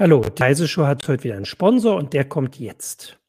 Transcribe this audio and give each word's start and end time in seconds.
Hallo, 0.00 0.22
die 0.22 0.42
Heise 0.42 0.66
Show 0.66 0.86
hat 0.86 1.06
heute 1.08 1.24
wieder 1.24 1.36
einen 1.36 1.44
Sponsor 1.44 1.96
und 1.96 2.14
der 2.14 2.24
kommt 2.24 2.58
jetzt. 2.58 3.19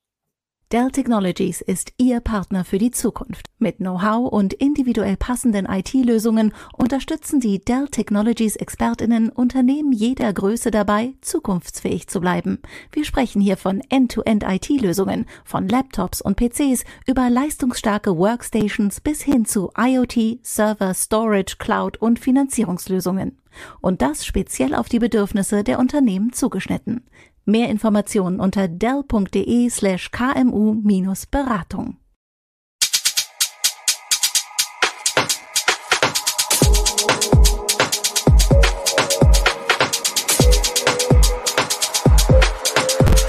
Dell 0.71 0.89
Technologies 0.89 1.59
ist 1.59 1.91
Ihr 1.97 2.21
Partner 2.21 2.63
für 2.63 2.77
die 2.77 2.91
Zukunft. 2.91 3.47
Mit 3.59 3.79
Know-how 3.79 4.31
und 4.31 4.53
individuell 4.53 5.17
passenden 5.17 5.65
IT-Lösungen 5.65 6.53
unterstützen 6.77 7.41
die 7.41 7.59
Dell 7.59 7.89
Technologies 7.89 8.55
Expertinnen 8.55 9.27
Unternehmen 9.27 9.91
jeder 9.91 10.31
Größe 10.31 10.71
dabei, 10.71 11.13
zukunftsfähig 11.19 12.07
zu 12.07 12.21
bleiben. 12.21 12.59
Wir 12.93 13.03
sprechen 13.03 13.41
hier 13.41 13.57
von 13.57 13.81
End-to-End 13.89 14.45
IT-Lösungen, 14.47 15.25
von 15.43 15.67
Laptops 15.67 16.21
und 16.21 16.37
PCs 16.37 16.85
über 17.05 17.29
leistungsstarke 17.29 18.17
Workstations 18.17 19.01
bis 19.01 19.21
hin 19.21 19.43
zu 19.43 19.71
IoT, 19.77 20.39
Server, 20.41 20.93
Storage, 20.93 21.57
Cloud 21.59 21.97
und 21.97 22.17
Finanzierungslösungen. 22.17 23.37
Und 23.81 24.01
das 24.01 24.25
speziell 24.25 24.73
auf 24.73 24.87
die 24.87 24.99
Bedürfnisse 24.99 25.65
der 25.65 25.79
Unternehmen 25.79 26.31
zugeschnitten. 26.31 27.03
Mehr 27.45 27.69
Informationen 27.69 28.39
unter 28.39 28.67
dell.de 28.67 29.69
slash 29.69 30.11
kmu-beratung. 30.11 31.97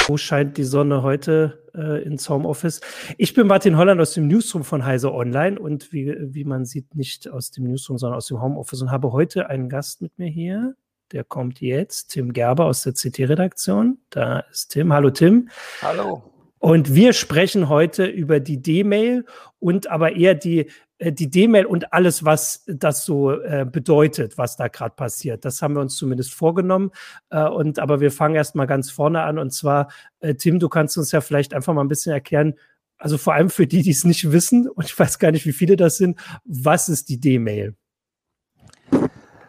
Wo 0.09 0.19
scheint 0.19 0.59
die 0.59 0.65
Sonne 0.65 1.03
heute 1.03 1.65
äh, 1.75 2.03
ins 2.05 2.29
Homeoffice? 2.29 2.83
Ich 3.17 3.33
bin 3.33 3.47
Martin 3.47 3.79
Holland 3.79 3.99
aus 3.99 4.13
dem 4.13 4.29
Newsroom 4.29 4.63
von 4.63 4.85
Heise 4.85 5.11
Online 5.11 5.59
und 5.59 5.91
wie, 5.91 6.15
wie 6.21 6.45
man 6.45 6.67
sieht, 6.67 6.95
nicht 6.95 7.31
aus 7.31 7.51
dem 7.51 7.65
Newsroom, 7.65 7.97
sondern 7.97 8.19
aus 8.19 8.27
dem 8.27 8.43
Homeoffice 8.43 8.83
und 8.83 8.91
habe 8.91 9.13
heute 9.13 9.49
einen 9.49 9.71
Gast 9.71 10.03
mit 10.03 10.19
mir 10.19 10.29
hier. 10.29 10.75
Der 11.13 11.25
kommt 11.25 11.61
jetzt, 11.61 12.09
Tim 12.09 12.33
Gerber 12.33 12.65
aus 12.65 12.85
der 12.85 12.95
CT-Redaktion. 12.95 13.99
Da 14.09 14.41
ist 14.51 14.69
Tim. 14.69 14.93
Hallo 14.95 15.11
Tim. 15.11 15.51
Hallo. 15.83 16.23
Und 16.59 16.95
wir 16.95 17.13
sprechen 17.13 17.69
heute 17.69 18.07
über 18.07 18.41
die 18.41 18.63
D-Mail 18.63 19.27
und 19.59 19.91
aber 19.91 20.17
eher 20.17 20.35
die, 20.35 20.71
äh, 20.99 21.13
die 21.13 21.29
D-Mail 21.29 21.67
und 21.67 21.93
alles, 21.93 22.25
was 22.25 22.65
das 22.67 23.05
so 23.05 23.33
äh, 23.33 23.67
bedeutet, 23.71 24.39
was 24.39 24.57
da 24.57 24.69
gerade 24.69 24.95
passiert. 24.95 25.45
Das 25.45 25.61
haben 25.61 25.75
wir 25.75 25.81
uns 25.83 25.97
zumindest 25.97 26.33
vorgenommen. 26.33 26.93
Äh, 27.29 27.47
und 27.47 27.79
aber 27.79 28.01
wir 28.01 28.11
fangen 28.11 28.37
erst 28.37 28.55
mal 28.55 28.67
ganz 28.67 28.91
vorne 28.91 29.23
an. 29.23 29.39
Und 29.39 29.53
zwar, 29.53 29.91
äh, 30.21 30.35
Tim, 30.35 30.61
du 30.61 30.71
kannst 30.71 30.97
uns 30.97 31.13
ja 31.13 31.21
vielleicht 31.21 31.53
einfach 31.53 31.75
mal 31.75 31.83
ein 31.83 31.89
bisschen 31.89 32.13
erklären, 32.13 32.55
also 32.97 33.19
vor 33.19 33.35
allem 33.35 33.51
für 33.51 33.67
die, 33.67 33.83
die 33.83 33.91
es 33.91 34.05
nicht 34.05 34.33
wissen, 34.33 34.67
und 34.75 34.87
ich 34.87 34.99
weiß 34.99 35.19
gar 35.19 35.31
nicht, 35.31 35.45
wie 35.45 35.53
viele 35.53 35.77
das 35.77 35.99
sind, 35.99 36.19
was 36.45 36.89
ist 36.89 37.11
die 37.11 37.21
D-Mail? 37.21 37.75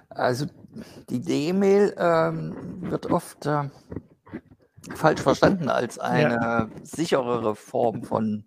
Also 0.09 0.47
die 1.09 1.21
D-Mail 1.21 1.95
ähm, 1.97 2.55
wird 2.89 3.07
oft 3.07 3.45
äh, 3.45 3.69
falsch 4.95 5.21
verstanden 5.21 5.69
als 5.69 5.99
eine 5.99 6.33
ja. 6.33 6.69
sicherere 6.83 7.55
Form 7.55 8.03
von 8.03 8.45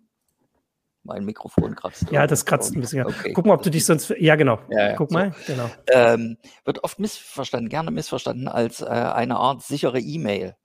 mein 1.03 1.23
Mikrofon 1.23 1.75
kratzt. 1.75 2.11
Ja, 2.11 2.27
das 2.27 2.45
kratzt 2.45 2.75
ein 2.75 2.81
bisschen. 2.81 3.05
Okay. 3.05 3.31
Guck 3.33 3.45
mal, 3.45 3.53
ob 3.53 3.63
du 3.63 3.71
dich 3.71 3.85
sonst. 3.85 4.13
Ja, 4.19 4.35
genau. 4.35 4.59
Ja, 4.69 4.89
ja, 4.89 4.95
Guck 4.95 5.09
so. 5.09 5.17
mal, 5.17 5.33
genau. 5.47 5.69
Ähm, 5.91 6.37
wird 6.65 6.83
oft 6.83 6.99
missverstanden, 6.99 7.69
gerne 7.69 7.91
missverstanden 7.91 8.47
als 8.47 8.81
äh, 8.81 8.85
eine 8.85 9.37
Art 9.37 9.63
sichere 9.63 9.99
E-Mail. 9.99 10.55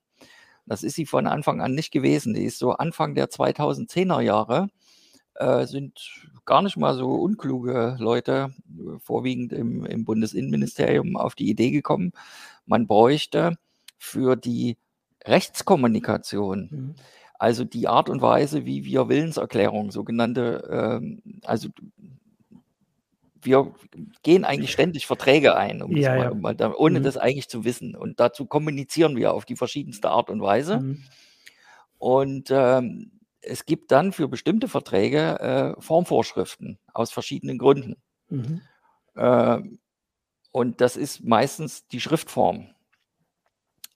Das 0.65 0.83
ist 0.83 0.95
sie 0.95 1.05
von 1.05 1.27
Anfang 1.27 1.61
an 1.61 1.73
nicht 1.73 1.91
gewesen. 1.91 2.33
Die 2.33 2.43
ist 2.43 2.59
so 2.59 2.71
Anfang 2.71 3.15
der 3.15 3.29
2010er 3.29 4.21
Jahre 4.21 4.67
äh, 5.35 5.65
sind 5.65 5.99
gar 6.45 6.61
nicht 6.61 6.77
mal 6.77 6.95
so 6.95 7.15
unkluge 7.15 7.95
Leute, 7.99 8.53
vorwiegend 8.99 9.53
im, 9.53 9.85
im 9.85 10.05
Bundesinnenministerium, 10.05 11.15
auf 11.15 11.35
die 11.35 11.49
Idee 11.49 11.71
gekommen, 11.71 12.11
man 12.65 12.87
bräuchte 12.87 13.57
für 13.97 14.35
die 14.35 14.77
Rechtskommunikation, 15.25 16.69
mhm. 16.71 16.95
also 17.39 17.63
die 17.63 17.87
Art 17.87 18.09
und 18.09 18.21
Weise, 18.21 18.65
wie 18.65 18.83
wir 18.85 19.07
Willenserklärungen, 19.07 19.91
sogenannte, 19.91 20.67
ähm, 21.01 21.21
also 21.43 21.69
wir 23.41 23.73
gehen 24.23 24.45
eigentlich 24.45 24.71
ständig 24.71 25.05
Verträge 25.05 25.55
ein, 25.55 25.81
um 25.81 25.95
ja, 25.95 26.15
mal, 26.15 26.23
ja. 26.23 26.33
mal 26.33 26.55
da, 26.55 26.73
ohne 26.73 26.99
mhm. 26.99 27.03
das 27.03 27.17
eigentlich 27.17 27.49
zu 27.49 27.65
wissen. 27.65 27.95
Und 27.95 28.19
dazu 28.19 28.45
kommunizieren 28.45 29.15
wir 29.15 29.33
auf 29.33 29.45
die 29.45 29.55
verschiedenste 29.55 30.09
Art 30.09 30.29
und 30.29 30.41
Weise. 30.41 30.79
Mhm. 30.79 31.03
Und 31.97 32.49
ähm, 32.51 33.11
es 33.43 33.65
gibt 33.65 33.91
dann 33.91 34.11
für 34.13 34.27
bestimmte 34.27 34.67
Verträge 34.67 35.39
äh, 35.39 35.81
Formvorschriften 35.81 36.79
aus 36.93 37.11
verschiedenen 37.11 37.57
Gründen. 37.57 37.95
Mhm. 38.29 38.61
Äh, 39.15 39.59
und 40.51 40.81
das 40.81 40.97
ist 40.97 41.23
meistens 41.23 41.87
die 41.87 41.99
Schriftform. 41.99 42.69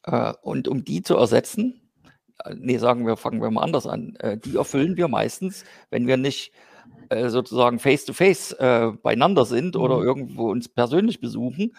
Äh, 0.03 0.33
und 0.41 0.67
um 0.67 0.83
die 0.83 1.01
zu 1.01 1.15
ersetzen, 1.15 1.89
äh, 2.43 2.55
nee, 2.57 2.77
sagen 2.77 3.05
wir, 3.05 3.17
fangen 3.17 3.41
wir 3.41 3.51
mal 3.51 3.63
anders 3.63 3.87
an, 3.87 4.15
äh, 4.17 4.37
die 4.37 4.55
erfüllen 4.55 4.97
wir 4.97 5.07
meistens, 5.07 5.63
wenn 5.89 6.07
wir 6.07 6.17
nicht 6.17 6.51
äh, 7.09 7.29
sozusagen 7.29 7.79
face-to-face 7.79 8.59
-face, 8.59 8.97
beieinander 9.01 9.45
sind 9.45 9.75
mhm. 9.75 9.81
oder 9.81 9.97
irgendwo 9.97 10.49
uns 10.51 10.69
persönlich 10.69 11.19
besuchen, 11.19 11.75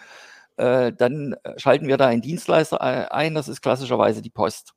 dann 0.57 1.37
schalten 1.55 1.87
wir 1.87 1.95
da 1.95 2.07
einen 2.07 2.21
Dienstleister 2.21 2.81
ein, 2.81 3.33
das 3.33 3.47
ist 3.47 3.61
klassischerweise 3.61 4.21
die 4.21 4.29
Post 4.29 4.73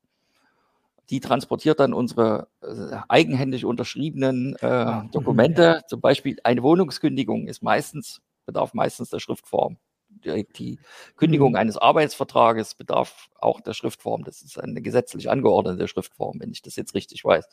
die 1.11 1.21
transportiert 1.21 1.81
dann 1.81 1.93
unsere 1.93 2.49
äh, 2.63 2.97
eigenhändig 3.09 3.65
unterschriebenen 3.65 4.57
äh, 4.57 5.03
Dokumente. 5.11 5.63
Ja. 5.63 5.87
Zum 5.87 6.01
Beispiel 6.01 6.39
eine 6.45 6.63
Wohnungskündigung 6.63 7.47
ist 7.49 7.63
meistens, 7.63 8.21
bedarf 8.47 8.75
meistens 8.75 9.11
der 9.11 9.21
Schriftform. 9.21 9.79
Die, 10.09 10.47
die 10.57 10.79
Kündigung 11.17 11.53
mhm. 11.53 11.57
eines 11.57 11.77
Arbeitsvertrages 11.77 12.75
bedarf 12.75 13.29
auch 13.39 13.61
der 13.61 13.75
Schriftform. 13.75 14.25
Das 14.25 14.43
ist 14.43 14.59
eine 14.59 14.83
gesetzlich 14.83 15.31
angeordnete 15.31 15.89
Schriftform, 15.89 16.41
wenn 16.41 16.51
ich 16.51 16.63
das 16.63 16.77
jetzt 16.77 16.95
richtig 16.95 17.25
weiß. 17.25 17.49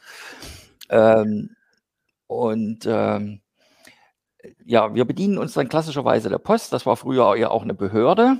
Ähm, 0.89 1.55
und 2.27 2.85
ähm, 2.85 3.41
ja, 4.63 4.93
wir 4.93 5.05
bedienen 5.05 5.37
uns 5.37 5.53
dann 5.53 5.69
klassischerweise 5.69 6.29
der 6.29 6.37
Post. 6.37 6.71
Das 6.71 6.85
war 6.85 6.95
früher 6.95 7.35
ja 7.35 7.49
auch 7.49 7.63
eine 7.63 7.73
Behörde. 7.73 8.37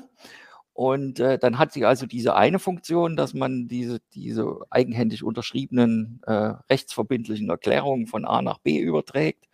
Und 0.79 1.19
äh, 1.19 1.38
dann 1.38 1.57
hat 1.57 1.73
sie 1.73 1.84
also 1.84 2.06
diese 2.06 2.35
eine 2.35 2.57
Funktion, 2.57 3.17
dass 3.17 3.34
man 3.34 3.67
diese, 3.67 4.00
diese 4.13 4.59
eigenhändig 4.69 5.25
unterschriebenen 5.25 6.22
äh, 6.25 6.53
rechtsverbindlichen 6.69 7.50
Erklärungen 7.50 8.07
von 8.07 8.23
A 8.23 8.41
nach 8.41 8.59
B 8.59 8.79
überträgt, 8.79 9.50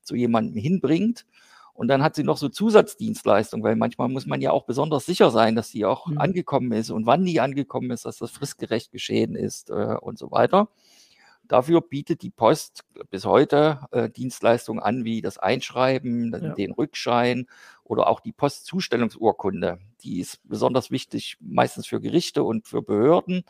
zu 0.00 0.16
jemandem 0.16 0.56
hinbringt. 0.56 1.26
Und 1.74 1.88
dann 1.88 2.02
hat 2.02 2.14
sie 2.14 2.24
noch 2.24 2.38
so 2.38 2.48
Zusatzdienstleistungen, 2.48 3.62
weil 3.62 3.76
manchmal 3.76 4.08
muss 4.08 4.24
man 4.24 4.40
ja 4.40 4.50
auch 4.50 4.64
besonders 4.64 5.04
sicher 5.04 5.30
sein, 5.30 5.56
dass 5.56 5.68
die 5.68 5.84
auch 5.84 6.06
mhm. 6.06 6.16
angekommen 6.16 6.72
ist 6.72 6.88
und 6.88 7.04
wann 7.04 7.26
die 7.26 7.38
angekommen 7.38 7.90
ist, 7.90 8.06
dass 8.06 8.16
das 8.16 8.30
fristgerecht 8.30 8.92
geschehen 8.92 9.36
ist 9.36 9.68
äh, 9.68 9.96
und 10.00 10.18
so 10.18 10.30
weiter. 10.30 10.70
Dafür 11.48 11.80
bietet 11.80 12.22
die 12.22 12.30
Post 12.30 12.84
bis 13.10 13.24
heute 13.24 13.80
äh, 13.90 14.08
Dienstleistungen 14.08 14.82
an, 14.82 15.04
wie 15.04 15.20
das 15.20 15.38
Einschreiben, 15.38 16.32
ja. 16.32 16.54
den 16.54 16.72
Rückschein 16.72 17.46
oder 17.84 18.06
auch 18.06 18.20
die 18.20 18.32
Postzustellungsurkunde. 18.32 19.78
Die 20.02 20.20
ist 20.20 20.40
besonders 20.48 20.90
wichtig, 20.90 21.36
meistens 21.40 21.86
für 21.86 22.00
Gerichte 22.00 22.42
und 22.42 22.66
für 22.66 22.82
Behörden, 22.82 23.44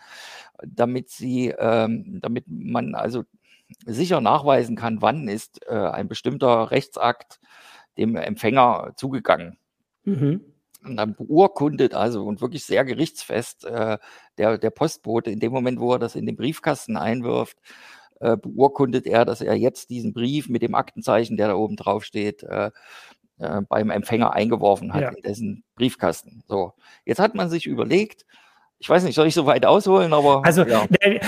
damit 0.65 1.11
sie, 1.11 1.55
ähm, 1.57 2.19
damit 2.21 2.45
man 2.49 2.95
also 2.95 3.25
sicher 3.87 4.21
nachweisen 4.21 4.77
kann, 4.77 5.03
wann 5.03 5.29
ist 5.29 5.65
äh, 5.67 5.75
ein 5.75 6.09
bestimmter 6.09 6.71
Rechtsakt 6.71 7.41
dem 7.99 8.17
Empfänger 8.17 8.93
zugegangen. 8.97 9.59
Mhm. 10.05 10.52
Und 10.85 10.97
dann 10.97 11.15
beurkundet 11.15 11.95
also 11.95 12.25
und 12.25 12.41
wirklich 12.41 12.65
sehr 12.65 12.85
gerichtsfest 12.85 13.65
äh, 13.65 13.99
der, 14.39 14.59
der 14.59 14.71
Postbote 14.71 15.31
in 15.31 15.41
dem 15.41 15.53
Moment, 15.53 15.81
wo 15.81 15.93
er 15.93 15.99
das 15.99 16.17
in 16.17 16.27
den 16.27 16.37
Briefkasten 16.37 16.97
einwirft, 16.97 17.57
äh, 18.21 18.37
beurkundet 18.37 19.07
er, 19.07 19.25
dass 19.25 19.41
er 19.41 19.55
jetzt 19.55 19.91
diesen 19.91 20.13
Brief 20.13 20.49
mit 20.49 20.63
dem 20.63 20.75
Aktenzeichen, 20.75 21.37
der 21.37 21.49
da 21.49 21.55
oben 21.55 21.77
drauf 21.77 22.05
steht, 22.05 22.43
äh, 22.43 22.71
äh, 23.39 23.63
beim 23.69 23.91
Empfänger 23.91 24.33
eingeworfen 24.33 24.95
hat 24.95 25.03
ja. 25.03 25.09
in 25.09 25.23
dessen 25.23 25.65
Briefkasten. 25.75 26.45
So, 26.49 26.73
jetzt 27.05 27.19
hat 27.19 27.35
man 27.35 27.51
sich 27.51 27.67
überlegt, 27.67 28.25
ich 28.79 28.89
weiß 28.89 29.05
nicht, 29.05 29.15
soll 29.15 29.29
ich 29.29 29.35
so 29.35 29.47
weit 29.47 29.65
ausholen, 29.65 30.13
aber. 30.13 30.45
Also, 30.45 30.65
ja. 30.65 30.87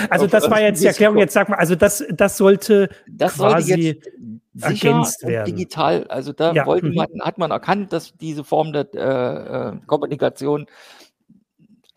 also 0.09 0.27
das 0.27 0.49
war 0.49 0.59
jetzt 0.59 0.81
die 0.81 0.87
Erklärung, 0.87 1.17
jetzt 1.17 1.33
sag 1.33 1.47
mal, 1.47 1.55
also 1.55 1.75
das, 1.75 2.03
das 2.09 2.35
sollte 2.35 2.89
das 3.07 3.35
quasi 3.35 3.69
sollte 3.69 3.81
jetzt 3.81 4.09
sicher 4.55 4.89
ergänzt 4.89 5.25
werden. 5.25 5.45
digital, 5.45 6.07
also 6.07 6.33
da 6.33 6.53
ja. 6.53 6.65
mhm. 6.65 6.93
man, 6.95 7.07
hat 7.21 7.37
man 7.37 7.51
erkannt, 7.51 7.93
dass 7.93 8.13
diese 8.13 8.43
Form 8.43 8.73
der 8.73 8.93
äh, 8.93 9.69
äh 9.69 9.77
Kommunikation 9.85 10.67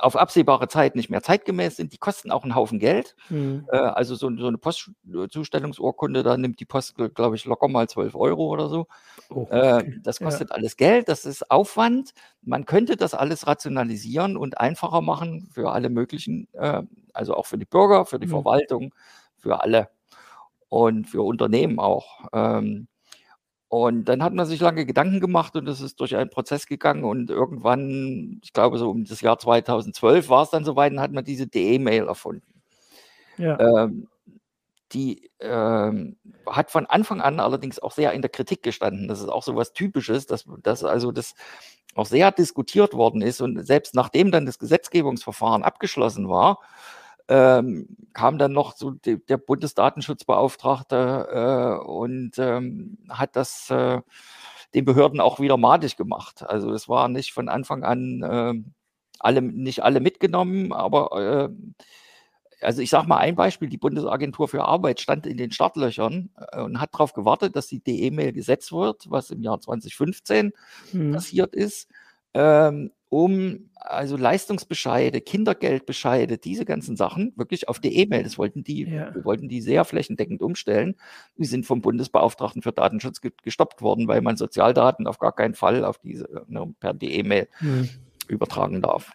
auf 0.01 0.15
absehbare 0.15 0.69
Zeit 0.69 0.95
nicht 0.95 1.11
mehr 1.11 1.23
zeitgemäß 1.23 1.77
sind. 1.77 1.93
Die 1.93 1.99
kosten 1.99 2.31
auch 2.31 2.45
einen 2.45 2.55
Haufen 2.55 2.79
Geld. 2.79 3.17
Mhm. 3.31 3.67
Äh, 3.71 3.77
also 3.77 4.15
so, 4.15 4.31
so, 4.37 4.47
eine 4.47 4.57
Postzustellungsurkunde, 4.57 6.23
da 6.23 6.37
nimmt 6.37 6.61
die 6.61 6.65
Post, 6.65 6.95
glaube 7.15 7.35
ich, 7.35 7.45
locker 7.45 7.67
mal 7.67 7.89
12 7.89 8.15
Euro 8.15 8.47
oder 8.47 8.69
so. 8.69 8.87
Oh, 9.29 9.49
äh, 9.51 9.73
okay. 9.75 9.91
äh, 9.97 10.01
das 10.03 10.21
kostet 10.21 10.51
ja. 10.51 10.55
alles 10.55 10.77
Geld, 10.77 11.09
das 11.09 11.27
ist 11.27 11.51
Aufwand. 11.51 12.13
Man 12.43 12.65
könnte 12.65 12.97
das 12.97 13.13
alles 13.13 13.49
rationalisieren 13.49 14.37
und 14.37 14.59
einfacher 14.59 15.01
machen 15.01 15.49
für 15.53 15.73
alle 15.73 15.91
möglichen, 15.91 16.47
äh, 16.53 16.83
also 17.13 17.35
auch 17.35 17.47
für 17.47 17.59
die 17.59 17.67
Bürger, 17.67 18.07
für 18.07 18.21
die 18.21 18.29
mhm. 18.29 18.31
Verwaltung, 18.31 18.95
für 19.37 19.61
alle 19.61 19.89
und 20.69 21.09
für 21.09 21.23
Unternehmen 21.23 21.79
auch. 21.79 22.29
Ähm, 22.33 22.89
und 23.69 24.07
dann 24.07 24.23
hat 24.23 24.33
man 24.33 24.47
sich 24.47 24.61
lange 24.61 24.87
Gedanken 24.87 25.21
gemacht 25.21 25.55
und 25.55 25.69
es 25.69 25.83
ist 25.83 26.01
durch 26.01 26.17
einen 26.17 26.31
Prozess 26.31 26.67
gegangen 26.67 27.05
und 27.05 27.29
irgendwann, 27.29 28.41
ich 28.43 28.55
glaube 28.55 28.79
so 28.79 28.91
um 28.91 29.05
das 29.05 29.21
Jahr 29.21 29.39
2012 29.39 30.31
war 30.31 30.43
es 30.43 30.51
dann 30.51 30.65
soweit, 30.65 30.93
dann 30.93 31.01
hat 31.01 31.13
man 31.13 31.25
diese 31.25 31.47
DE-Mail 31.47 32.07
erfunden. 32.07 32.63
Ja. 33.37 33.59
Ähm, 33.61 34.09
die 34.93 35.31
ähm, 35.41 36.17
hat 36.47 36.71
von 36.71 36.87
Anfang 36.87 37.21
an 37.21 37.41
allerdings 37.41 37.79
auch 37.79 37.93
sehr 37.93 38.13
in 38.13 38.23
der 38.23 38.31
Kritik 38.31 38.63
gestanden. 38.63 39.07
Das 39.07 39.21
ist 39.21 39.29
auch 39.29 39.43
so 39.43 39.55
was 39.55 39.75
Typisches, 39.75 40.25
dass, 40.25 40.47
dass 40.63 40.83
also 40.83 41.13
das 41.13 41.35
auch 41.95 42.07
sehr 42.07 42.33
diskutiert 42.33 42.95
worden 42.95 43.21
ist 43.21 43.43
und 43.43 43.67
selbst 43.67 43.95
nachdem 43.95 44.31
dann 44.31 44.47
das 44.47 44.59
Gesetzgebungsverfahren 44.59 45.63
abgeschlossen 45.63 46.29
war, 46.31 46.61
ähm, 47.29 47.89
kam 48.15 48.39
dann 48.39 48.53
noch 48.53 48.75
so 48.77 48.93
die, 48.93 49.25
der 49.27 49.37
Bundesdatenschutzbeauftragte 49.37 51.29
äh, 51.31 51.87
und 51.87 52.39
ähm, 52.39 52.99
hat 53.09 53.37
das 53.37 53.71
äh, 53.71 54.01
den 54.75 54.85
Behörden 54.85 55.21
auch 55.21 55.41
wieder 55.41 55.57
madig 55.57 55.97
gemacht. 55.97 56.43
Also 56.47 56.73
es 56.73 56.89
war 56.89 57.09
nicht 57.09 57.33
von 57.33 57.49
Anfang 57.49 57.85
an 57.85 58.23
äh, 58.23 58.55
alle, 59.19 59.43
nicht 59.43 59.83
alle 59.83 60.01
mitgenommen, 60.01 60.73
aber 60.73 61.51
äh, 61.51 61.85
also 62.61 62.83
ich 62.83 62.91
sage 62.91 63.07
mal 63.07 63.19
ein 63.19 63.37
Beispiel, 63.37 63.69
die 63.69 63.79
Bundesagentur 63.79 64.49
für 64.49 64.65
Arbeit 64.65 65.01
stand 65.01 65.27
in 65.27 65.37
den 65.37 65.53
Startlöchern 65.53 66.31
äh, 66.53 66.61
und 66.61 66.81
hat 66.81 66.95
darauf 66.95 67.13
gewartet, 67.13 67.57
dass 67.57 67.69
die 67.69 67.81
DE-Mail 67.81 68.33
gesetzt 68.33 68.73
wird, 68.73 69.11
was 69.11 69.31
im 69.31 69.43
Jahr 69.43 69.61
2015 69.61 70.53
mhm. 70.93 71.13
passiert 71.13 71.55
ist. 71.55 71.89
Ähm, 72.35 72.91
um 73.09 73.71
also 73.77 74.17
Leistungsbescheide, 74.17 75.21
Kindergeldbescheide, 75.21 76.37
diese 76.37 76.65
ganzen 76.65 76.97
Sachen 76.97 77.33
wirklich 77.37 77.69
auf 77.69 77.79
die 77.79 77.97
E-Mail. 77.97 78.23
Das 78.23 78.37
wollten 78.37 78.63
die, 78.63 78.85
ja. 78.85 79.15
wir 79.15 79.25
wollten 79.25 79.49
die 79.49 79.63
sehr 79.63 79.85
flächendeckend 79.85 80.43
umstellen. 80.43 80.97
Die 81.37 81.47
sind 81.47 81.65
vom 81.65 81.81
Bundesbeauftragten 81.81 82.63
für 82.63 82.73
Datenschutz 82.73 83.21
gestoppt 83.43 83.81
worden, 83.81 84.09
weil 84.09 84.21
man 84.21 84.37
Sozialdaten 84.37 85.07
auf 85.07 85.19
gar 85.19 85.33
keinen 85.33 85.55
Fall 85.55 85.85
auf 85.85 85.99
diese 85.99 86.45
ne, 86.49 86.75
per 86.81 86.95
E-Mail 87.01 87.49
mhm. 87.61 87.89
übertragen 88.29 88.83
darf. 88.83 89.13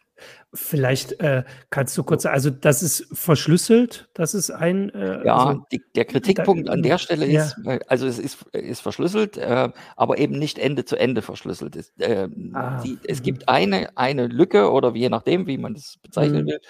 Vielleicht 0.56 1.20
äh, 1.20 1.44
kannst 1.72 1.98
du 1.98 2.04
kurz, 2.04 2.28
also 2.28 2.52
das 2.52 2.84
ist 2.84 3.08
verschlüsselt, 3.12 4.08
das 4.14 4.36
ist 4.36 4.52
ein. 4.52 4.92
Äh, 4.92 5.26
ja, 5.26 5.36
also, 5.36 5.66
die, 5.72 5.82
der 5.96 6.06
Kritikpunkt 6.06 6.68
da, 6.68 6.74
an 6.74 6.84
der 6.84 7.00
Stelle 7.00 7.26
ja. 7.26 7.46
ist, 7.46 7.58
äh, 7.66 7.80
also 7.88 8.06
es 8.06 8.20
ist, 8.20 8.44
ist 8.52 8.82
verschlüsselt, 8.82 9.38
äh, 9.38 9.70
aber 9.96 10.20
eben 10.20 10.38
nicht 10.38 10.60
Ende 10.60 10.86
zu 10.86 10.96
Ende 10.96 11.24
verschlüsselt. 11.24 11.76
Es, 11.76 11.92
äh, 11.98 12.28
ah, 12.54 12.82
die, 12.84 13.00
es 13.08 13.20
mhm. 13.20 13.24
gibt 13.24 13.50
eine, 13.50 13.98
eine 13.98 14.28
Lücke 14.28 14.72
oder 14.72 14.94
je 14.94 15.10
nachdem, 15.10 15.48
wie 15.48 15.58
man 15.58 15.74
das 15.74 15.98
bezeichnen 16.04 16.44
mhm. 16.44 16.48
will, 16.48 16.62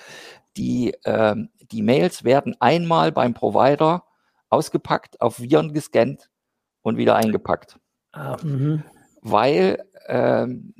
die, 0.55 0.93
äh, 1.03 1.35
die 1.71 1.81
Mails 1.81 2.23
werden 2.23 2.55
einmal 2.61 3.11
beim 3.11 3.33
Provider 3.33 4.05
ausgepackt, 4.49 5.19
auf 5.19 5.41
Viren 5.41 5.73
gescannt 5.73 6.29
und 6.83 6.95
wieder 6.97 7.15
eingepackt. 7.15 7.79
Ah, 8.13 8.37
mhm. 8.43 8.83
weil 9.21 9.83
ähm, 10.07 10.73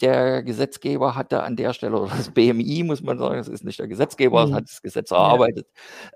der 0.00 0.42
Gesetzgeber 0.42 1.14
hatte 1.14 1.42
an 1.42 1.56
der 1.56 1.72
Stelle, 1.72 1.98
oder 2.00 2.14
das 2.16 2.30
BMI, 2.30 2.82
muss 2.84 3.02
man 3.02 3.18
sagen, 3.18 3.36
das 3.36 3.48
ist 3.48 3.64
nicht 3.64 3.78
der 3.78 3.88
Gesetzgeber, 3.88 4.42
das 4.42 4.50
mhm. 4.50 4.54
hat 4.54 4.64
das 4.64 4.82
Gesetz 4.82 5.10
erarbeitet, 5.10 5.66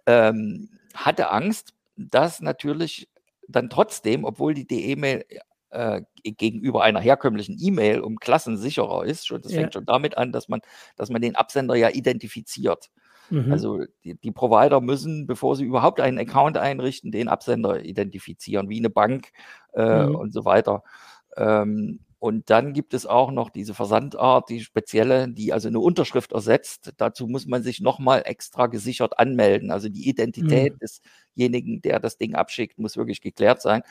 ja. 0.06 0.28
ähm, 0.28 0.70
hatte 0.94 1.30
Angst, 1.30 1.74
dass 1.96 2.40
natürlich 2.40 3.08
dann 3.48 3.70
trotzdem, 3.70 4.24
obwohl 4.24 4.54
die 4.54 4.90
E-Mail 4.90 5.24
äh, 5.70 6.02
gegenüber 6.22 6.82
einer 6.82 7.00
herkömmlichen 7.00 7.56
E-Mail 7.58 8.00
um 8.00 8.16
Klassen 8.16 8.56
sicherer 8.56 9.04
ist, 9.04 9.26
schon, 9.26 9.42
das 9.42 9.52
ja. 9.52 9.60
fängt 9.60 9.74
schon 9.74 9.86
damit 9.86 10.16
an, 10.16 10.32
dass 10.32 10.48
man, 10.48 10.60
dass 10.96 11.10
man 11.10 11.22
den 11.22 11.36
Absender 11.36 11.74
ja 11.74 11.90
identifiziert. 11.90 12.90
Mhm. 13.30 13.52
Also 13.52 13.84
die, 14.04 14.14
die, 14.14 14.32
Provider 14.32 14.80
müssen, 14.80 15.26
bevor 15.26 15.56
sie 15.56 15.64
überhaupt 15.64 16.00
einen 16.00 16.18
Account 16.18 16.56
einrichten, 16.56 17.10
den 17.10 17.28
Absender 17.28 17.84
identifizieren, 17.84 18.68
wie 18.68 18.78
eine 18.78 18.90
Bank 18.90 19.28
äh, 19.74 20.06
mhm. 20.06 20.14
und 20.14 20.32
so 20.32 20.44
weiter. 20.44 20.82
Ähm, 21.36 22.00
und 22.20 22.50
dann 22.50 22.72
gibt 22.72 22.94
es 22.94 23.06
auch 23.06 23.30
noch 23.30 23.48
diese 23.48 23.74
Versandart, 23.74 24.48
die 24.48 24.60
spezielle, 24.60 25.28
die 25.28 25.52
also 25.52 25.68
eine 25.68 25.78
Unterschrift 25.78 26.32
ersetzt. 26.32 26.92
Dazu 26.96 27.28
muss 27.28 27.46
man 27.46 27.62
sich 27.62 27.80
nochmal 27.80 28.22
extra 28.24 28.66
gesichert 28.66 29.20
anmelden. 29.20 29.70
Also 29.70 29.88
die 29.88 30.08
Identität 30.08 30.74
mhm. 30.74 30.78
desjenigen, 30.80 31.80
der 31.80 32.00
das 32.00 32.18
Ding 32.18 32.34
abschickt, 32.34 32.76
muss 32.80 32.96
wirklich 32.96 33.20
geklärt 33.20 33.62
sein. 33.62 33.82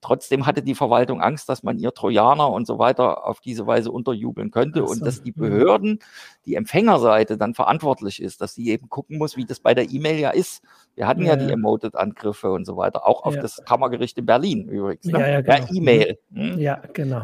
Trotzdem 0.00 0.46
hatte 0.46 0.62
die 0.62 0.74
Verwaltung 0.74 1.20
Angst, 1.20 1.48
dass 1.48 1.62
man 1.62 1.78
ihr 1.78 1.94
Trojaner 1.94 2.50
und 2.50 2.66
so 2.66 2.80
weiter 2.80 3.24
auf 3.24 3.40
diese 3.40 3.68
Weise 3.68 3.92
unterjubeln 3.92 4.50
könnte 4.50 4.80
so. 4.80 4.86
und 4.86 5.06
dass 5.06 5.22
die 5.22 5.32
mhm. 5.36 5.42
Behörden, 5.42 5.98
die 6.44 6.56
Empfängerseite 6.56 7.38
dann 7.38 7.54
verantwortlich 7.54 8.20
ist, 8.20 8.40
dass 8.40 8.54
sie 8.54 8.68
eben 8.68 8.88
gucken 8.88 9.16
muss, 9.16 9.36
wie 9.36 9.44
das 9.44 9.60
bei 9.60 9.74
der 9.74 9.88
E-Mail 9.88 10.18
ja 10.18 10.30
ist. 10.30 10.60
Wir 10.96 11.06
hatten 11.06 11.22
ja, 11.22 11.36
ja 11.36 11.36
die 11.36 11.52
Emoted-Angriffe 11.52 12.50
und 12.50 12.64
so 12.64 12.76
weiter, 12.76 13.06
auch 13.06 13.22
auf 13.22 13.36
ja. 13.36 13.42
das 13.42 13.62
Kammergericht 13.64 14.18
in 14.18 14.26
Berlin 14.26 14.68
übrigens. 14.68 15.04
Ne? 15.04 15.20
Ja, 15.20 15.28
ja, 15.28 15.40
genau. 15.40 15.56
ja 15.56 15.66
E-Mail. 15.72 16.18
Hm? 16.32 16.58
Ja, 16.58 16.82
genau. 16.92 17.22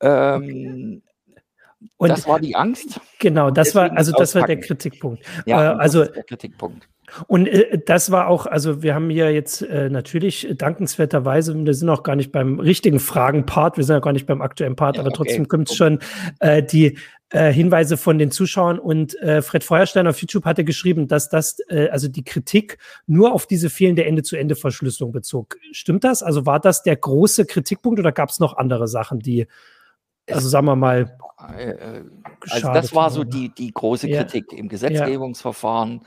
Ähm, 0.00 1.02
und 1.96 2.08
das 2.08 2.26
war 2.26 2.40
die 2.40 2.56
Angst. 2.56 3.00
Genau, 3.18 3.50
das 3.50 3.74
war 3.74 3.96
also 3.96 4.12
das 4.12 4.34
war 4.34 4.46
der 4.46 4.60
Kritikpunkt. 4.60 5.24
Ja, 5.46 5.72
äh, 5.72 5.76
also 5.76 6.04
der 6.04 6.24
Kritikpunkt. 6.24 6.88
Und 7.26 7.46
äh, 7.46 7.78
das 7.84 8.10
war 8.10 8.28
auch, 8.28 8.46
also 8.46 8.82
wir 8.82 8.94
haben 8.94 9.10
hier 9.10 9.32
jetzt 9.32 9.62
äh, 9.62 9.90
natürlich 9.90 10.48
dankenswerterweise, 10.56 11.54
wir 11.64 11.74
sind 11.74 11.88
auch 11.88 12.02
gar 12.02 12.16
nicht 12.16 12.32
beim 12.32 12.60
richtigen 12.60 13.00
Fragen-Part, 13.00 13.76
wir 13.76 13.84
sind 13.84 13.94
ja 13.94 14.00
gar 14.00 14.12
nicht 14.12 14.26
beim 14.26 14.42
aktuellen 14.42 14.76
Part, 14.76 14.96
ja, 14.96 15.02
aber 15.02 15.08
okay. 15.08 15.16
trotzdem 15.16 15.48
kommt 15.48 15.70
es 15.70 15.76
schon 15.76 15.98
äh, 16.40 16.62
die 16.62 16.98
äh, 17.30 17.52
Hinweise 17.52 17.96
von 17.96 18.18
den 18.18 18.30
Zuschauern 18.30 18.78
und 18.78 19.18
äh, 19.20 19.42
Fred 19.42 19.64
Feuerstein 19.64 20.06
auf 20.06 20.20
YouTube 20.20 20.44
hatte 20.44 20.64
geschrieben, 20.64 21.08
dass 21.08 21.28
das, 21.28 21.58
äh, 21.68 21.88
also 21.88 22.08
die 22.08 22.24
Kritik 22.24 22.78
nur 23.06 23.32
auf 23.32 23.46
diese 23.46 23.70
fehlende 23.70 24.04
Ende-zu-Ende-Verschlüsselung 24.04 25.12
bezog. 25.12 25.56
Stimmt 25.72 26.04
das? 26.04 26.22
Also 26.22 26.46
war 26.46 26.60
das 26.60 26.82
der 26.82 26.96
große 26.96 27.46
Kritikpunkt 27.46 27.98
oder 27.98 28.12
gab 28.12 28.30
es 28.30 28.40
noch 28.40 28.56
andere 28.56 28.88
Sachen, 28.88 29.20
die 29.20 29.46
also 30.32 30.48
sagen 30.48 30.66
wir 30.66 30.76
mal. 30.76 31.16
Äh, 31.56 31.70
äh, 31.70 32.04
also 32.50 32.72
das 32.72 32.94
war 32.94 33.10
so 33.10 33.24
die, 33.24 33.48
die 33.48 33.72
große 33.72 34.08
Kritik 34.08 34.52
ja. 34.52 34.58
im 34.58 34.68
Gesetzgebungsverfahren, 34.68 36.02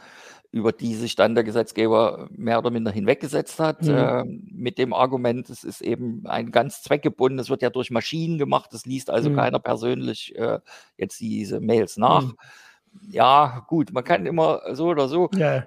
über 0.51 0.71
die 0.71 0.93
sich 0.93 1.15
dann 1.15 1.33
der 1.33 1.43
Gesetzgeber 1.43 2.27
mehr 2.31 2.59
oder 2.59 2.69
minder 2.69 2.91
hinweggesetzt 2.91 3.59
hat, 3.59 3.81
mhm. 3.81 3.89
äh, 3.89 4.23
mit 4.51 4.77
dem 4.77 4.93
Argument, 4.93 5.49
es 5.49 5.63
ist 5.63 5.81
eben 5.81 6.27
ein 6.27 6.51
ganz 6.51 6.83
zweckgebunden, 6.83 7.39
es 7.39 7.49
wird 7.49 7.63
ja 7.63 7.71
durch 7.71 7.89
Maschinen 7.89 8.37
gemacht, 8.37 8.73
es 8.73 8.85
liest 8.85 9.09
also 9.09 9.31
mhm. 9.31 9.35
keiner 9.35 9.59
persönlich 9.59 10.35
äh, 10.37 10.59
jetzt 10.97 11.19
diese 11.19 11.59
Mails 11.59 11.97
nach. 11.97 12.23
Mhm. 12.23 12.37
Ja, 13.09 13.65
gut, 13.67 13.91
man 13.91 14.03
kann 14.03 14.27
immer 14.27 14.61
so 14.73 14.85
oder 14.87 15.07
so. 15.07 15.29
Ja. 15.35 15.65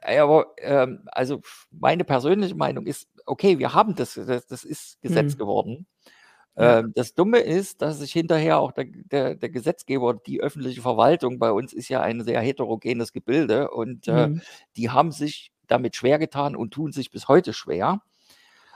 Aber 0.00 0.46
ähm, 0.58 1.02
also 1.06 1.40
meine 1.70 2.04
persönliche 2.04 2.54
Meinung 2.54 2.86
ist, 2.86 3.08
okay, 3.26 3.58
wir 3.58 3.74
haben 3.74 3.94
das, 3.94 4.14
das, 4.14 4.46
das 4.46 4.64
ist 4.64 5.00
Gesetz 5.02 5.34
mhm. 5.34 5.38
geworden. 5.38 5.86
Ja. 6.56 6.80
Ähm, 6.80 6.92
das 6.94 7.14
Dumme 7.14 7.38
ist, 7.38 7.80
dass 7.80 7.98
sich 7.98 8.12
hinterher 8.12 8.58
auch 8.58 8.72
der, 8.72 8.84
der, 8.84 9.34
der, 9.36 9.48
Gesetzgeber, 9.48 10.14
die 10.14 10.40
öffentliche 10.40 10.82
Verwaltung 10.82 11.38
bei 11.38 11.50
uns 11.50 11.72
ist 11.72 11.88
ja 11.88 12.00
ein 12.00 12.22
sehr 12.22 12.40
heterogenes 12.40 13.12
Gebilde 13.12 13.70
und 13.70 14.06
äh, 14.06 14.28
mhm. 14.28 14.42
die 14.76 14.90
haben 14.90 15.12
sich 15.12 15.50
damit 15.66 15.96
schwer 15.96 16.18
getan 16.18 16.54
und 16.54 16.72
tun 16.72 16.92
sich 16.92 17.10
bis 17.10 17.28
heute 17.28 17.54
schwer, 17.54 18.02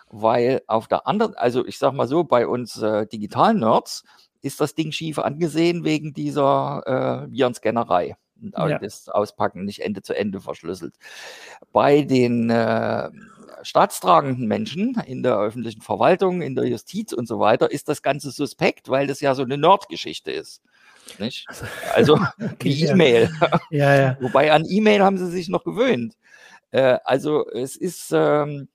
weil 0.08 0.62
auf 0.66 0.88
der 0.88 1.06
anderen, 1.06 1.34
also 1.34 1.66
ich 1.66 1.78
sag 1.78 1.92
mal 1.92 2.08
so, 2.08 2.24
bei 2.24 2.46
uns 2.46 2.80
äh, 2.80 3.06
digitalen 3.06 3.58
Nerds 3.58 4.04
ist 4.40 4.60
das 4.60 4.74
Ding 4.74 4.92
schief 4.92 5.18
angesehen 5.18 5.84
wegen 5.84 6.14
dieser 6.14 7.26
äh, 7.26 7.30
Virenscannerei. 7.30 8.16
Ja. 8.40 8.78
Das 8.78 9.08
Auspacken 9.08 9.64
nicht 9.64 9.80
Ende 9.80 10.02
zu 10.02 10.14
Ende 10.14 10.40
verschlüsselt. 10.40 10.94
Bei 11.72 12.02
den 12.02 12.50
äh, 12.50 13.10
staatstragenden 13.62 14.46
Menschen 14.46 15.00
in 15.06 15.22
der 15.22 15.38
öffentlichen 15.38 15.82
Verwaltung, 15.82 16.42
in 16.42 16.54
der 16.54 16.66
Justiz 16.66 17.12
und 17.12 17.26
so 17.26 17.38
weiter, 17.38 17.70
ist 17.70 17.88
das 17.88 18.02
Ganze 18.02 18.30
suspekt, 18.30 18.88
weil 18.88 19.06
das 19.06 19.20
ja 19.20 19.34
so 19.34 19.42
eine 19.42 19.58
Nerdgeschichte 19.58 20.30
ist. 20.30 20.62
Nicht? 21.18 21.46
Also 21.94 22.18
wie 22.60 22.84
E-Mail. 22.84 23.30
Ja, 23.70 23.94
ja. 23.94 24.16
Wobei 24.20 24.52
an 24.52 24.64
E-Mail 24.68 25.02
haben 25.02 25.18
sie 25.18 25.30
sich 25.30 25.48
noch 25.48 25.64
gewöhnt. 25.64 26.16
Äh, 26.70 26.98
also 27.04 27.48
es 27.48 27.76
ist, 27.76 28.10
ähm, 28.12 28.68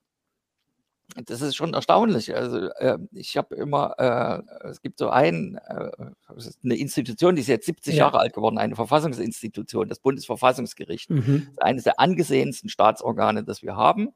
das 1.25 1.41
ist 1.41 1.55
schon 1.55 1.73
erstaunlich. 1.73 2.35
Also 2.35 2.69
äh, 2.73 2.97
ich 3.11 3.37
habe 3.37 3.55
immer, 3.55 3.95
äh, 3.97 4.67
es 4.67 4.81
gibt 4.81 4.99
so 4.99 5.09
ein, 5.09 5.59
äh, 5.67 5.91
eine 6.63 6.75
Institution, 6.75 7.35
die 7.35 7.41
ist 7.41 7.47
jetzt 7.47 7.65
70 7.65 7.95
ja. 7.95 8.05
Jahre 8.05 8.19
alt 8.19 8.33
geworden, 8.33 8.57
eine 8.57 8.75
Verfassungsinstitution, 8.75 9.89
das 9.89 9.99
Bundesverfassungsgericht. 9.99 11.09
Mhm. 11.09 11.43
Das 11.45 11.53
ist 11.53 11.61
eines 11.61 11.83
der 11.83 11.99
angesehensten 11.99 12.69
Staatsorgane, 12.69 13.43
das 13.43 13.61
wir 13.61 13.75
haben. 13.75 14.09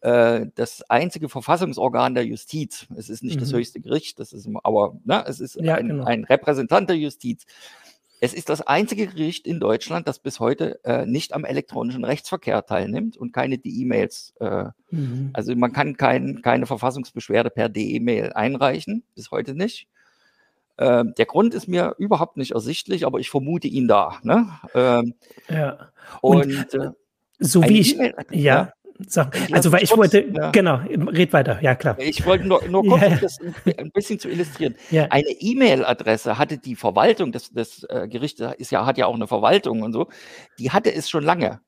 Äh, 0.00 0.48
das 0.54 0.82
einzige 0.90 1.28
Verfassungsorgan 1.28 2.14
der 2.14 2.26
Justiz. 2.26 2.86
Es 2.96 3.08
ist 3.08 3.22
nicht 3.22 3.36
mhm. 3.36 3.40
das 3.40 3.52
höchste 3.52 3.80
Gericht, 3.80 4.18
das 4.20 4.32
ist 4.32 4.48
aber, 4.62 4.98
ne, 5.04 5.24
es 5.26 5.40
ist 5.40 5.56
ja, 5.56 5.76
ein, 5.76 5.88
genau. 5.88 6.04
ein 6.04 6.24
Repräsentant 6.24 6.90
der 6.90 6.98
Justiz. 6.98 7.44
Es 8.20 8.32
ist 8.32 8.48
das 8.48 8.62
einzige 8.62 9.06
Gericht 9.06 9.46
in 9.46 9.60
Deutschland, 9.60 10.08
das 10.08 10.18
bis 10.18 10.40
heute 10.40 10.82
äh, 10.84 11.04
nicht 11.04 11.34
am 11.34 11.44
elektronischen 11.44 12.04
Rechtsverkehr 12.04 12.64
teilnimmt 12.64 13.16
und 13.16 13.32
keine 13.32 13.58
D-E-Mails. 13.58 14.34
Äh, 14.40 14.66
mhm. 14.90 15.30
Also 15.32 15.54
man 15.56 15.72
kann 15.72 15.96
kein, 15.96 16.40
keine 16.42 16.66
Verfassungsbeschwerde 16.66 17.50
per 17.50 17.68
D-E-Mail 17.68 18.32
einreichen, 18.32 19.02
bis 19.14 19.30
heute 19.30 19.54
nicht. 19.54 19.88
Äh, 20.76 21.04
der 21.16 21.26
Grund 21.26 21.54
ist 21.54 21.68
mir 21.68 21.94
überhaupt 21.98 22.36
nicht 22.36 22.52
ersichtlich, 22.52 23.06
aber 23.06 23.20
ich 23.20 23.30
vermute 23.30 23.68
ihn 23.68 23.88
da. 23.88 24.18
Ne? 24.22 24.48
Ähm, 24.74 25.14
ja. 25.48 25.90
Und, 26.20 26.46
und 26.46 26.74
äh, 26.74 26.90
so 27.38 27.62
wie 27.62 27.80
ich, 27.80 27.98
e 27.98 28.14
ja, 28.30 28.72
so, 29.08 29.22
also 29.50 29.72
weil 29.72 29.82
ich 29.82 29.90
kurz, 29.90 30.14
wollte, 30.14 30.28
ja. 30.32 30.50
genau, 30.50 30.76
red 30.76 31.32
weiter, 31.32 31.58
ja 31.60 31.74
klar. 31.74 31.98
Ich 31.98 32.24
wollte 32.24 32.46
nur, 32.46 32.62
nur 32.68 32.86
kurz, 32.86 33.02
ja. 33.02 33.16
das 33.16 33.38
ein 33.78 33.90
bisschen 33.90 34.20
zu 34.20 34.28
illustrieren. 34.28 34.76
Ja. 34.90 35.06
Eine 35.10 35.30
E-Mail-Adresse 35.30 36.38
hatte 36.38 36.58
die 36.58 36.76
Verwaltung, 36.76 37.32
das, 37.32 37.50
das 37.52 37.84
äh, 37.88 38.06
Gericht 38.08 38.40
ist 38.40 38.70
ja, 38.70 38.86
hat 38.86 38.96
ja 38.96 39.06
auch 39.06 39.14
eine 39.14 39.26
Verwaltung 39.26 39.82
und 39.82 39.92
so, 39.92 40.08
die 40.58 40.70
hatte 40.70 40.94
es 40.94 41.10
schon 41.10 41.24
lange. 41.24 41.60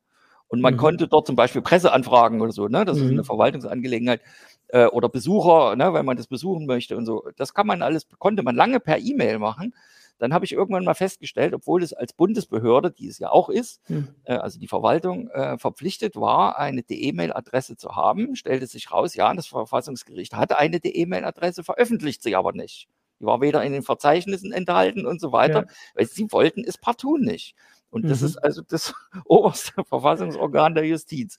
Und 0.49 0.61
man 0.61 0.75
mhm. 0.75 0.79
konnte 0.79 1.09
dort 1.09 1.27
zum 1.27 1.35
Beispiel 1.35 1.63
Presseanfragen 1.63 2.41
oder 2.41 2.53
so, 2.53 2.69
ne, 2.69 2.85
das 2.85 2.99
mhm. 2.99 3.05
ist 3.05 3.11
eine 3.11 3.25
Verwaltungsangelegenheit, 3.25 4.21
äh, 4.69 4.87
oder 4.87 5.09
Besucher, 5.09 5.77
ne, 5.77 5.93
wenn 5.93 6.07
man 6.07 6.17
das 6.17 6.27
besuchen 6.27 6.67
möchte 6.67 6.97
und 6.97 7.07
so. 7.07 7.29
Das 7.37 7.55
kann 7.55 7.67
man 7.67 7.83
alles, 7.83 8.07
konnte 8.19 8.43
man 8.43 8.55
lange 8.55 8.81
per 8.81 8.99
E-Mail 8.99 9.39
machen. 9.39 9.75
Dann 10.19 10.33
habe 10.33 10.45
ich 10.45 10.53
irgendwann 10.53 10.85
mal 10.85 10.95
festgestellt, 10.95 11.55
obwohl 11.55 11.83
es 11.83 11.93
als 11.93 12.13
Bundesbehörde, 12.13 12.91
die 12.91 13.09
es 13.09 13.19
ja 13.19 13.31
auch 13.31 13.49
ist, 13.49 13.81
hm. 13.87 14.09
äh, 14.25 14.35
also 14.35 14.59
die 14.59 14.69
Verwaltung 14.69 15.29
äh, 15.31 15.59
verpflichtet 15.59 16.17
war, 16.17 16.59
eine 16.59 16.83
E-Mail-Adresse 16.89 17.77
zu 17.77 17.97
haben, 17.97 18.37
stellte 18.37 18.67
sich 18.67 18.91
raus, 18.91 19.15
ja, 19.15 19.33
das 19.35 19.47
Verfassungsgericht 19.47 20.35
hatte 20.35 20.59
eine 20.59 20.79
E-Mail-Adresse, 20.79 21.65
veröffentlicht 21.65 22.23
sie 22.23 22.35
aber 22.35 22.53
nicht. 22.53 22.89
Die 23.21 23.25
war 23.25 23.41
weder 23.41 23.63
in 23.65 23.73
den 23.73 23.83
Verzeichnissen 23.83 24.53
enthalten 24.53 25.07
und 25.07 25.21
so 25.21 25.33
weiter, 25.33 25.63
ja. 25.67 25.75
weil 25.95 26.07
sie 26.07 26.31
wollten 26.33 26.65
es 26.65 26.79
partout 26.79 27.19
nicht. 27.19 27.55
Und 27.91 28.05
mhm. 28.05 28.09
das 28.09 28.23
ist 28.23 28.37
also 28.37 28.63
das 28.63 28.95
oberste 29.25 29.85
Verfassungsorgan 29.85 30.75
der 30.75 30.87
Justiz. 30.87 31.39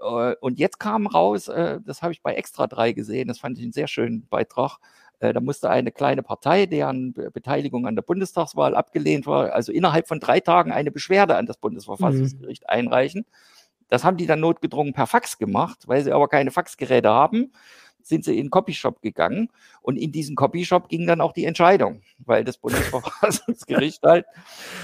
Äh, 0.00 0.34
und 0.40 0.58
jetzt 0.58 0.78
kam 0.78 1.06
raus, 1.06 1.48
äh, 1.48 1.80
das 1.84 2.02
habe 2.02 2.12
ich 2.12 2.22
bei 2.22 2.34
Extra 2.34 2.66
3 2.66 2.92
gesehen, 2.92 3.28
das 3.28 3.38
fand 3.38 3.58
ich 3.58 3.64
einen 3.64 3.72
sehr 3.72 3.88
schönen 3.88 4.26
Beitrag, 4.28 4.78
da 5.20 5.40
musste 5.40 5.68
eine 5.68 5.92
kleine 5.92 6.22
Partei, 6.22 6.66
deren 6.66 7.12
Beteiligung 7.12 7.86
an 7.86 7.94
der 7.94 8.02
Bundestagswahl 8.02 8.74
abgelehnt 8.74 9.26
war, 9.26 9.52
also 9.52 9.70
innerhalb 9.70 10.08
von 10.08 10.18
drei 10.18 10.40
Tagen 10.40 10.72
eine 10.72 10.90
Beschwerde 10.90 11.36
an 11.36 11.46
das 11.46 11.58
Bundesverfassungsgericht 11.58 12.62
mhm. 12.62 12.68
einreichen. 12.68 13.26
Das 13.88 14.04
haben 14.04 14.16
die 14.16 14.26
dann 14.26 14.40
notgedrungen 14.40 14.94
per 14.94 15.06
Fax 15.06 15.36
gemacht, 15.36 15.86
weil 15.86 16.02
sie 16.02 16.12
aber 16.12 16.28
keine 16.28 16.50
Faxgeräte 16.50 17.10
haben 17.10 17.52
sind 18.06 18.24
sie 18.24 18.38
in 18.38 18.46
den 18.46 18.50
Copyshop 18.50 19.02
gegangen 19.02 19.50
und 19.82 19.96
in 19.96 20.12
diesen 20.12 20.36
Copyshop 20.36 20.88
ging 20.88 21.06
dann 21.06 21.20
auch 21.20 21.32
die 21.32 21.46
Entscheidung, 21.46 22.02
weil 22.18 22.44
das 22.44 22.58
Bundesverfassungsgericht 22.58 24.02
halt, 24.04 24.26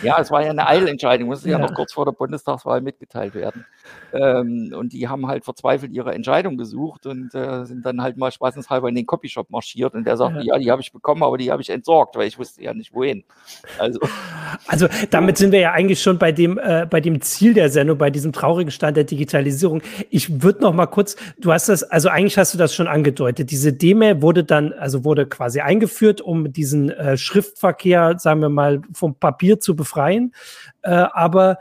ja, 0.02 0.18
es 0.18 0.30
war 0.30 0.42
ja 0.42 0.50
eine 0.50 0.66
Eilentscheidung, 0.66 1.28
musste 1.28 1.50
ja. 1.50 1.58
ja 1.58 1.66
noch 1.66 1.74
kurz 1.74 1.92
vor 1.92 2.06
der 2.06 2.12
Bundestagswahl 2.12 2.80
mitgeteilt 2.80 3.34
werden. 3.34 3.66
Ähm, 4.12 4.72
und 4.76 4.92
die 4.92 5.08
haben 5.08 5.26
halt 5.26 5.44
verzweifelt 5.44 5.92
ihre 5.92 6.14
Entscheidung 6.14 6.56
gesucht 6.56 7.06
und 7.06 7.34
äh, 7.34 7.64
sind 7.66 7.84
dann 7.84 8.02
halt 8.02 8.16
mal 8.16 8.32
spaßenshalber 8.32 8.88
in 8.88 8.94
den 8.94 9.06
Copyshop 9.06 9.50
marschiert 9.50 9.94
und 9.94 10.04
der 10.04 10.16
sagt, 10.16 10.36
ja, 10.36 10.42
ja 10.42 10.58
die 10.58 10.70
habe 10.70 10.80
ich 10.80 10.92
bekommen, 10.92 11.22
aber 11.22 11.36
die 11.36 11.52
habe 11.52 11.60
ich 11.60 11.70
entsorgt, 11.70 12.16
weil 12.16 12.26
ich 12.26 12.38
wusste 12.38 12.62
ja 12.62 12.72
nicht 12.72 12.94
wohin. 12.94 13.24
Also, 13.78 14.00
also 14.66 14.88
damit 15.10 15.36
sind 15.36 15.52
wir 15.52 15.60
ja 15.60 15.72
eigentlich 15.72 16.00
schon 16.00 16.18
bei 16.18 16.32
dem, 16.32 16.58
äh, 16.58 16.86
bei 16.88 17.00
dem 17.00 17.20
Ziel 17.20 17.52
der 17.52 17.68
Sendung, 17.68 17.98
bei 17.98 18.10
diesem 18.10 18.32
traurigen 18.32 18.70
Stand 18.70 18.96
der 18.96 19.04
Digitalisierung. 19.04 19.82
Ich 20.08 20.42
würde 20.42 20.62
noch 20.62 20.72
mal 20.72 20.86
kurz, 20.86 21.16
du 21.38 21.52
hast 21.52 21.68
das, 21.68 21.82
also 21.82 22.08
eigentlich 22.08 22.38
hast 22.38 22.54
du 22.54 22.58
das 22.58 22.74
schon 22.74 22.88
angedeutet, 22.88 23.05
angedeutet. 23.06 23.50
Diese 23.50 23.72
D-Mail 23.72 24.22
wurde 24.22 24.44
dann, 24.44 24.72
also 24.72 25.04
wurde 25.04 25.26
quasi 25.26 25.60
eingeführt, 25.60 26.20
um 26.20 26.52
diesen 26.52 26.90
äh, 26.90 27.16
Schriftverkehr, 27.16 28.18
sagen 28.18 28.40
wir 28.40 28.48
mal, 28.48 28.82
vom 28.92 29.14
Papier 29.14 29.60
zu 29.60 29.76
befreien. 29.76 30.34
Äh, 30.82 30.90
aber 30.90 31.58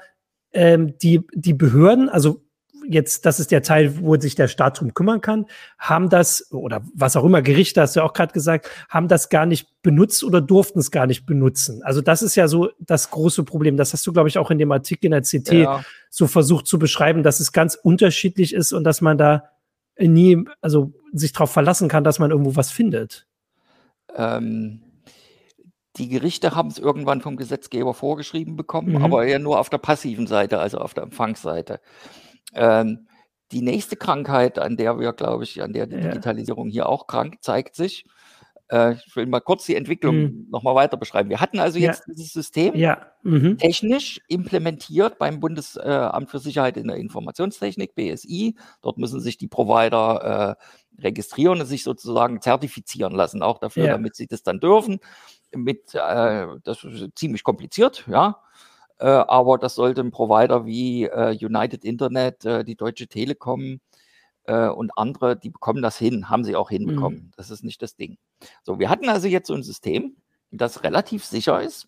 ähm, 0.54 0.98
die, 0.98 1.22
die 1.34 1.54
Behörden, 1.54 2.10
also 2.10 2.42
jetzt, 2.88 3.26
das 3.26 3.40
ist 3.40 3.52
der 3.52 3.62
Teil, 3.62 4.00
wo 4.00 4.20
sich 4.20 4.36
der 4.36 4.48
Staat 4.48 4.80
drum 4.80 4.94
kümmern 4.94 5.22
kann, 5.22 5.46
haben 5.78 6.10
das, 6.10 6.52
oder 6.52 6.82
was 6.94 7.16
auch 7.16 7.24
immer, 7.24 7.42
Gerichte, 7.42 7.82
hast 7.82 7.96
du 7.96 8.00
ja 8.00 8.06
auch 8.06 8.14
gerade 8.14 8.34
gesagt, 8.34 8.70
haben 8.90 9.08
das 9.08 9.30
gar 9.30 9.46
nicht 9.46 9.68
benutzt 9.82 10.24
oder 10.24 10.42
durften 10.42 10.80
es 10.80 10.92
gar 10.92 11.08
nicht 11.08 11.26
benutzen. 11.26 11.82
Also 11.84 12.02
das 12.02 12.22
ist 12.22 12.36
ja 12.36 12.48
so 12.48 12.70
das 12.80 13.12
große 13.12 13.44
Problem. 13.44 13.78
Das 13.78 13.94
hast 13.94 14.06
du, 14.08 14.14
glaube 14.14 14.30
ich, 14.30 14.38
auch 14.38 14.52
in 14.52 14.58
dem 14.58 14.72
Artikel 14.72 15.06
in 15.06 15.12
der 15.12 15.22
CT 15.22 15.52
ja. 15.54 15.84
so 16.10 16.28
versucht 16.28 16.68
zu 16.68 16.80
beschreiben, 16.80 17.24
dass 17.24 17.40
es 17.40 17.52
ganz 17.52 17.76
unterschiedlich 17.76 18.54
ist 18.54 18.72
und 18.72 18.84
dass 18.84 19.02
man 19.02 19.18
da 19.18 19.44
nie, 19.98 20.46
also 20.62 20.94
sich 21.14 21.34
darauf 21.34 21.52
verlassen 21.52 21.88
kann, 21.88 22.04
dass 22.04 22.20
man 22.20 22.32
irgendwo 22.32 22.56
was 22.56 22.72
findet. 22.72 23.28
Ähm, 24.16 24.82
die 25.98 26.10
Gerichte 26.10 26.56
haben 26.56 26.70
es 26.70 26.78
irgendwann 26.78 27.22
vom 27.22 27.38
Gesetzgeber 27.38 27.94
vorgeschrieben 27.94 28.56
bekommen, 28.56 28.96
mhm. 28.96 29.04
aber 29.04 29.26
eher 29.26 29.40
nur 29.40 29.60
auf 29.60 29.70
der 29.70 29.78
passiven 29.78 30.28
Seite, 30.28 30.60
also 30.60 30.80
auf 30.80 30.94
der 30.94 31.04
Empfangsseite. 31.04 31.80
Ähm, 32.54 33.08
die 33.52 33.62
nächste 33.62 33.96
Krankheit, 33.96 34.60
an 34.60 34.76
der 34.76 35.00
wir, 35.00 35.14
glaube 35.14 35.44
ich, 35.44 35.62
an 35.62 35.72
der 35.72 35.88
die 35.88 35.96
ja. 35.96 36.02
Digitalisierung 36.02 36.68
hier 36.68 36.90
auch 36.90 37.08
krank 37.08 37.38
zeigt 37.42 37.76
sich, 37.76 38.06
äh, 38.70 38.94
ich 38.94 39.16
will 39.16 39.26
mal 39.26 39.42
kurz 39.42 39.66
die 39.66 39.76
Entwicklung 39.76 40.16
mhm. 40.16 40.48
nochmal 40.50 40.76
weiter 40.76 40.98
beschreiben. 40.98 41.30
Wir 41.30 41.40
hatten 41.40 41.60
also 41.60 41.78
jetzt 41.78 42.04
ja. 42.08 42.14
dieses 42.14 42.34
System 42.34 42.76
ja. 42.76 43.06
mhm. 43.24 43.58
technisch 43.58 44.22
implementiert 44.28 45.20
beim 45.20 45.40
Bundesamt 45.40 46.30
für 46.30 46.40
Sicherheit 46.40 46.78
in 46.78 46.88
der 46.88 46.98
Informationstechnik, 46.98 47.96
BSI. 47.96 48.56
Dort 48.82 48.98
müssen 48.98 49.20
sich 49.20 49.38
die 49.38 49.48
Provider 49.48 50.58
äh, 50.58 51.02
registrieren 51.04 51.62
und 51.62 51.68
sich 51.68 51.84
sozusagen 51.84 52.42
zertifizieren 52.42 53.14
lassen, 53.14 53.44
auch 53.44 53.60
dafür, 53.60 53.86
ja. 53.86 53.92
damit 53.92 54.16
sie 54.16 54.28
das 54.28 54.44
dann 54.44 54.60
dürfen. 54.60 55.00
Mit, 55.54 55.94
äh, 55.94 56.48
das 56.64 56.84
ist 56.84 57.10
ziemlich 57.16 57.44
kompliziert, 57.44 58.06
ja. 58.08 58.40
Äh, 58.98 59.08
aber 59.08 59.58
das 59.58 59.76
sollte 59.76 60.02
ein 60.02 60.12
Provider 60.12 60.66
wie 60.66 61.04
äh, 61.04 61.38
United 61.40 61.84
Internet, 61.84 62.46
äh, 62.46 62.64
die 62.64 62.76
Deutsche 62.76 63.08
Telekom, 63.08 63.82
äh, 64.48 64.68
und 64.68 64.98
andere, 64.98 65.36
die 65.36 65.50
bekommen 65.50 65.82
das 65.82 65.98
hin, 65.98 66.30
haben 66.30 66.44
sie 66.44 66.56
auch 66.56 66.70
hinbekommen. 66.70 67.20
Mhm. 67.20 67.32
Das 67.36 67.50
ist 67.50 67.64
nicht 67.64 67.82
das 67.82 67.96
Ding. 67.96 68.18
So, 68.64 68.80
wir 68.80 68.90
hatten 68.90 69.10
also 69.10 69.28
jetzt 69.28 69.48
so 69.48 69.54
ein 69.54 69.64
System, 69.64 70.16
das 70.52 70.84
relativ 70.84 71.26
sicher 71.26 71.62
ist. 71.62 71.88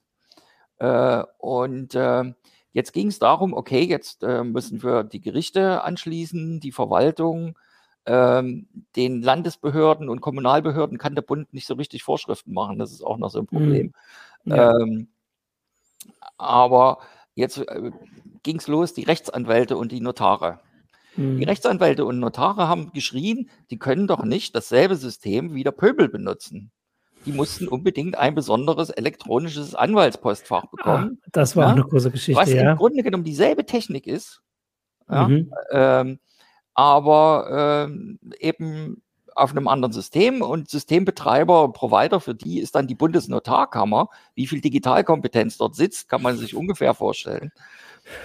Äh, 0.79 1.23
und 1.37 1.95
äh, 1.95 2.33
jetzt 2.73 2.93
ging 2.93 3.07
es 3.07 3.19
darum, 3.19 3.53
okay, 3.53 3.81
jetzt 3.81 4.23
äh, 4.23 4.43
müssen 4.43 4.83
wir 4.83 5.03
die 5.03 5.21
Gerichte 5.21 5.83
anschließen, 5.83 6.59
die 6.59 6.71
Verwaltung, 6.71 7.57
ähm, 8.05 8.67
den 8.95 9.21
Landesbehörden 9.21 10.09
und 10.09 10.21
Kommunalbehörden 10.21 10.97
kann 10.97 11.15
der 11.15 11.23
Bund 11.23 11.53
nicht 11.53 11.67
so 11.67 11.73
richtig 11.73 12.03
Vorschriften 12.03 12.53
machen. 12.53 12.79
Das 12.79 12.91
ist 12.91 13.03
auch 13.03 13.17
noch 13.17 13.29
so 13.29 13.39
ein 13.39 13.47
mhm. 13.51 13.57
Problem. 13.57 13.93
Mhm. 14.43 14.55
Ja. 14.55 14.79
Ähm, 14.79 15.07
aber 16.37 16.99
jetzt 17.35 17.57
äh, 17.57 17.91
ging 18.43 18.57
es 18.57 18.67
los, 18.67 18.93
die 18.93 19.03
Rechtsanwälte 19.03 19.77
und 19.77 19.91
die 19.91 19.99
Notare. 19.99 20.59
Die 21.17 21.21
mhm. 21.21 21.43
Rechtsanwälte 21.43 22.05
und 22.05 22.19
Notare 22.19 22.67
haben 22.67 22.93
geschrien, 22.93 23.49
die 23.71 23.79
können 23.79 24.07
doch 24.07 24.23
nicht 24.23 24.55
dasselbe 24.55 24.95
System 24.95 25.53
wie 25.53 25.63
der 25.63 25.71
Pöbel 25.71 26.09
benutzen. 26.09 26.71
Die 27.25 27.31
mussten 27.31 27.67
unbedingt 27.67 28.17
ein 28.17 28.35
besonderes 28.35 28.89
elektronisches 28.89 29.75
Anwaltspostfach 29.75 30.63
ah, 30.63 30.69
bekommen. 30.71 31.21
Ah, 31.21 31.29
das 31.33 31.55
war 31.55 31.65
ja, 31.65 31.71
eine 31.73 31.83
große 31.83 32.11
Geschichte. 32.11 32.39
Was 32.39 32.53
ja. 32.53 32.71
im 32.71 32.77
Grunde 32.77 33.03
genommen 33.03 33.23
dieselbe 33.23 33.65
Technik 33.65 34.07
ist, 34.07 34.41
ja, 35.09 35.27
mhm. 35.27 35.51
ähm, 35.71 36.19
aber 36.73 37.87
ähm, 37.89 38.19
eben 38.39 39.01
auf 39.35 39.51
einem 39.51 39.67
anderen 39.67 39.93
System 39.93 40.41
und 40.41 40.69
Systembetreiber, 40.69 41.71
Provider 41.73 42.19
für 42.19 42.35
die 42.35 42.59
ist 42.59 42.75
dann 42.75 42.87
die 42.87 42.95
Bundesnotarkammer. 42.95 44.09
Wie 44.35 44.47
viel 44.47 44.61
Digitalkompetenz 44.61 45.57
dort 45.57 45.75
sitzt, 45.75 46.09
kann 46.09 46.21
man 46.21 46.37
sich 46.37 46.55
ungefähr 46.55 46.93
vorstellen. 46.93 47.51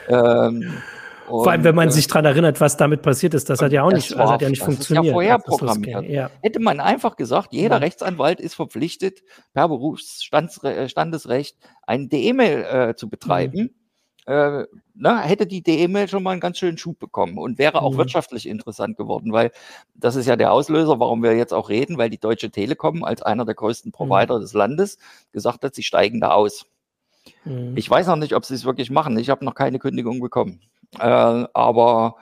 Ähm, 0.08 0.82
und, 1.28 1.44
Vor 1.44 1.52
allem, 1.52 1.64
wenn 1.64 1.74
man 1.74 1.88
äh, 1.88 1.92
sich 1.92 2.06
daran 2.06 2.24
erinnert, 2.24 2.60
was 2.60 2.76
damit 2.76 3.02
passiert 3.02 3.34
ist, 3.34 3.48
das 3.48 3.60
hat 3.60 3.72
ja 3.72 3.82
auch 3.82 3.92
nicht, 3.92 4.16
war, 4.16 4.32
hat 4.32 4.42
ja 4.42 4.48
nicht 4.48 4.62
funktioniert. 4.62 5.06
ja 5.06 5.12
vorher 5.12 5.38
programmiert. 5.38 6.04
Ja. 6.04 6.30
Hätte 6.40 6.60
man 6.60 6.80
einfach 6.80 7.16
gesagt, 7.16 7.52
jeder 7.52 7.76
ja. 7.76 7.80
Rechtsanwalt 7.82 8.40
ist 8.40 8.54
verpflichtet, 8.54 9.22
per 9.54 9.68
Berufsstandesrecht 9.68 11.56
ein 11.86 12.08
D-E-Mail 12.08 12.64
äh, 12.64 12.94
zu 12.96 13.08
betreiben. 13.08 13.60
Mhm. 13.62 13.70
Äh, 14.26 14.66
na, 14.94 15.20
hätte 15.22 15.46
die 15.46 15.62
D-E-Mail 15.62 16.06
schon 16.06 16.22
mal 16.22 16.30
einen 16.30 16.40
ganz 16.40 16.58
schönen 16.58 16.78
Schub 16.78 16.98
bekommen 16.98 17.38
und 17.38 17.58
wäre 17.58 17.82
auch 17.82 17.94
mhm. 17.94 17.98
wirtschaftlich 17.98 18.46
interessant 18.46 18.96
geworden, 18.96 19.32
weil 19.32 19.50
das 19.94 20.14
ist 20.14 20.26
ja 20.26 20.36
der 20.36 20.52
Auslöser, 20.52 21.00
warum 21.00 21.22
wir 21.22 21.36
jetzt 21.36 21.52
auch 21.52 21.68
reden, 21.68 21.98
weil 21.98 22.10
die 22.10 22.20
Deutsche 22.20 22.50
Telekom 22.50 23.02
als 23.02 23.22
einer 23.22 23.44
der 23.44 23.54
größten 23.54 23.88
mhm. 23.88 23.92
Provider 23.92 24.36
mhm. 24.36 24.42
des 24.42 24.52
Landes 24.52 24.98
gesagt 25.32 25.64
hat, 25.64 25.74
sie 25.74 25.82
steigen 25.82 26.20
da 26.20 26.30
aus. 26.32 26.66
Mhm. 27.44 27.72
Ich 27.76 27.88
weiß 27.90 28.06
noch 28.06 28.16
nicht, 28.16 28.34
ob 28.34 28.44
sie 28.44 28.54
es 28.54 28.64
wirklich 28.64 28.90
machen. 28.90 29.18
Ich 29.18 29.28
habe 29.28 29.44
noch 29.44 29.54
keine 29.54 29.78
Kündigung 29.78 30.20
bekommen. 30.20 30.60
Äh, 30.98 31.44
aber 31.52 32.16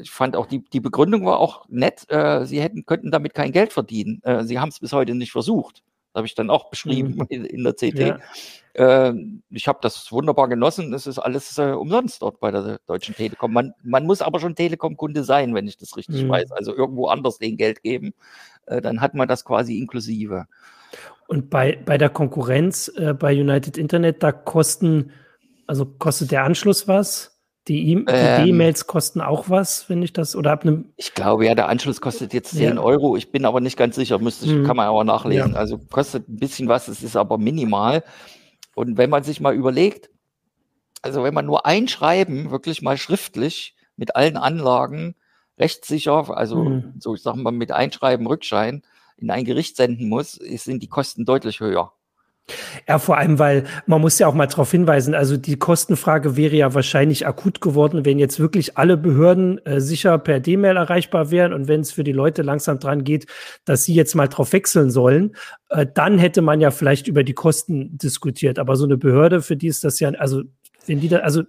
ich 0.00 0.10
fand 0.10 0.34
auch 0.34 0.46
die, 0.46 0.64
die 0.64 0.80
Begründung 0.80 1.26
war 1.26 1.38
auch 1.38 1.68
nett. 1.68 2.10
Äh, 2.10 2.44
sie 2.44 2.60
hätten, 2.60 2.86
könnten 2.86 3.12
damit 3.12 3.34
kein 3.34 3.52
Geld 3.52 3.72
verdienen. 3.72 4.20
Äh, 4.24 4.42
sie 4.42 4.58
haben 4.58 4.70
es 4.70 4.80
bis 4.80 4.92
heute 4.92 5.14
nicht 5.14 5.30
versucht. 5.30 5.84
Das 6.12 6.20
habe 6.20 6.26
ich 6.26 6.34
dann 6.34 6.50
auch 6.50 6.70
beschrieben 6.70 7.16
mhm. 7.16 7.26
in, 7.28 7.44
in, 7.44 7.62
der 7.62 7.74
CT. 7.74 7.98
Ja. 7.98 8.18
Ähm, 8.74 9.42
ich 9.50 9.68
habe 9.68 9.78
das 9.82 10.10
wunderbar 10.10 10.48
genossen. 10.48 10.92
Es 10.92 11.06
ist 11.06 11.20
alles 11.20 11.56
äh, 11.58 11.72
umsonst 11.72 12.22
dort 12.22 12.40
bei 12.40 12.50
der 12.50 12.80
Deutschen 12.86 13.14
Telekom. 13.14 13.52
Man, 13.52 13.74
man 13.84 14.06
muss 14.06 14.22
aber 14.22 14.40
schon 14.40 14.56
Telekom-Kunde 14.56 15.22
sein, 15.22 15.54
wenn 15.54 15.68
ich 15.68 15.76
das 15.76 15.96
richtig 15.96 16.24
mhm. 16.24 16.30
weiß. 16.30 16.50
Also 16.50 16.74
irgendwo 16.74 17.06
anders 17.06 17.38
den 17.38 17.56
Geld 17.56 17.82
geben. 17.82 18.14
Dann 18.66 19.02
hat 19.02 19.14
man 19.14 19.28
das 19.28 19.44
quasi 19.44 19.78
inklusive. 19.78 20.46
Und 21.26 21.50
bei, 21.50 21.78
bei 21.84 21.98
der 21.98 22.10
Konkurrenz 22.10 22.88
äh, 22.96 23.14
bei 23.14 23.38
United 23.38 23.78
Internet, 23.78 24.22
da 24.22 24.32
kosten, 24.32 25.12
also 25.66 25.86
kostet 25.86 26.30
der 26.30 26.44
Anschluss 26.44 26.86
was? 26.86 27.33
Die. 27.68 27.92
E-Mails 27.92 28.82
ähm, 28.82 28.86
kosten 28.86 29.20
auch 29.20 29.48
was, 29.48 29.88
wenn 29.88 30.02
ich 30.02 30.12
das, 30.12 30.36
oder 30.36 30.52
ab 30.52 30.62
einem. 30.62 30.92
Ich 30.96 31.14
glaube, 31.14 31.46
ja, 31.46 31.54
der 31.54 31.68
Anschluss 31.68 32.00
kostet 32.00 32.34
jetzt 32.34 32.54
10 32.54 32.76
ja. 32.76 32.82
Euro. 32.82 33.16
Ich 33.16 33.32
bin 33.32 33.46
aber 33.46 33.60
nicht 33.60 33.78
ganz 33.78 33.96
sicher, 33.96 34.18
müsste, 34.18 34.46
hm. 34.46 34.64
kann 34.64 34.76
man 34.76 34.86
aber 34.86 35.04
nachlesen. 35.04 35.52
Ja. 35.52 35.58
Also 35.58 35.78
kostet 35.78 36.28
ein 36.28 36.36
bisschen 36.36 36.68
was, 36.68 36.88
es 36.88 37.02
ist 37.02 37.16
aber 37.16 37.38
minimal. 37.38 38.04
Und 38.74 38.98
wenn 38.98 39.08
man 39.08 39.22
sich 39.22 39.40
mal 39.40 39.54
überlegt, 39.54 40.10
also 41.00 41.22
wenn 41.22 41.34
man 41.34 41.46
nur 41.46 41.64
ein 41.64 41.88
Schreiben 41.88 42.50
wirklich 42.50 42.82
mal 42.82 42.98
schriftlich 42.98 43.76
mit 43.96 44.16
allen 44.16 44.36
Anlagen 44.36 45.14
rechtssicher, 45.58 46.36
also 46.36 46.64
hm. 46.66 46.94
so 46.98 47.14
ich 47.14 47.22
sag 47.22 47.36
mal 47.36 47.52
mit 47.52 47.72
Einschreiben, 47.72 48.26
Rückschein 48.26 48.82
in 49.16 49.30
ein 49.30 49.44
Gericht 49.44 49.76
senden 49.76 50.08
muss, 50.08 50.32
sind 50.32 50.82
die 50.82 50.88
Kosten 50.88 51.24
deutlich 51.24 51.60
höher. 51.60 51.92
Ja, 52.86 52.98
vor 52.98 53.16
allem, 53.16 53.38
weil 53.38 53.64
man 53.86 54.02
muss 54.02 54.18
ja 54.18 54.26
auch 54.26 54.34
mal 54.34 54.46
darauf 54.46 54.70
hinweisen, 54.70 55.14
also 55.14 55.38
die 55.38 55.56
Kostenfrage 55.56 56.36
wäre 56.36 56.54
ja 56.54 56.74
wahrscheinlich 56.74 57.26
akut 57.26 57.62
geworden, 57.62 58.04
wenn 58.04 58.18
jetzt 58.18 58.38
wirklich 58.38 58.76
alle 58.76 58.98
Behörden 58.98 59.64
äh, 59.64 59.80
sicher 59.80 60.18
per 60.18 60.40
D-Mail 60.40 60.76
erreichbar 60.76 61.30
wären 61.30 61.54
und 61.54 61.68
wenn 61.68 61.80
es 61.80 61.92
für 61.92 62.04
die 62.04 62.12
Leute 62.12 62.42
langsam 62.42 62.78
dran 62.78 63.02
geht, 63.02 63.26
dass 63.64 63.84
sie 63.84 63.94
jetzt 63.94 64.14
mal 64.14 64.28
drauf 64.28 64.52
wechseln 64.52 64.90
sollen, 64.90 65.34
äh, 65.70 65.86
dann 65.92 66.18
hätte 66.18 66.42
man 66.42 66.60
ja 66.60 66.70
vielleicht 66.70 67.08
über 67.08 67.24
die 67.24 67.32
Kosten 67.32 67.96
diskutiert. 67.96 68.58
Aber 68.58 68.76
so 68.76 68.84
eine 68.84 68.98
Behörde, 68.98 69.40
für 69.40 69.56
die 69.56 69.68
ist 69.68 69.82
das 69.82 69.98
ja, 69.98 70.10
also 70.10 70.42
wenn 70.86 71.00
die 71.00 71.08
da, 71.08 71.18
also 71.20 71.44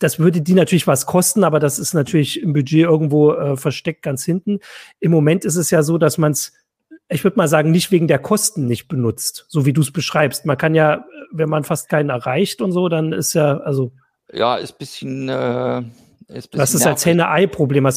das 0.00 0.18
würde 0.18 0.40
die 0.40 0.54
natürlich 0.54 0.88
was 0.88 1.06
kosten, 1.06 1.44
aber 1.44 1.60
das 1.60 1.78
ist 1.78 1.94
natürlich 1.94 2.42
im 2.42 2.52
Budget 2.52 2.80
irgendwo 2.80 3.32
äh, 3.34 3.56
versteckt 3.56 4.02
ganz 4.02 4.24
hinten. 4.24 4.58
Im 4.98 5.12
Moment 5.12 5.44
ist 5.44 5.56
es 5.56 5.70
ja 5.70 5.84
so, 5.84 5.96
dass 5.96 6.18
man 6.18 6.32
es 6.32 6.52
ich 7.10 7.24
würde 7.24 7.36
mal 7.36 7.48
sagen, 7.48 7.70
nicht 7.70 7.90
wegen 7.90 8.08
der 8.08 8.18
Kosten 8.18 8.66
nicht 8.66 8.88
benutzt, 8.88 9.46
so 9.48 9.66
wie 9.66 9.72
du 9.72 9.80
es 9.80 9.92
beschreibst. 9.92 10.46
Man 10.46 10.56
kann 10.56 10.74
ja, 10.74 11.04
wenn 11.32 11.48
man 11.48 11.64
fast 11.64 11.88
keinen 11.88 12.08
erreicht 12.08 12.62
und 12.62 12.72
so, 12.72 12.88
dann 12.88 13.12
ist 13.12 13.34
ja, 13.34 13.58
also. 13.58 13.92
Ja, 14.32 14.56
ist 14.56 14.78
bisschen. 14.78 15.28
Äh, 15.28 15.82
ist 16.28 16.56
das 16.56 16.74
ist 16.74 16.86
als 16.86 17.04
Henne-Ei-Problem. 17.04 17.88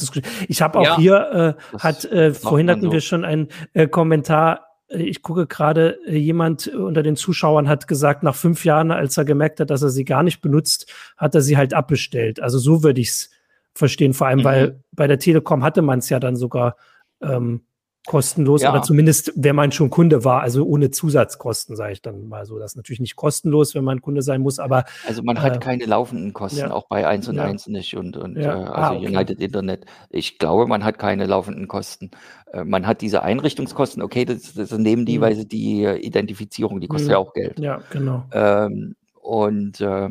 Ich 0.48 0.62
habe 0.64 0.80
auch 0.80 0.84
ja, 0.84 0.98
hier, 0.98 1.56
äh, 1.74 1.78
hat, 1.80 2.06
äh, 2.06 2.34
vorhin 2.34 2.70
hatten 2.70 2.82
so. 2.82 2.92
wir 2.92 3.02
schon 3.02 3.24
einen 3.24 3.50
äh, 3.74 3.88
Kommentar. 3.88 4.66
Ich 4.90 5.22
gucke 5.22 5.46
gerade, 5.46 6.00
äh, 6.08 6.18
jemand 6.18 6.68
unter 6.68 7.04
den 7.04 7.16
Zuschauern 7.16 7.70
hat 7.70 7.88
gesagt, 7.88 8.24
nach 8.24 8.34
fünf 8.34 8.66
Jahren, 8.66 8.90
als 8.90 9.18
er 9.18 9.26
gemerkt 9.26 9.60
hat, 9.60 9.70
dass 9.70 9.84
er 9.84 9.90
sie 9.90 10.06
gar 10.06 10.24
nicht 10.24 10.42
benutzt, 10.42 10.92
hat 11.16 11.36
er 11.36 11.42
sie 11.42 11.58
halt 11.58 11.76
abbestellt. 11.76 12.42
Also 12.42 12.58
so 12.58 12.82
würde 12.82 13.02
ich 13.02 13.10
es 13.10 13.30
verstehen, 13.76 14.16
vor 14.16 14.26
allem, 14.26 14.40
mhm. 14.40 14.44
weil 14.44 14.84
bei 14.92 15.06
der 15.06 15.20
Telekom 15.20 15.64
hatte 15.64 15.84
man 15.84 16.00
es 16.00 16.10
ja 16.10 16.20
dann 16.20 16.36
sogar 16.36 16.76
ähm, 17.22 17.62
kostenlos 18.06 18.62
ja. 18.62 18.72
oder 18.72 18.82
zumindest, 18.82 19.32
wenn 19.36 19.56
man 19.56 19.72
schon 19.72 19.90
Kunde 19.90 20.24
war, 20.24 20.42
also 20.42 20.66
ohne 20.66 20.92
Zusatzkosten, 20.92 21.76
sage 21.76 21.94
ich 21.94 22.02
dann 22.02 22.28
mal 22.28 22.46
so. 22.46 22.60
Das 22.60 22.72
ist 22.72 22.76
natürlich 22.76 23.00
nicht 23.00 23.16
kostenlos, 23.16 23.76
wenn 23.76 23.84
man 23.84 24.02
Kunde 24.02 24.22
sein 24.22 24.42
muss, 24.42 24.60
aber. 24.60 24.86
Also 25.08 25.24
man 25.24 25.38
äh, 25.38 25.40
hat 25.40 25.62
keine 25.62 25.86
laufenden 25.86 26.34
Kosten, 26.34 26.60
ja. 26.60 26.72
auch 26.72 26.88
bei 26.88 27.08
1 27.08 27.30
und 27.30 27.36
ja. 27.36 27.44
1 27.44 27.68
nicht 27.68 27.96
und, 27.96 28.18
und 28.18 28.38
äh, 28.38 28.46
also 28.46 28.74
ah, 28.74 28.94
okay. 28.94 29.08
United 29.08 29.40
Internet. 29.40 29.86
Ich 30.10 30.38
glaube, 30.38 30.68
man 30.68 30.84
hat 30.84 30.98
keine 31.00 31.26
laufenden 31.26 31.68
Kosten. 31.68 32.12
Äh, 32.52 32.66
man 32.66 32.86
hat 32.86 33.02
diese 33.02 33.24
Einrichtungskosten, 33.24 34.02
okay, 34.02 34.26
das, 34.26 34.54
das 34.54 34.72
nehmen 34.72 35.06
die, 35.06 35.18
mhm. 35.18 35.22
weil 35.22 35.36
sie 35.36 35.48
die 35.48 35.86
Identifizierung, 35.86 36.82
die 36.82 36.88
kostet 36.88 37.08
mhm. 37.08 37.12
ja 37.12 37.18
auch 37.18 37.34
Geld. 37.34 37.60
Ja, 37.60 37.82
genau. 37.90 38.26
Ähm, 38.34 38.96
und 39.22 39.80
äh, 39.80 40.10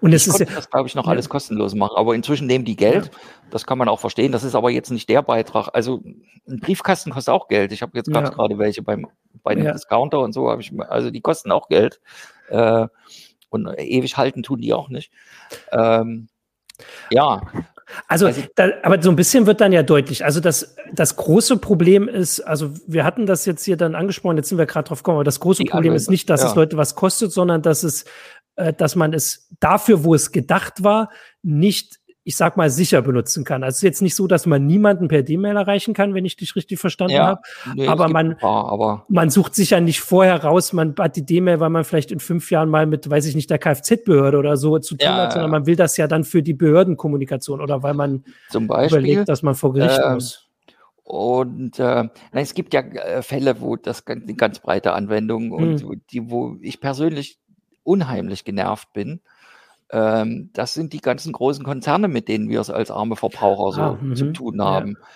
und 0.00 0.12
es 0.12 0.26
ist 0.26 0.40
ja, 0.40 0.46
das, 0.46 0.68
glaube 0.68 0.88
ich, 0.88 0.94
noch 0.94 1.06
ja. 1.06 1.12
alles 1.12 1.28
kostenlos 1.28 1.74
machen. 1.74 1.96
Aber 1.96 2.14
inzwischen 2.14 2.46
nehmen 2.46 2.64
die 2.64 2.76
Geld. 2.76 3.06
Ja. 3.06 3.10
Das 3.50 3.66
kann 3.66 3.78
man 3.78 3.88
auch 3.88 4.00
verstehen. 4.00 4.32
Das 4.32 4.42
ist 4.42 4.54
aber 4.54 4.70
jetzt 4.70 4.90
nicht 4.90 5.08
der 5.08 5.22
Beitrag. 5.22 5.68
Also 5.72 6.02
ein 6.48 6.60
Briefkasten 6.60 7.10
kostet 7.12 7.32
auch 7.32 7.48
Geld. 7.48 7.72
Ich 7.72 7.82
habe 7.82 7.96
jetzt 7.96 8.08
ja. 8.08 8.20
gerade 8.20 8.58
welche 8.58 8.82
beim, 8.82 9.06
bei 9.42 9.52
einem 9.52 9.72
Discounter 9.72 10.20
und 10.20 10.32
so. 10.32 10.52
ich, 10.58 10.72
also 10.88 11.10
die 11.10 11.20
kosten 11.20 11.52
auch 11.52 11.68
Geld. 11.68 12.00
Äh, 12.48 12.88
und 13.50 13.66
ewig 13.78 14.16
halten 14.16 14.42
tun 14.42 14.60
die 14.60 14.72
auch 14.72 14.88
nicht. 14.88 15.12
Ähm, 15.72 16.28
ja. 17.10 17.42
Also, 18.06 18.26
also 18.26 18.42
da, 18.54 18.70
aber 18.84 19.02
so 19.02 19.10
ein 19.10 19.16
bisschen 19.16 19.46
wird 19.46 19.60
dann 19.60 19.72
ja 19.72 19.82
deutlich. 19.82 20.24
Also 20.24 20.40
das, 20.40 20.76
das 20.92 21.16
große 21.16 21.56
Problem 21.56 22.08
ist, 22.08 22.40
also 22.40 22.70
wir 22.86 23.04
hatten 23.04 23.26
das 23.26 23.46
jetzt 23.46 23.64
hier 23.64 23.76
dann 23.76 23.96
angesprochen, 23.96 24.36
jetzt 24.36 24.48
sind 24.48 24.58
wir 24.58 24.66
gerade 24.66 24.88
drauf 24.88 25.00
gekommen, 25.00 25.16
aber 25.16 25.24
das 25.24 25.40
große 25.40 25.64
Problem 25.64 25.94
ist 25.94 26.08
nicht, 26.08 26.30
dass 26.30 26.44
es 26.44 26.54
Leute 26.54 26.76
was 26.76 26.94
kostet, 26.94 27.32
sondern 27.32 27.62
dass 27.62 27.82
es 27.82 28.04
äh, 28.60 28.72
dass 28.72 28.96
man 28.96 29.12
es 29.12 29.48
dafür, 29.60 30.04
wo 30.04 30.14
es 30.14 30.32
gedacht 30.32 30.84
war, 30.84 31.10
nicht 31.42 32.00
ich 32.22 32.36
sag 32.36 32.56
mal, 32.56 32.68
sicher 32.70 33.00
benutzen 33.02 33.44
kann. 33.44 33.64
Also 33.64 33.74
es 33.74 33.76
ist 33.78 33.82
jetzt 33.82 34.02
nicht 34.02 34.14
so, 34.14 34.26
dass 34.26 34.44
man 34.46 34.66
niemanden 34.66 35.08
per 35.08 35.22
D-Mail 35.22 35.56
erreichen 35.56 35.94
kann, 35.94 36.14
wenn 36.14 36.24
ich 36.24 36.36
dich 36.36 36.54
richtig 36.54 36.78
verstanden 36.78 37.14
ja, 37.14 37.26
habe. 37.26 37.40
Nee, 37.74 37.88
aber, 37.88 38.08
man, 38.08 38.36
paar, 38.36 38.70
aber 38.70 39.04
man 39.08 39.30
sucht 39.30 39.54
sich 39.54 39.70
ja 39.70 39.80
nicht 39.80 40.00
vorher 40.00 40.44
raus, 40.44 40.72
man 40.72 40.94
hat 40.98 41.16
die 41.16 41.24
D-Mail, 41.24 41.60
weil 41.60 41.70
man 41.70 41.82
vielleicht 41.82 42.12
in 42.12 42.20
fünf 42.20 42.50
Jahren 42.50 42.68
mal 42.68 42.86
mit, 42.86 43.08
weiß 43.08 43.26
ich 43.26 43.34
nicht, 43.34 43.48
der 43.50 43.58
Kfz-Behörde 43.58 44.38
oder 44.38 44.56
so 44.56 44.78
zu 44.78 44.96
tun 44.96 45.08
ja, 45.08 45.16
hat, 45.16 45.32
sondern 45.32 45.50
man 45.50 45.66
will 45.66 45.76
das 45.76 45.96
ja 45.96 46.06
dann 46.06 46.24
für 46.24 46.42
die 46.42 46.54
Behördenkommunikation 46.54 47.60
oder 47.60 47.82
weil 47.82 47.94
man 47.94 48.24
Zum 48.50 48.66
Beispiel, 48.68 48.98
überlegt, 48.98 49.28
dass 49.28 49.42
man 49.42 49.54
vor 49.54 49.72
Gericht 49.72 49.98
äh, 49.98 50.14
muss. 50.14 50.46
Und 51.02 51.80
äh, 51.80 52.04
es 52.30 52.54
gibt 52.54 52.74
ja 52.74 52.82
äh, 52.82 53.22
Fälle, 53.22 53.60
wo 53.60 53.74
das 53.74 54.06
eine 54.06 54.34
ganz 54.34 54.60
breite 54.60 54.92
Anwendung 54.92 55.50
und 55.50 55.82
hm. 55.82 56.00
die, 56.12 56.30
wo 56.30 56.56
ich 56.60 56.80
persönlich 56.80 57.39
unheimlich 57.84 58.44
genervt 58.44 58.92
bin. 58.92 59.20
Ähm, 59.90 60.50
das 60.52 60.74
sind 60.74 60.92
die 60.92 61.00
ganzen 61.00 61.32
großen 61.32 61.64
Konzerne, 61.64 62.08
mit 62.08 62.28
denen 62.28 62.48
wir 62.48 62.60
es 62.60 62.70
als 62.70 62.90
arme 62.90 63.16
Verbraucher 63.16 63.72
so 63.72 63.80
ah, 63.82 64.14
zu 64.14 64.26
mhm. 64.26 64.34
tun 64.34 64.62
haben. 64.62 64.96
Ja. 65.00 65.06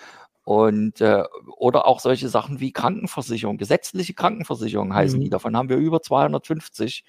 Und 0.43 1.01
äh, 1.01 1.23
oder 1.57 1.87
auch 1.87 1.99
solche 1.99 2.29
Sachen 2.29 2.59
wie 2.59 2.71
Krankenversicherung, 2.71 3.57
gesetzliche 3.57 4.13
Krankenversicherung 4.13 4.93
heißen 4.93 5.17
mhm. 5.19 5.23
die. 5.23 5.29
Davon 5.29 5.57
haben 5.57 5.69
wir 5.69 5.77
über 5.77 6.01
250. 6.01 7.03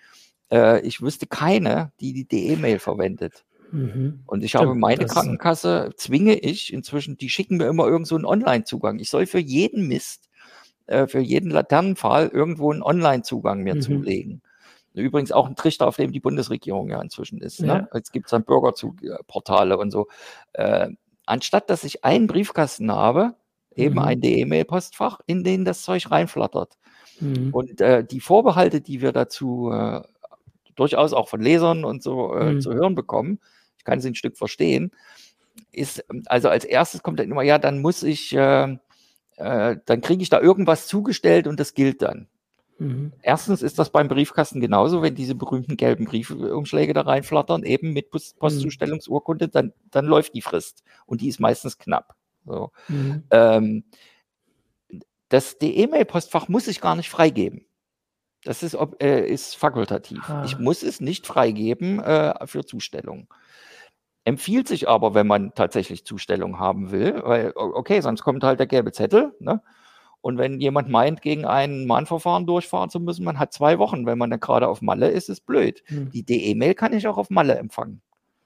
Äh, 0.50 0.80
ich 0.80 1.02
wüsste 1.02 1.26
keine, 1.26 1.92
die 2.00 2.26
die 2.26 2.48
E-Mail 2.48 2.78
verwendet. 2.78 3.44
Mhm. 3.72 4.20
Und 4.26 4.42
ich 4.42 4.54
habe 4.54 4.74
meine 4.74 5.06
Krankenkasse, 5.06 5.90
zwinge 5.96 6.34
ich 6.34 6.72
inzwischen, 6.72 7.16
die 7.16 7.28
schicken 7.28 7.58
mir 7.58 7.66
immer 7.66 7.86
irgend 7.86 8.06
so 8.06 8.14
einen 8.14 8.24
Online-Zugang. 8.24 8.98
Ich 9.00 9.10
soll 9.10 9.26
für 9.26 9.38
jeden 9.38 9.86
Mist, 9.88 10.28
äh, 10.86 11.06
für 11.06 11.20
jeden 11.20 11.50
Laternenfall 11.50 12.28
irgendwo 12.28 12.72
einen 12.72 12.82
Online-Zugang 12.82 13.62
mir 13.62 13.74
mhm. 13.74 13.80
zulegen. 13.80 14.42
Übrigens 15.02 15.32
auch 15.32 15.46
ein 15.46 15.56
Trichter, 15.56 15.86
auf 15.86 15.96
dem 15.96 16.12
die 16.12 16.20
Bundesregierung 16.20 16.88
ja 16.90 17.00
inzwischen 17.00 17.40
ist. 17.40 17.60
Ne? 17.60 17.66
Ja. 17.66 17.74
Ne? 17.80 17.88
Jetzt 17.94 18.12
gibt 18.12 18.26
es 18.26 18.30
dann 18.30 18.44
Bürgerzugportale 18.44 19.78
und 19.78 19.90
so. 19.90 20.08
Äh, 20.52 20.88
anstatt 21.26 21.70
dass 21.70 21.84
ich 21.84 22.04
einen 22.04 22.26
Briefkasten 22.26 22.90
habe, 22.90 23.34
eben 23.74 23.94
mhm. 23.94 24.00
ein 24.00 24.20
E-Mail-Postfach, 24.22 25.20
in 25.26 25.44
den 25.44 25.64
das 25.64 25.82
Zeug 25.82 26.10
reinflattert. 26.10 26.78
Mhm. 27.20 27.50
Und 27.52 27.80
äh, 27.80 28.04
die 28.04 28.20
Vorbehalte, 28.20 28.80
die 28.80 29.00
wir 29.00 29.12
dazu 29.12 29.70
äh, 29.70 30.02
durchaus 30.74 31.12
auch 31.12 31.28
von 31.28 31.40
Lesern 31.40 31.84
und 31.84 32.02
so 32.02 32.34
äh, 32.34 32.52
mhm. 32.52 32.60
zu 32.60 32.72
hören 32.72 32.94
bekommen, 32.94 33.40
ich 33.78 33.84
kann 33.84 34.00
sie 34.00 34.08
ein 34.08 34.14
Stück 34.14 34.36
verstehen, 34.36 34.92
ist, 35.72 36.04
also 36.26 36.48
als 36.48 36.64
erstes 36.64 37.02
kommt 37.02 37.20
dann 37.20 37.30
immer, 37.30 37.42
ja, 37.42 37.58
dann 37.58 37.80
muss 37.80 38.02
ich, 38.02 38.34
äh, 38.34 38.76
äh, 39.36 39.76
dann 39.84 40.00
kriege 40.00 40.22
ich 40.22 40.28
da 40.28 40.40
irgendwas 40.40 40.86
zugestellt 40.86 41.46
und 41.46 41.60
das 41.60 41.74
gilt 41.74 42.02
dann. 42.02 42.28
Mhm. 42.78 43.12
Erstens 43.22 43.62
ist 43.62 43.78
das 43.78 43.90
beim 43.90 44.08
Briefkasten 44.08 44.60
genauso, 44.60 45.02
wenn 45.02 45.14
diese 45.14 45.34
berühmten 45.34 45.76
gelben 45.76 46.04
Briefumschläge 46.04 46.92
da 46.92 47.02
reinflattern, 47.02 47.62
eben 47.62 47.92
mit 47.92 48.12
mhm. 48.12 48.20
Postzustellungsurkunde, 48.38 49.48
dann, 49.48 49.72
dann 49.90 50.04
läuft 50.04 50.34
die 50.34 50.42
Frist 50.42 50.82
und 51.06 51.20
die 51.20 51.28
ist 51.28 51.40
meistens 51.40 51.78
knapp. 51.78 52.14
So. 52.44 52.70
Mhm. 52.88 53.24
Ähm, 53.30 53.84
das 55.28 55.56
E-Mail-Postfach 55.60 56.48
muss 56.48 56.68
ich 56.68 56.80
gar 56.80 56.94
nicht 56.94 57.10
freigeben. 57.10 57.66
Das 58.44 58.62
ist, 58.62 58.76
äh, 59.00 59.26
ist 59.28 59.56
fakultativ. 59.56 60.28
Ah. 60.28 60.44
Ich 60.44 60.58
muss 60.58 60.82
es 60.84 61.00
nicht 61.00 61.26
freigeben 61.26 61.98
äh, 61.98 62.46
für 62.46 62.64
Zustellung. 62.64 63.26
Empfiehlt 64.24 64.68
sich 64.68 64.88
aber, 64.88 65.14
wenn 65.14 65.26
man 65.26 65.52
tatsächlich 65.54 66.04
Zustellung 66.04 66.58
haben 66.58 66.90
will, 66.90 67.22
weil, 67.24 67.52
okay, 67.54 68.00
sonst 68.00 68.22
kommt 68.22 68.44
halt 68.44 68.60
der 68.60 68.66
gelbe 68.66 68.92
Zettel, 68.92 69.34
ne? 69.40 69.62
Und 70.20 70.38
wenn 70.38 70.60
jemand 70.60 70.88
meint, 70.88 71.22
gegen 71.22 71.44
ein 71.44 71.86
Mahnverfahren 71.86 72.46
durchfahren 72.46 72.90
zu 72.90 72.98
müssen, 72.98 73.24
man 73.24 73.38
hat 73.38 73.52
zwei 73.52 73.78
Wochen. 73.78 74.06
Wenn 74.06 74.18
man 74.18 74.30
dann 74.30 74.40
gerade 74.40 74.68
auf 74.68 74.82
Malle 74.82 75.10
ist, 75.10 75.28
ist 75.28 75.46
blöd. 75.46 75.82
Hm. 75.86 76.10
Die 76.10 76.24
DE-Mail 76.24 76.74
kann 76.74 76.92
ich 76.92 77.06
auch 77.06 77.16
auf 77.16 77.30
Malle 77.30 77.56
empfangen. 77.56 78.02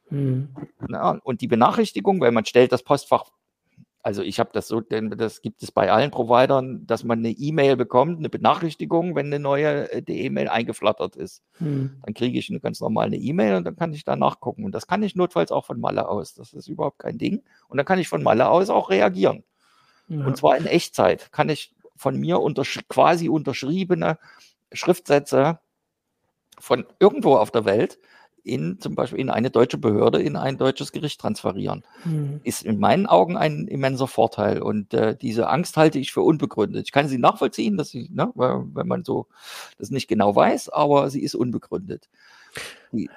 Hm. 0.09 0.49
Ja, 0.89 1.19
und 1.23 1.41
die 1.41 1.49
Benachrichtigung, 1.49 2.21
weil 2.21 2.33
man 2.33 2.45
stellt 2.45 2.73
das 2.73 2.83
Postfach 2.83 3.31
also 4.03 4.23
ich 4.23 4.41
habe 4.41 4.51
das 4.53 4.67
so, 4.69 4.81
denn 4.81 5.11
das 5.11 5.43
gibt 5.43 5.63
es 5.63 5.73
bei 5.73 5.93
allen 5.93 6.11
Providern, 6.11 6.87
dass 6.87 7.05
man 7.05 7.19
eine 7.19 7.31
E-Mail 7.31 7.77
bekommt, 7.77 8.19
eine 8.19 8.31
Benachrichtigung, 8.31 9.15
wenn 9.15 9.27
eine 9.27 9.39
neue 9.39 9.93
äh, 9.93 10.03
E-Mail 10.07 10.49
eingeflattert 10.49 11.17
ist. 11.17 11.43
Hm. 11.59 12.01
Dann 12.03 12.15
kriege 12.15 12.39
ich 12.39 12.49
eine 12.49 12.61
ganz 12.61 12.81
normale 12.81 13.17
E-Mail 13.17 13.57
und 13.57 13.65
dann 13.65 13.77
kann 13.77 13.93
ich 13.93 14.05
da 14.05 14.17
nachgucken. 14.17 14.65
Und 14.65 14.75
das 14.75 14.87
kann 14.87 15.03
ich 15.03 15.17
notfalls 15.17 15.53
auch 15.53 15.67
von 15.67 15.81
Malle 15.81 16.09
aus. 16.09 16.35
Das 16.35 16.55
ist 16.55 16.69
überhaupt 16.69 16.99
kein 16.99 17.19
Ding. 17.19 17.43
Und 17.69 17.77
dann 17.77 17.87
kann 17.87 17.99
ich 17.99 18.09
von 18.09 18.23
Malle 18.23 18.49
aus 18.49 18.71
auch 18.71 18.89
reagieren. 18.89 19.45
Ja. 20.11 20.27
Und 20.27 20.37
zwar 20.37 20.57
in 20.57 20.67
Echtzeit. 20.67 21.33
Kann 21.33 21.49
ich 21.49 21.73
von 21.97 22.19
mir 22.19 22.41
untersch 22.41 22.81
quasi 22.89 23.29
unterschriebene 23.29 24.19
Schriftsätze 24.73 25.61
von 26.59 26.85
irgendwo 26.99 27.37
auf 27.37 27.51
der 27.51 27.65
Welt 27.65 27.99
in 28.43 28.81
zum 28.81 28.95
Beispiel 28.95 29.21
in 29.21 29.31
eine 29.31 29.51
deutsche 29.51 29.79
Behörde, 29.79 30.21
in 30.21 30.37
ein 30.37 30.57
deutsches 30.59 30.93
Gericht 30.93 31.21
transferieren. 31.21 31.85
Mhm. 32.05 32.41
Ist 32.43 32.63
in 32.63 32.79
meinen 32.79 33.07
Augen 33.07 33.37
ein 33.37 33.69
immenser 33.69 34.09
Vorteil. 34.09 34.63
Und 34.63 34.95
äh, 34.95 35.17
diese 35.17 35.49
Angst 35.49 35.77
halte 35.77 35.99
ich 35.99 36.13
für 36.13 36.23
unbegründet. 36.23 36.87
Ich 36.87 36.93
kann 36.93 37.09
sie 37.09 37.19
nachvollziehen, 37.19 37.77
dass 37.77 37.91
sie, 37.91 38.09
ne, 38.11 38.33
wenn 38.35 38.89
man 38.89 39.05
so 39.05 39.27
das 39.79 39.91
nicht 39.91 40.09
genau 40.09 40.35
weiß, 40.35 40.71
aber 40.71 41.11
sie 41.11 41.23
ist 41.23 41.35
unbegründet. 41.35 42.09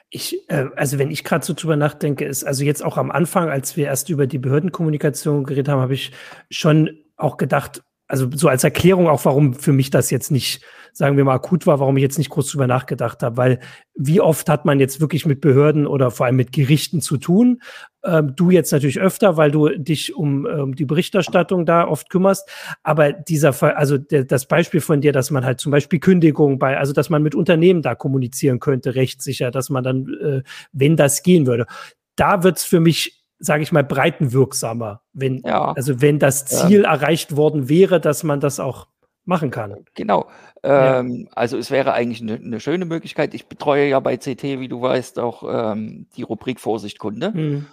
Ich, 0.10 0.50
äh, 0.50 0.68
also 0.76 1.00
wenn 1.00 1.12
ich 1.12 1.24
gerade 1.24 1.46
so 1.46 1.54
drüber 1.54 1.76
nachdenke, 1.76 2.26
ist 2.26 2.44
also 2.44 2.64
jetzt 2.64 2.84
auch 2.84 2.98
am 2.98 3.12
Anfang, 3.12 3.50
als 3.50 3.76
wir 3.76 3.88
erst 3.88 4.10
über 4.10 4.28
die 4.28 4.38
Behördenkommunikation 4.38 5.44
geredet 5.44 5.70
haben, 5.70 5.82
habe 5.82 5.94
ich 5.94 6.12
schon 6.50 7.00
auch 7.18 7.38
gedacht, 7.38 7.84
also 8.14 8.30
so 8.32 8.48
als 8.48 8.64
Erklärung 8.64 9.08
auch, 9.08 9.26
warum 9.26 9.56
für 9.56 9.74
mich 9.74 9.90
das 9.90 10.12
jetzt 10.12 10.30
nicht, 10.30 10.64
sagen 10.92 11.18
wir 11.18 11.24
mal, 11.24 11.34
akut 11.34 11.66
war, 11.66 11.80
warum 11.80 11.98
ich 11.98 12.04
jetzt 12.04 12.20
nicht 12.20 12.30
groß 12.30 12.52
drüber 12.52 12.68
nachgedacht 12.68 13.24
habe, 13.24 13.38
weil 13.38 13.60
wie 13.96 14.22
oft 14.22 14.50
hat 14.50 14.66
man 14.66 14.80
jetzt 14.80 15.02
wirklich 15.02 15.26
mit 15.26 15.42
Behörden 15.42 15.88
oder 15.88 16.12
vor 16.12 16.28
allem 16.28 16.36
mit 16.36 16.52
Gerichten 16.52 17.02
zu 17.02 17.18
tun? 17.18 17.64
Ähm, 18.06 18.36
du 18.36 18.52
jetzt 18.52 18.72
natürlich 18.72 19.00
öfter, 19.00 19.36
weil 19.36 19.50
du 19.50 19.68
dich 19.70 20.14
um 20.14 20.46
ähm, 20.46 20.76
die 20.76 20.86
Berichterstattung 20.86 21.66
da 21.66 21.88
oft 21.88 22.12
kümmerst. 22.12 22.48
Aber 22.84 23.14
dieser 23.14 23.52
Fall, 23.52 23.72
also 23.72 23.98
der, 23.98 24.26
das 24.26 24.48
Beispiel 24.48 24.80
von 24.80 25.02
dir, 25.02 25.12
dass 25.12 25.32
man 25.32 25.44
halt 25.44 25.60
zum 25.60 25.72
Beispiel 25.72 25.98
Kündigung 25.98 26.60
bei, 26.60 26.78
also 26.78 26.94
dass 26.94 27.10
man 27.10 27.24
mit 27.24 27.34
Unternehmen 27.34 27.82
da 27.82 27.96
kommunizieren 27.96 28.60
könnte, 28.60 28.94
rechtssicher, 28.94 29.50
dass 29.50 29.72
man 29.72 29.84
dann, 29.84 30.08
äh, 30.22 30.44
wenn 30.72 30.98
das 30.98 31.24
gehen 31.24 31.48
würde, 31.48 31.66
da 32.16 32.44
wird's 32.44 32.64
für 32.64 32.80
mich 32.80 33.23
sage 33.40 33.64
ich 33.64 33.72
mal, 33.72 33.84
breitenwirksamer, 33.84 35.02
wenn, 35.14 35.42
ja. 35.46 35.74
also 35.74 36.02
wenn 36.02 36.20
das 36.20 36.46
Ziel 36.46 36.84
ja. 36.84 36.94
erreicht 36.94 37.36
worden 37.36 37.70
wäre, 37.70 38.00
dass 38.00 38.24
man 38.24 38.40
das 38.40 38.60
auch 38.60 38.88
machen 39.26 39.52
kann. 39.52 39.86
Genau. 39.96 40.28
Ähm, 40.64 41.30
Also 41.34 41.58
es 41.58 41.72
wäre 41.72 41.94
eigentlich 41.94 42.22
eine, 42.22 42.36
eine, 42.36 42.60
schöne 42.60 42.86
Möglichkeit. 42.86 43.34
Ich 43.34 43.48
betreue 43.48 43.88
ja 43.88 44.00
bei 44.00 44.18
CT, 44.18 44.44
wie 44.60 44.68
du 44.68 44.82
weißt, 44.82 45.20
auch 45.20 45.44
ähm, 45.74 46.08
die 46.16 46.24
Rubrik 46.24 46.60
Vorsicht 46.60 47.00
Kunde. 47.00 47.34
Hm. 47.34 47.66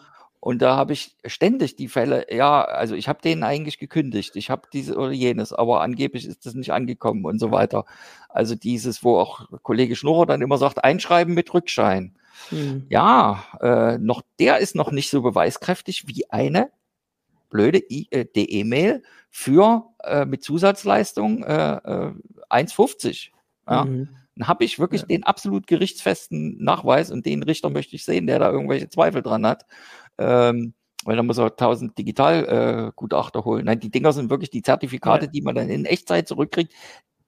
Und 0.43 0.63
da 0.63 0.75
habe 0.75 0.95
ich 0.95 1.17
ständig 1.27 1.77
die 1.77 1.89
Fälle, 1.89 2.27
ja, 2.35 2.65
also 2.65 2.95
ich 2.95 3.09
habe 3.09 3.21
denen 3.21 3.43
eigentlich 3.43 3.79
gekündigt, 3.79 4.37
ich 4.37 4.49
habe 4.49 4.63
diese 4.73 4.97
oder 4.97 5.13
jenes, 5.13 5.53
aber 5.53 5.83
angeblich 5.83 6.27
ist 6.27 6.47
das 6.47 6.55
nicht 6.55 6.73
angekommen 6.73 7.27
und 7.27 7.39
so 7.39 7.51
weiter. 7.51 7.85
Also 8.31 8.55
dieses, 8.55 9.05
wo 9.05 9.19
auch 9.19 9.51
Kollege 9.63 9.97
Schnurrer 9.97 10.25
dann 10.25 10.41
immer 10.41 10.57
sagt, 10.57 10.83
einschreiben 10.83 11.35
mit 11.35 11.53
Rückschein. 11.53 12.15
Hm. 12.49 12.87
Ja, 12.89 13.45
äh, 13.61 13.99
noch, 13.99 14.23
der 14.39 14.59
ist 14.59 14.75
noch 14.75 14.91
nicht 14.91 15.11
so 15.11 15.23
beweiskräftig 15.23 16.07
wie 16.07 16.29
eine 16.31 16.71
blöde 17.51 17.79
äh, 17.79 18.25
DE-Mail 18.25 19.03
für 19.31 19.85
äh, 20.05 20.25
mit 20.25 20.43
Zusatzleistung 20.43 21.43
äh, 21.45 21.75
äh, 21.77 22.13
1,50. 22.49 23.31
Ja. 23.69 23.85
Mhm. 23.85 24.09
Dann 24.37 24.49
habe 24.49 24.65
ich 24.65 24.79
wirklich 24.79 25.03
ja. 25.03 25.09
den 25.09 25.25
absolut 25.25 25.67
gerichtsfesten 25.67 26.63
Nachweis 26.63 27.11
und 27.11 27.27
den 27.27 27.43
Richter 27.43 27.69
möchte 27.69 27.97
ich 27.97 28.05
sehen, 28.05 28.27
der 28.27 28.39
da 28.39 28.51
irgendwelche 28.51 28.89
Zweifel 28.89 29.23
dran 29.23 29.47
hat. 29.47 29.67
Ähm, 30.19 30.75
weil 31.05 31.17
dann 31.17 31.27
muss 31.27 31.39
er 31.39 31.47
1000 31.47 31.97
Digitalgutachter 31.97 33.41
äh, 33.41 33.43
holen. 33.43 33.65
Nein, 33.65 33.81
die 33.81 33.91
Dinger 33.91 34.13
sind 34.13 34.31
wirklich 34.31 34.51
die 34.51 34.63
Zertifikate, 34.63 35.27
ja. 35.27 35.31
die 35.31 35.43
man 35.43 35.55
dann 35.55 35.69
in 35.69 35.85
Echtzeit 35.85 36.29
zurückkriegt 36.29 36.73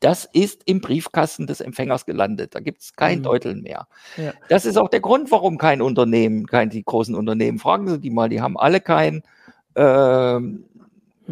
das 0.03 0.29
ist 0.33 0.63
im 0.65 0.81
Briefkasten 0.81 1.47
des 1.47 1.61
Empfängers 1.61 2.07
gelandet. 2.07 2.55
Da 2.57 2.61
gibt 2.61 2.83
es 2.83 2.93
kein 2.95 3.21
mhm. 3.21 3.23
Deuteln 3.23 3.63
mehr. 3.63 3.87
Ja. 4.17 4.33
Das 4.49 4.65
ist 4.65 4.77
auch 4.77 4.89
der 4.89 5.01
Grund, 5.01 5.31
warum 5.31 5.59
kein 5.59 5.81
Unternehmen, 5.81 6.47
kein 6.47 6.71
die 6.71 6.83
großen 6.83 7.15
Unternehmen, 7.15 7.61
fragen 7.61 7.89
Sie 7.89 8.01
die 8.01 8.11
mal, 8.11 8.29
die 8.29 8.41
haben 8.41 8.59
alle 8.59 8.81
kein, 8.81 9.23
ähm, 9.77 10.65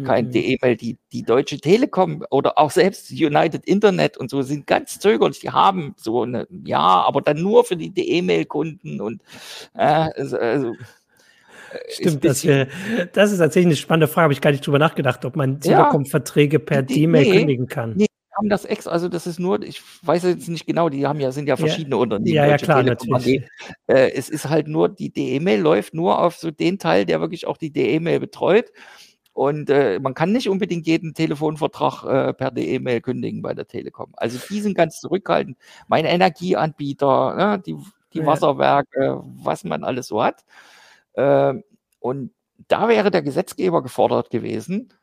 kein 0.05 0.27
mhm. 0.27 0.35
E-Mail. 0.35 0.77
Die, 0.77 0.97
die 1.11 1.23
Deutsche 1.23 1.59
Telekom 1.59 2.23
oder 2.29 2.57
auch 2.57 2.71
selbst 2.71 3.11
United 3.11 3.65
Internet 3.65 4.17
und 4.17 4.29
so 4.29 4.41
sind 4.41 4.67
ganz 4.67 4.99
zögerlich. 4.99 5.41
Die 5.41 5.51
haben 5.51 5.93
so 5.97 6.21
eine, 6.21 6.47
ja, 6.63 6.79
aber 6.79 7.21
dann 7.21 7.41
nur 7.41 7.65
für 7.65 7.75
die 7.75 7.91
E-Mail-Kunden 7.93 9.01
und 9.01 9.21
äh, 9.75 10.09
also, 10.15 10.37
also 10.37 10.73
Stimmt, 11.89 12.25
das, 12.25 12.43
wär, 12.45 12.67
das 13.13 13.31
ist 13.31 13.39
tatsächlich 13.39 13.67
eine 13.67 13.75
spannende 13.75 14.07
Frage. 14.07 14.23
Habe 14.23 14.33
ich 14.33 14.41
gar 14.41 14.51
nicht 14.51 14.65
drüber 14.65 14.79
nachgedacht, 14.79 15.23
ob 15.23 15.35
man 15.35 15.59
Telekom-Verträge 15.61 16.59
per 16.59 16.89
E-Mail 16.89 17.23
nee, 17.23 17.37
kündigen 17.37 17.67
kann. 17.67 17.93
Nee, 17.95 18.07
haben 18.37 18.49
das 18.49 18.65
ex, 18.65 18.87
also 18.87 19.09
das 19.09 19.27
ist 19.27 19.39
nur, 19.39 19.61
ich 19.61 19.81
weiß 20.03 20.23
jetzt 20.23 20.47
nicht 20.47 20.65
genau, 20.65 20.89
die 20.89 21.05
haben 21.05 21.19
ja, 21.19 21.31
sind 21.31 21.47
ja 21.47 21.57
verschiedene 21.57 21.95
ja, 21.95 22.01
Unternehmen. 22.01 22.35
Ja, 22.35 22.45
ja, 22.45 22.57
klar, 22.57 22.83
natürlich. 22.83 23.43
Äh, 23.87 24.11
es 24.11 24.29
ist 24.29 24.49
halt 24.49 24.67
nur, 24.67 24.89
die 24.89 25.11
DE-Mail 25.11 25.61
läuft 25.61 25.93
nur 25.93 26.19
auf 26.19 26.35
so 26.35 26.51
den 26.51 26.79
Teil, 26.79 27.05
der 27.05 27.19
wirklich 27.19 27.47
auch 27.47 27.57
die 27.57 27.71
DE-Mail 27.71 28.19
betreut. 28.19 28.71
Und 29.33 29.69
äh, 29.69 29.99
man 29.99 30.13
kann 30.13 30.31
nicht 30.31 30.49
unbedingt 30.49 30.87
jeden 30.87 31.13
Telefonvertrag 31.13 32.03
äh, 32.03 32.33
per 32.33 32.51
DE-Mail 32.51 33.01
kündigen 33.01 33.41
bei 33.41 33.53
der 33.53 33.67
Telekom. 33.67 34.13
Also 34.17 34.39
die 34.49 34.61
sind 34.61 34.75
ganz 34.75 34.99
zurückhaltend. 34.99 35.57
Mein 35.87 36.05
Energieanbieter, 36.05 37.35
ne, 37.35 37.63
die, 37.65 37.77
die 38.13 38.19
ja. 38.19 38.25
Wasserwerke, 38.25 39.21
was 39.23 39.63
man 39.63 39.83
alles 39.83 40.07
so 40.07 40.21
hat. 40.21 40.43
Äh, 41.13 41.53
und 41.99 42.31
da 42.67 42.87
wäre 42.89 43.11
der 43.11 43.21
Gesetzgeber 43.21 43.81
gefordert 43.83 44.29
gewesen, 44.29 44.93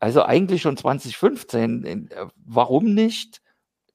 also 0.00 0.22
eigentlich 0.22 0.62
schon 0.62 0.76
2015. 0.76 1.84
Äh, 1.84 2.26
warum 2.44 2.94
nicht? 2.94 3.40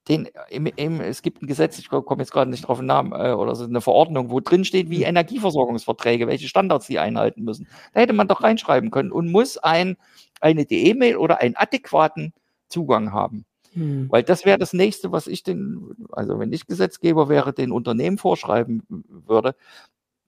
Den, 0.08 0.30
im, 0.50 0.68
im, 0.68 1.02
es 1.02 1.24
gibt 1.24 1.42
ein 1.42 1.48
Gesetz, 1.48 1.80
ich 1.80 1.90
komme 1.90 2.22
jetzt 2.22 2.32
gerade 2.32 2.52
nicht 2.52 2.68
drauf 2.68 2.78
den 2.78 2.86
Namen, 2.86 3.12
äh, 3.12 3.34
oder 3.34 3.56
so 3.56 3.66
eine 3.66 3.82
Verordnung, 3.82 4.30
wo 4.30 4.40
drin 4.40 4.64
steht, 4.64 4.92
wie 4.92 5.00
hm. 5.00 5.08
Energieversorgungsverträge, 5.08 6.28
welche 6.28 6.48
Standards 6.48 6.86
sie 6.86 7.00
einhalten 7.00 7.44
müssen. 7.44 7.68
Da 7.94 8.02
hätte 8.02 8.14
man 8.14 8.28
doch 8.28 8.44
reinschreiben 8.44 8.92
können 8.92 9.12
und 9.12 9.32
muss 9.32 9.58
ein, 9.58 9.98
eine 10.42 10.66
DE-Mail 10.66 11.18
oder 11.18 11.40
einen 11.42 11.56
adäquaten 11.56 12.34
Zugang 12.70 13.14
haben. 13.14 13.46
Hm. 13.74 14.06
Weil 14.12 14.22
das 14.22 14.46
wäre 14.46 14.60
das 14.60 14.74
nächste, 14.74 15.12
was 15.12 15.26
ich 15.26 15.42
den, 15.42 15.96
also 16.12 16.38
wenn 16.38 16.54
ich 16.54 16.68
Gesetzgeber 16.68 17.28
wäre, 17.28 17.52
den 17.52 17.72
Unternehmen 17.72 18.20
vorschreiben 18.20 18.84
würde. 18.88 19.56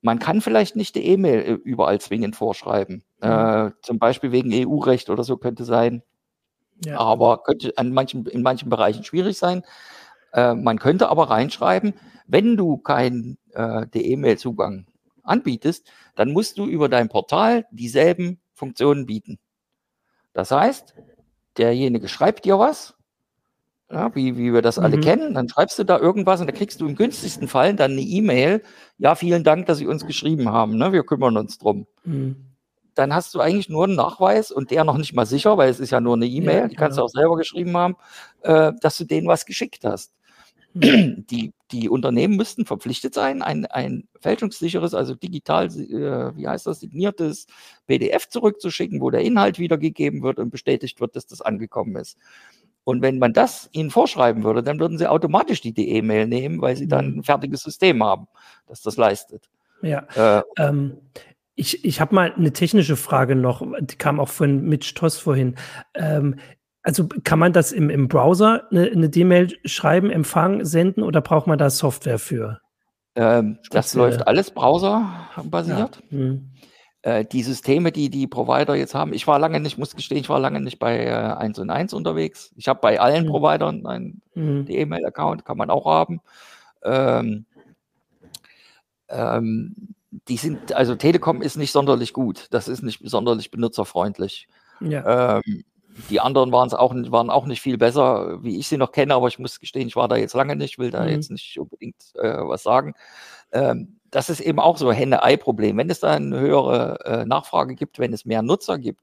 Man 0.01 0.19
kann 0.19 0.41
vielleicht 0.41 0.75
nicht 0.75 0.95
die 0.95 1.05
E-Mail 1.05 1.39
äh, 1.39 1.51
überall 1.53 1.99
zwingend 1.99 2.35
vorschreiben. 2.35 3.03
Mhm. 3.21 3.29
Äh, 3.29 3.71
zum 3.81 3.99
Beispiel 3.99 4.31
wegen 4.31 4.51
EU-Recht 4.53 5.09
oder 5.09 5.23
so 5.23 5.37
könnte 5.37 5.65
sein. 5.65 6.03
Ja. 6.85 6.99
Aber 6.99 7.43
könnte 7.43 7.73
an 7.77 7.91
manchen, 7.91 8.25
in 8.27 8.43
manchen 8.43 8.69
Bereichen 8.69 9.03
schwierig 9.03 9.37
sein. 9.37 9.63
Äh, 10.33 10.53
man 10.53 10.79
könnte 10.79 11.09
aber 11.09 11.29
reinschreiben, 11.29 11.93
wenn 12.27 12.57
du 12.57 12.77
keinen 12.77 13.37
äh, 13.53 13.85
E-Mail-Zugang 13.93 14.85
anbietest, 15.23 15.89
dann 16.15 16.31
musst 16.31 16.57
du 16.57 16.65
über 16.65 16.89
dein 16.89 17.09
Portal 17.09 17.65
dieselben 17.71 18.39
Funktionen 18.53 19.05
bieten. 19.05 19.39
Das 20.33 20.51
heißt, 20.51 20.93
derjenige 21.57 22.07
schreibt 22.07 22.45
dir 22.45 22.59
was 22.59 22.96
ja, 23.91 24.13
wie, 24.15 24.37
wie 24.37 24.53
wir 24.53 24.61
das 24.61 24.79
alle 24.79 24.97
mhm. 24.97 25.01
kennen. 25.01 25.33
Dann 25.33 25.47
schreibst 25.47 25.79
du 25.79 25.83
da 25.83 25.97
irgendwas 25.97 26.41
und 26.41 26.47
da 26.47 26.53
kriegst 26.53 26.81
du 26.81 26.87
im 26.87 26.95
günstigsten 26.95 27.47
Fall 27.47 27.73
dann 27.75 27.91
eine 27.91 28.01
E-Mail. 28.01 28.61
Ja, 28.97 29.15
vielen 29.15 29.43
Dank, 29.43 29.65
dass 29.67 29.77
Sie 29.77 29.87
uns 29.87 30.05
geschrieben 30.05 30.49
haben. 30.49 30.77
Ne? 30.77 30.91
Wir 30.91 31.03
kümmern 31.03 31.37
uns 31.37 31.57
drum. 31.57 31.87
Mhm. 32.03 32.35
Dann 32.95 33.13
hast 33.13 33.33
du 33.33 33.39
eigentlich 33.39 33.69
nur 33.69 33.85
einen 33.85 33.95
Nachweis 33.95 34.51
und 34.51 34.71
der 34.71 34.83
noch 34.83 34.97
nicht 34.97 35.13
mal 35.13 35.25
sicher, 35.25 35.57
weil 35.57 35.69
es 35.69 35.79
ist 35.79 35.91
ja 35.91 36.01
nur 36.01 36.15
eine 36.15 36.25
E-Mail, 36.25 36.61
ja, 36.61 36.67
die 36.67 36.75
kannst 36.75 36.97
du 36.97 37.03
auch 37.03 37.09
selber 37.09 37.37
geschrieben 37.37 37.77
haben, 37.77 37.95
äh, 38.41 38.73
dass 38.81 38.97
du 38.97 39.05
denen 39.05 39.27
was 39.27 39.45
geschickt 39.45 39.85
hast. 39.85 40.13
Mhm. 40.73 41.25
Die, 41.29 41.53
die 41.71 41.89
Unternehmen 41.89 42.35
müssten 42.35 42.65
verpflichtet 42.65 43.13
sein, 43.13 43.41
ein, 43.41 43.65
ein 43.65 44.07
fälschungssicheres, 44.19 44.93
also 44.93 45.15
digital, 45.15 45.67
äh, 45.67 46.35
wie 46.35 46.47
heißt 46.47 46.65
das, 46.67 46.79
signiertes 46.79 47.47
PDF 47.85 48.27
zurückzuschicken, 48.29 48.99
wo 48.99 49.09
der 49.11 49.21
Inhalt 49.21 49.59
wiedergegeben 49.59 50.23
wird 50.23 50.39
und 50.39 50.49
bestätigt 50.49 50.99
wird, 50.99 51.15
dass 51.15 51.27
das 51.27 51.41
angekommen 51.41 51.95
ist. 51.95 52.17
Und 52.87 53.01
wenn 53.01 53.19
man 53.19 53.33
das 53.33 53.67
ihnen 53.73 53.89
vorschreiben 53.89 54.45
würde, 54.45 54.63
dann 54.63 54.79
würden 54.79 54.97
sie 54.97 55.07
automatisch 55.07 55.59
die 55.59 55.89
E-Mail 55.89 56.25
nehmen, 56.25 56.61
weil 56.61 56.77
sie 56.77 56.87
dann 56.87 57.11
mhm. 57.11 57.19
ein 57.19 57.23
fertiges 57.23 57.61
System 57.61 58.01
haben, 58.01 58.29
das 58.65 58.81
das 58.81 58.95
leistet. 58.95 59.49
Ja. 59.81 60.07
Äh, 60.15 60.43
ähm, 60.57 60.95
ich 61.55 61.83
ich 61.83 61.99
habe 61.99 62.15
mal 62.15 62.33
eine 62.33 62.53
technische 62.53 62.95
Frage 62.95 63.35
noch, 63.35 63.61
die 63.81 63.97
kam 63.97 64.21
auch 64.21 64.29
von 64.29 64.61
Mitch 64.61 64.93
Toss 64.95 65.17
vorhin. 65.17 65.55
Ähm, 65.95 66.35
also 66.81 67.09
kann 67.25 67.39
man 67.39 67.51
das 67.51 67.73
im, 67.73 67.89
im 67.89 68.07
Browser 68.07 68.63
eine, 68.71 68.89
eine 68.89 69.09
D-Mail 69.09 69.57
schreiben, 69.65 70.09
empfangen, 70.09 70.63
senden 70.63 71.03
oder 71.03 71.19
braucht 71.19 71.45
man 71.45 71.57
da 71.57 71.69
Software 71.69 72.19
für? 72.19 72.61
Ähm, 73.15 73.59
das 73.69 73.95
läuft 73.95 74.25
alles 74.25 74.51
browserbasiert. 74.51 75.99
Ja. 76.09 76.17
Hm. 76.17 76.51
Äh, 77.03 77.25
die 77.25 77.43
Systeme, 77.43 77.91
die 77.91 78.09
die 78.09 78.27
Provider 78.27 78.75
jetzt 78.75 78.95
haben, 78.95 79.13
ich 79.13 79.27
war 79.27 79.39
lange 79.39 79.59
nicht, 79.59 79.77
muss 79.77 79.95
gestehen, 79.95 80.19
ich 80.19 80.29
war 80.29 80.39
lange 80.39 80.61
nicht 80.61 80.79
bei 80.79 81.05
äh, 81.05 81.11
1 81.11 81.59
und 81.59 81.69
1 81.69 81.93
unterwegs. 81.93 82.51
Ich 82.55 82.67
habe 82.67 82.79
bei 82.81 82.99
allen 82.99 83.25
mhm. 83.25 83.29
Providern 83.29 83.85
einen 83.85 84.21
mhm. 84.33 84.65
E-Mail-Account, 84.67 85.45
kann 85.45 85.57
man 85.57 85.69
auch 85.69 85.85
haben. 85.85 86.21
Ähm, 86.83 87.45
ähm, 89.09 89.95
die 90.27 90.37
sind, 90.37 90.73
also 90.73 90.95
Telekom 90.95 91.41
ist 91.41 91.57
nicht 91.57 91.71
sonderlich 91.71 92.13
gut. 92.13 92.47
Das 92.51 92.67
ist 92.67 92.81
nicht 92.81 93.01
sonderlich 93.03 93.51
benutzerfreundlich. 93.51 94.47
Ja. 94.79 95.37
Ähm, 95.37 95.63
die 96.09 96.19
anderen 96.19 96.51
waren 96.51 96.67
es 96.67 96.73
auch, 96.73 96.93
waren 96.93 97.29
auch 97.29 97.45
nicht 97.45 97.61
viel 97.61 97.77
besser, 97.77 98.43
wie 98.43 98.57
ich 98.59 98.67
sie 98.67 98.77
noch 98.77 98.91
kenne, 98.91 99.15
aber 99.15 99.27
ich 99.27 99.39
muss 99.39 99.59
gestehen, 99.59 99.87
ich 99.87 99.95
war 99.95 100.07
da 100.07 100.15
jetzt 100.15 100.35
lange 100.35 100.55
nicht, 100.55 100.77
will 100.77 100.91
da 100.91 101.03
mhm. 101.03 101.09
jetzt 101.09 101.31
nicht 101.31 101.59
unbedingt 101.59 102.13
äh, 102.15 102.37
was 102.39 102.63
sagen. 102.63 102.93
Ähm, 103.51 103.96
das 104.11 104.29
ist 104.29 104.39
eben 104.39 104.59
auch 104.59 104.77
so 104.77 104.89
ein 104.89 104.95
Henne-Ei-Problem. 104.95 105.77
Wenn 105.77 105.89
es 105.89 105.99
da 105.99 106.13
eine 106.13 106.39
höhere 106.39 106.99
äh, 107.05 107.25
Nachfrage 107.25 107.75
gibt, 107.75 107.99
wenn 107.99 108.13
es 108.13 108.25
mehr 108.25 108.41
Nutzer 108.41 108.77
gibt, 108.77 109.01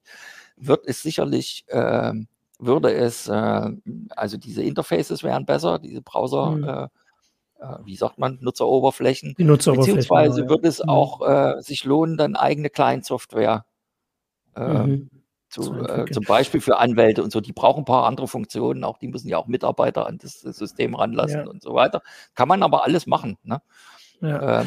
wird 0.56 0.86
es 0.86 1.02
sicherlich, 1.02 1.64
äh, 1.68 2.12
würde 2.58 2.92
es, 2.92 3.28
äh, 3.28 3.70
also 4.10 4.36
diese 4.36 4.62
Interfaces 4.62 5.22
wären 5.22 5.46
besser, 5.46 5.78
diese 5.78 6.02
Browser, 6.02 6.50
mhm. 6.50 6.64
Äh, 6.64 6.84
äh, 7.60 7.78
wie 7.84 7.96
sagt 7.96 8.18
man, 8.18 8.38
Nutzeroberflächen. 8.40 9.34
Die 9.38 9.44
Nutzeroberflächen. 9.44 9.96
Beziehungsweise 9.96 10.42
genau, 10.42 10.44
ja. 10.44 10.50
wird 10.50 10.64
es 10.64 10.78
mhm. 10.82 10.88
auch 10.88 11.28
äh, 11.28 11.60
sich 11.60 11.84
lohnen, 11.84 12.16
dann 12.16 12.36
eigene 12.36 12.70
Client-Software 12.70 13.64
mhm. 14.56 15.10
zu, 15.48 15.84
zum 16.12 16.24
Beispiel 16.24 16.60
für 16.60 16.78
Anwälte 16.78 17.22
und 17.22 17.32
so, 17.32 17.40
die 17.40 17.52
brauchen 17.52 17.82
ein 17.82 17.84
paar 17.84 18.06
andere 18.06 18.28
Funktionen, 18.28 18.84
auch 18.84 18.98
die 18.98 19.08
müssen 19.08 19.28
ja 19.28 19.38
auch 19.38 19.46
Mitarbeiter 19.46 20.06
an 20.06 20.18
das 20.18 20.40
System 20.40 20.94
ranlassen 20.94 21.40
ja. 21.40 21.46
und 21.46 21.62
so 21.62 21.74
weiter. 21.74 22.02
Kann 22.34 22.48
man 22.48 22.62
aber 22.62 22.84
alles 22.84 23.06
machen. 23.06 23.36
Ne? 23.42 23.60
Ja. 24.20 24.60
Äh, 24.60 24.64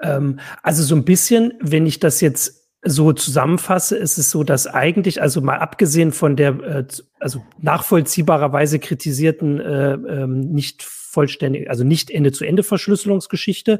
ähm, 0.00 0.40
also 0.62 0.82
so 0.82 0.94
ein 0.94 1.04
bisschen, 1.04 1.54
wenn 1.60 1.86
ich 1.86 2.00
das 2.00 2.20
jetzt 2.20 2.62
so 2.84 3.12
zusammenfasse, 3.12 3.96
ist 3.96 4.18
es 4.18 4.30
so, 4.30 4.42
dass 4.42 4.66
eigentlich, 4.66 5.22
also 5.22 5.40
mal 5.40 5.58
abgesehen 5.58 6.10
von 6.10 6.36
der, 6.36 6.60
äh, 6.60 6.84
also 7.20 7.44
nachvollziehbarerweise 7.60 8.80
kritisierten, 8.80 9.60
äh, 9.60 9.92
ähm, 9.92 10.52
nicht 10.52 10.82
vollständig, 10.82 11.70
also 11.70 11.84
nicht 11.84 12.10
Ende-zu-Ende-Verschlüsselungsgeschichte, 12.10 13.78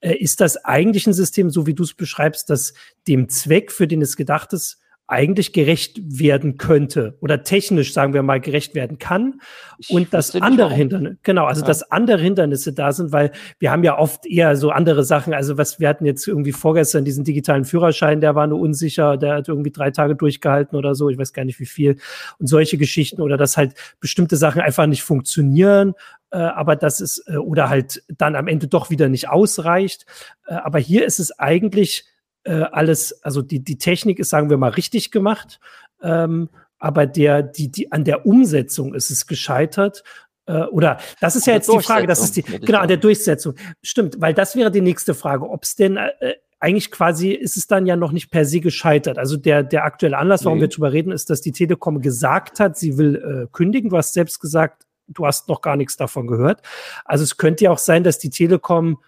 äh, 0.00 0.14
ist 0.16 0.40
das 0.40 0.56
eigentlich 0.64 1.06
ein 1.06 1.12
System, 1.12 1.50
so 1.50 1.66
wie 1.66 1.74
du 1.74 1.84
es 1.84 1.94
beschreibst, 1.94 2.50
das 2.50 2.74
dem 3.06 3.28
Zweck, 3.28 3.70
für 3.70 3.86
den 3.86 4.02
es 4.02 4.16
gedacht 4.16 4.52
ist, 4.52 4.79
eigentlich 5.10 5.52
gerecht 5.52 6.00
werden 6.02 6.56
könnte 6.56 7.16
oder 7.20 7.42
technisch, 7.42 7.92
sagen 7.92 8.14
wir 8.14 8.22
mal, 8.22 8.40
gerecht 8.40 8.74
werden 8.74 8.98
kann. 8.98 9.40
Ich 9.78 9.90
und 9.90 10.14
das 10.14 10.34
andere 10.36 10.72
Hindernis, 10.72 11.16
genau, 11.22 11.46
also 11.46 11.62
ja. 11.62 11.66
dass 11.66 11.90
andere 11.90 12.20
Hindernisse 12.20 12.72
da 12.72 12.92
sind, 12.92 13.12
weil 13.12 13.32
wir 13.58 13.70
haben 13.72 13.82
ja 13.82 13.98
oft 13.98 14.26
eher 14.26 14.56
so 14.56 14.70
andere 14.70 15.04
Sachen, 15.04 15.34
also 15.34 15.58
was 15.58 15.80
wir 15.80 15.88
hatten 15.88 16.06
jetzt 16.06 16.26
irgendwie 16.28 16.52
vorgestern 16.52 17.04
diesen 17.04 17.24
digitalen 17.24 17.64
Führerschein, 17.64 18.20
der 18.20 18.34
war 18.34 18.46
nur 18.46 18.60
unsicher, 18.60 19.16
der 19.16 19.36
hat 19.36 19.48
irgendwie 19.48 19.72
drei 19.72 19.90
Tage 19.90 20.14
durchgehalten 20.14 20.78
oder 20.78 20.94
so, 20.94 21.08
ich 21.08 21.18
weiß 21.18 21.32
gar 21.32 21.44
nicht 21.44 21.58
wie 21.58 21.66
viel. 21.66 21.96
Und 22.38 22.46
solche 22.46 22.78
Geschichten 22.78 23.20
oder 23.20 23.36
dass 23.36 23.56
halt 23.56 23.74
bestimmte 24.00 24.36
Sachen 24.36 24.60
einfach 24.60 24.86
nicht 24.86 25.02
funktionieren, 25.02 25.94
äh, 26.30 26.38
aber 26.38 26.76
das 26.76 27.00
ist, 27.00 27.24
äh, 27.26 27.36
oder 27.36 27.68
halt 27.68 28.02
dann 28.08 28.36
am 28.36 28.46
Ende 28.46 28.68
doch 28.68 28.90
wieder 28.90 29.08
nicht 29.08 29.28
ausreicht. 29.28 30.06
Äh, 30.46 30.54
aber 30.54 30.78
hier 30.78 31.04
ist 31.04 31.18
es 31.18 31.38
eigentlich 31.38 32.04
äh, 32.44 32.62
alles, 32.72 33.22
also 33.22 33.42
die, 33.42 33.60
die 33.60 33.78
Technik 33.78 34.18
ist, 34.18 34.30
sagen 34.30 34.50
wir 34.50 34.56
mal, 34.56 34.70
richtig 34.70 35.10
gemacht, 35.10 35.60
ähm, 36.02 36.48
aber 36.78 37.06
der, 37.06 37.42
die, 37.42 37.70
die, 37.70 37.92
an 37.92 38.04
der 38.04 38.26
Umsetzung 38.26 38.94
ist 38.94 39.10
es 39.10 39.26
gescheitert. 39.26 40.02
Äh, 40.46 40.62
oder 40.62 40.98
das 41.20 41.36
ist 41.36 41.46
ja 41.46 41.54
jetzt 41.54 41.70
die 41.70 41.80
Frage, 41.80 42.06
das 42.06 42.20
ist 42.20 42.36
die, 42.36 42.42
genau, 42.42 42.78
an 42.78 42.88
der 42.88 42.96
Durchsetzung. 42.96 43.54
Stimmt, 43.82 44.20
weil 44.20 44.32
das 44.32 44.56
wäre 44.56 44.70
die 44.70 44.80
nächste 44.80 45.14
Frage, 45.14 45.48
ob 45.48 45.64
es 45.64 45.76
denn 45.76 45.98
äh, 45.98 46.34
eigentlich 46.58 46.90
quasi 46.90 47.30
ist 47.30 47.56
es 47.56 47.66
dann 47.66 47.86
ja 47.86 47.96
noch 47.96 48.12
nicht 48.12 48.30
per 48.30 48.44
se 48.44 48.60
gescheitert. 48.60 49.18
Also 49.18 49.36
der, 49.36 49.62
der 49.62 49.84
aktuelle 49.84 50.18
Anlass, 50.18 50.44
warum 50.44 50.58
nee. 50.58 50.62
wir 50.62 50.68
drüber 50.68 50.92
reden, 50.92 51.10
ist, 51.10 51.30
dass 51.30 51.40
die 51.40 51.52
Telekom 51.52 52.02
gesagt 52.02 52.60
hat, 52.60 52.76
sie 52.76 52.98
will 52.98 53.16
äh, 53.16 53.48
kündigen. 53.50 53.90
Du 53.90 53.96
hast 53.96 54.12
selbst 54.12 54.40
gesagt, 54.40 54.84
du 55.08 55.26
hast 55.26 55.48
noch 55.48 55.62
gar 55.62 55.76
nichts 55.76 55.96
davon 55.96 56.26
gehört. 56.26 56.62
Also 57.04 57.24
es 57.24 57.38
könnte 57.38 57.64
ja 57.64 57.70
auch 57.70 57.78
sein, 57.78 58.04
dass 58.04 58.18
die 58.18 58.30
Telekom 58.30 58.98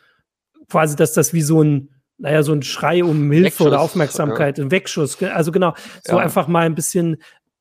quasi, 0.70 0.96
dass 0.96 1.12
das 1.12 1.34
wie 1.34 1.42
so 1.42 1.62
ein 1.62 1.90
naja, 2.22 2.44
so 2.44 2.52
ein 2.52 2.62
Schrei 2.62 3.02
um 3.02 3.30
Hilfe 3.32 3.46
Wegschuss, 3.46 3.66
oder 3.66 3.80
Aufmerksamkeit, 3.80 4.56
ja. 4.56 4.64
ein 4.64 4.70
Wegschuss. 4.70 5.20
Also 5.22 5.50
genau, 5.50 5.74
so 6.04 6.16
ja. 6.16 6.22
einfach 6.22 6.46
mal 6.46 6.64
ein 6.64 6.76
bisschen 6.76 7.16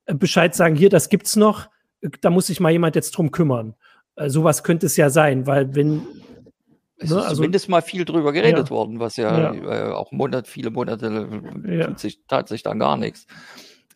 äh, 0.06 0.14
Bescheid 0.14 0.54
sagen, 0.54 0.76
hier, 0.76 0.90
das 0.90 1.10
gibt's 1.10 1.36
noch, 1.36 1.68
da 2.22 2.30
muss 2.30 2.48
sich 2.48 2.60
mal 2.60 2.72
jemand 2.72 2.96
jetzt 2.96 3.12
drum 3.12 3.32
kümmern. 3.32 3.74
Äh, 4.16 4.30
sowas 4.30 4.64
könnte 4.64 4.86
es 4.86 4.98
ja 4.98 5.10
sein, 5.10 5.48
weil 5.48 5.74
wenn 5.76 6.06
es 6.98 7.10
ne, 7.10 7.18
ist 7.18 7.24
also, 7.24 7.36
zumindest 7.38 7.70
mal 7.70 7.82
viel 7.82 8.06
drüber 8.06 8.32
geredet 8.34 8.66
ja. 8.66 8.70
worden, 8.70 9.00
was 9.00 9.18
ja. 9.18 9.52
Äh, 9.52 9.94
auch 9.94 10.12
Monat, 10.12 10.48
viele 10.48 10.70
Monate 10.70 11.28
ja. 11.68 11.88
tut 11.88 12.00
sich, 12.00 12.20
tat 12.28 12.48
sich 12.48 12.62
dann 12.62 12.78
gar 12.78 12.98
nichts. 12.98 13.26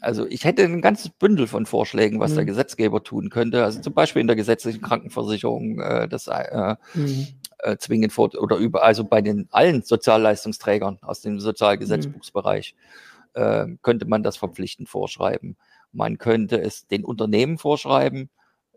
Also 0.01 0.25
ich 0.27 0.45
hätte 0.45 0.63
ein 0.63 0.81
ganzes 0.81 1.09
Bündel 1.09 1.45
von 1.45 1.67
Vorschlägen, 1.67 2.19
was 2.19 2.31
mhm. 2.31 2.35
der 2.37 2.45
Gesetzgeber 2.45 3.03
tun 3.03 3.29
könnte. 3.29 3.63
Also 3.63 3.81
zum 3.81 3.93
Beispiel 3.93 4.21
in 4.21 4.27
der 4.27 4.35
gesetzlichen 4.35 4.81
Krankenversicherung 4.81 5.79
äh, 5.79 6.07
das 6.07 6.25
äh, 6.27 6.75
mhm 6.95 7.27
äh, 7.59 7.77
zwingend 7.77 8.13
vor 8.13 8.33
oder 8.35 8.57
über, 8.57 8.83
also 8.83 9.03
bei 9.03 9.21
den 9.21 9.47
allen 9.51 9.81
Sozialleistungsträgern 9.81 10.99
aus 11.01 11.21
dem 11.21 11.39
Sozialgesetzbuchsbereich 11.39 12.75
mhm. 13.35 13.41
äh, 13.41 13.67
könnte 13.81 14.05
man 14.05 14.23
das 14.23 14.37
verpflichtend 14.37 14.89
vorschreiben. 14.89 15.57
Man 15.91 16.17
könnte 16.17 16.61
es 16.61 16.87
den 16.87 17.05
Unternehmen 17.05 17.57
vorschreiben, 17.57 18.29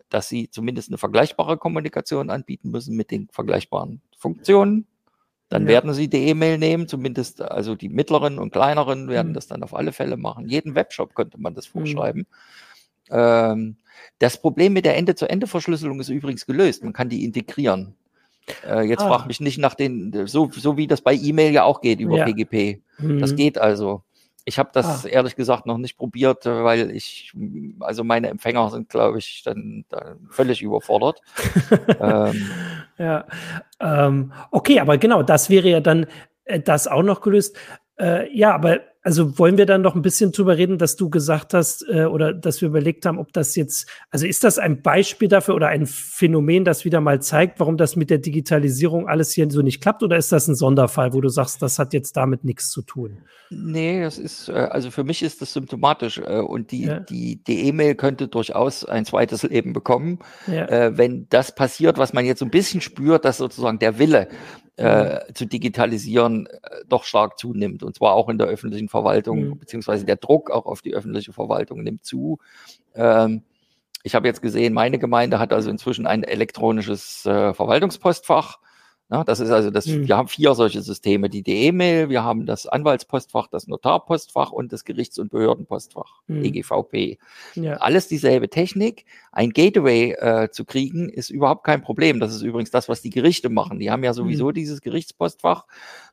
dass 0.08 0.28
sie 0.28 0.50
zumindest 0.50 0.88
eine 0.88 0.98
vergleichbare 0.98 1.58
Kommunikation 1.58 2.30
anbieten 2.30 2.70
müssen 2.70 2.96
mit 2.96 3.10
den 3.10 3.28
vergleichbaren 3.30 4.00
Funktionen. 4.16 4.86
Dann 5.48 5.62
ja. 5.62 5.68
werden 5.68 5.94
sie 5.94 6.08
die 6.08 6.28
E-Mail 6.28 6.58
nehmen, 6.58 6.88
zumindest 6.88 7.40
also 7.40 7.74
die 7.74 7.88
mittleren 7.88 8.38
und 8.38 8.52
kleineren 8.52 9.08
werden 9.08 9.28
mhm. 9.28 9.34
das 9.34 9.46
dann 9.46 9.62
auf 9.62 9.74
alle 9.74 9.92
Fälle 9.92 10.16
machen. 10.16 10.48
Jeden 10.48 10.74
Webshop 10.74 11.14
könnte 11.14 11.38
man 11.40 11.54
das 11.54 11.68
mhm. 11.68 11.80
vorschreiben. 11.80 12.20
Mhm. 12.20 12.26
Ähm, 13.10 13.76
das 14.18 14.40
Problem 14.40 14.72
mit 14.72 14.84
der 14.84 14.96
Ende-zu-Ende-Verschlüsselung 14.96 16.00
ist 16.00 16.08
übrigens 16.08 16.46
gelöst. 16.46 16.84
Man 16.84 16.92
kann 16.92 17.08
die 17.08 17.24
integrieren. 17.24 17.94
Äh, 18.66 18.82
jetzt 18.82 19.02
ah. 19.02 19.08
frag 19.08 19.26
mich 19.26 19.40
nicht 19.40 19.58
nach 19.58 19.74
den, 19.74 20.26
so, 20.26 20.50
so 20.52 20.76
wie 20.76 20.86
das 20.86 21.00
bei 21.00 21.14
E-Mail 21.14 21.52
ja 21.52 21.64
auch 21.64 21.80
geht 21.80 22.00
über 22.00 22.18
ja. 22.18 22.24
PGP. 22.24 22.80
Mhm. 22.98 23.20
Das 23.20 23.36
geht 23.36 23.58
also. 23.58 24.02
Ich 24.44 24.58
habe 24.58 24.70
das 24.72 25.04
ah. 25.04 25.08
ehrlich 25.08 25.36
gesagt 25.36 25.66
noch 25.66 25.76
nicht 25.76 25.98
probiert, 25.98 26.46
weil 26.46 26.90
ich, 26.90 27.32
also 27.80 28.02
meine 28.02 28.28
Empfänger 28.28 28.70
sind, 28.70 28.88
glaube 28.88 29.18
ich, 29.18 29.42
dann, 29.44 29.84
dann, 29.90 30.26
völlig 30.30 30.62
überfordert. 30.62 31.20
ähm. 32.00 32.48
Ja, 32.98 33.26
ähm, 33.78 34.32
okay, 34.50 34.80
aber 34.80 34.98
genau, 34.98 35.22
das 35.22 35.50
wäre 35.50 35.68
ja 35.68 35.80
dann 35.80 36.06
äh, 36.44 36.60
das 36.60 36.88
auch 36.88 37.02
noch 37.02 37.20
gelöst. 37.20 37.56
Äh, 37.98 38.34
ja, 38.36 38.54
aber 38.54 38.80
also 39.02 39.38
wollen 39.38 39.56
wir 39.56 39.66
dann 39.66 39.82
noch 39.82 39.94
ein 39.94 40.02
bisschen 40.02 40.32
drüber 40.32 40.56
reden, 40.56 40.76
dass 40.76 40.96
du 40.96 41.08
gesagt 41.08 41.54
hast 41.54 41.84
äh, 41.88 42.04
oder 42.04 42.34
dass 42.34 42.60
wir 42.60 42.68
überlegt 42.68 43.06
haben, 43.06 43.18
ob 43.18 43.32
das 43.32 43.54
jetzt, 43.54 43.88
also 44.10 44.26
ist 44.26 44.44
das 44.44 44.58
ein 44.58 44.82
Beispiel 44.82 45.28
dafür 45.28 45.54
oder 45.54 45.68
ein 45.68 45.86
Phänomen, 45.86 46.64
das 46.64 46.84
wieder 46.84 47.00
mal 47.00 47.22
zeigt, 47.22 47.60
warum 47.60 47.76
das 47.76 47.96
mit 47.96 48.10
der 48.10 48.18
Digitalisierung 48.18 49.08
alles 49.08 49.32
hier 49.32 49.48
so 49.50 49.62
nicht 49.62 49.80
klappt 49.80 50.02
oder 50.02 50.16
ist 50.16 50.32
das 50.32 50.48
ein 50.48 50.56
Sonderfall, 50.56 51.12
wo 51.12 51.20
du 51.20 51.28
sagst, 51.28 51.62
das 51.62 51.78
hat 51.78 51.92
jetzt 51.92 52.16
damit 52.16 52.44
nichts 52.44 52.70
zu 52.70 52.82
tun? 52.82 53.18
Nee, 53.50 54.02
das 54.02 54.18
ist, 54.18 54.48
äh, 54.48 54.52
also 54.52 54.90
für 54.90 55.04
mich 55.04 55.22
ist 55.22 55.40
das 55.40 55.52
symptomatisch 55.52 56.18
äh, 56.18 56.40
und 56.40 56.72
die, 56.72 56.86
ja. 56.86 57.00
die, 57.00 57.42
die 57.42 57.66
E-Mail 57.68 57.94
könnte 57.94 58.28
durchaus 58.28 58.84
ein 58.84 59.04
zweites 59.04 59.44
Leben 59.44 59.72
bekommen, 59.72 60.18
ja. 60.46 60.66
äh, 60.66 60.98
wenn 60.98 61.26
das 61.30 61.54
passiert, 61.54 61.98
was 61.98 62.12
man 62.12 62.26
jetzt 62.26 62.40
so 62.40 62.44
ein 62.44 62.50
bisschen 62.50 62.80
spürt, 62.80 63.24
dass 63.24 63.38
sozusagen 63.38 63.78
der 63.78 63.98
Wille 63.98 64.28
äh, 64.78 65.14
mhm. 65.28 65.34
zu 65.34 65.46
digitalisieren 65.46 66.46
äh, 66.46 66.84
doch 66.88 67.04
stark 67.04 67.38
zunimmt. 67.38 67.82
Und 67.82 67.96
zwar 67.96 68.14
auch 68.14 68.28
in 68.28 68.38
der 68.38 68.46
öffentlichen 68.46 68.88
Verwaltung, 68.88 69.48
mhm. 69.48 69.58
beziehungsweise 69.58 70.04
der 70.04 70.16
Druck 70.16 70.50
auch 70.50 70.66
auf 70.66 70.82
die 70.82 70.94
öffentliche 70.94 71.32
Verwaltung 71.32 71.82
nimmt 71.82 72.04
zu. 72.04 72.38
Ähm, 72.94 73.42
ich 74.04 74.14
habe 74.14 74.28
jetzt 74.28 74.40
gesehen, 74.40 74.72
meine 74.74 74.98
Gemeinde 74.98 75.38
hat 75.38 75.52
also 75.52 75.68
inzwischen 75.68 76.06
ein 76.06 76.22
elektronisches 76.22 77.26
äh, 77.26 77.52
Verwaltungspostfach. 77.52 78.58
Ja, 79.10 79.24
das 79.24 79.40
ist 79.40 79.50
also 79.50 79.70
das, 79.70 79.86
mhm. 79.86 80.06
wir 80.06 80.16
haben 80.18 80.28
vier 80.28 80.54
solche 80.54 80.82
Systeme, 80.82 81.30
die 81.30 81.42
E-Mail, 81.46 82.10
wir 82.10 82.24
haben 82.24 82.44
das 82.44 82.66
Anwaltspostfach, 82.66 83.46
das 83.46 83.66
Notarpostfach 83.66 84.52
und 84.52 84.70
das 84.70 84.84
Gerichts- 84.84 85.18
und 85.18 85.30
Behördenpostfach, 85.30 86.20
mhm. 86.26 86.44
EGVP. 86.44 87.18
Ja. 87.54 87.78
Alles 87.78 88.08
dieselbe 88.08 88.50
Technik. 88.50 89.06
Ein 89.32 89.50
Gateway 89.50 90.12
äh, 90.12 90.50
zu 90.50 90.66
kriegen, 90.66 91.08
ist 91.08 91.30
überhaupt 91.30 91.64
kein 91.64 91.80
Problem. 91.80 92.20
Das 92.20 92.34
ist 92.34 92.42
übrigens 92.42 92.70
das, 92.70 92.90
was 92.90 93.00
die 93.00 93.08
Gerichte 93.08 93.48
machen. 93.48 93.78
Die 93.78 93.90
haben 93.90 94.04
ja 94.04 94.12
sowieso 94.12 94.48
mhm. 94.48 94.54
dieses 94.54 94.82
Gerichtspostfach 94.82 95.64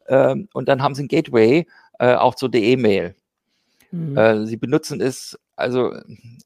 ähm, 0.07 0.47
und 0.53 0.69
dann 0.69 0.81
haben 0.81 0.95
sie 0.95 1.03
ein 1.03 1.09
Gateway 1.09 1.67
äh, 1.99 2.15
auch 2.15 2.35
zur 2.35 2.53
E-Mail. 2.53 3.15
Mhm. 3.91 4.17
Äh, 4.17 4.45
sie 4.45 4.57
benutzen 4.57 5.01
es, 5.01 5.37
also 5.57 5.93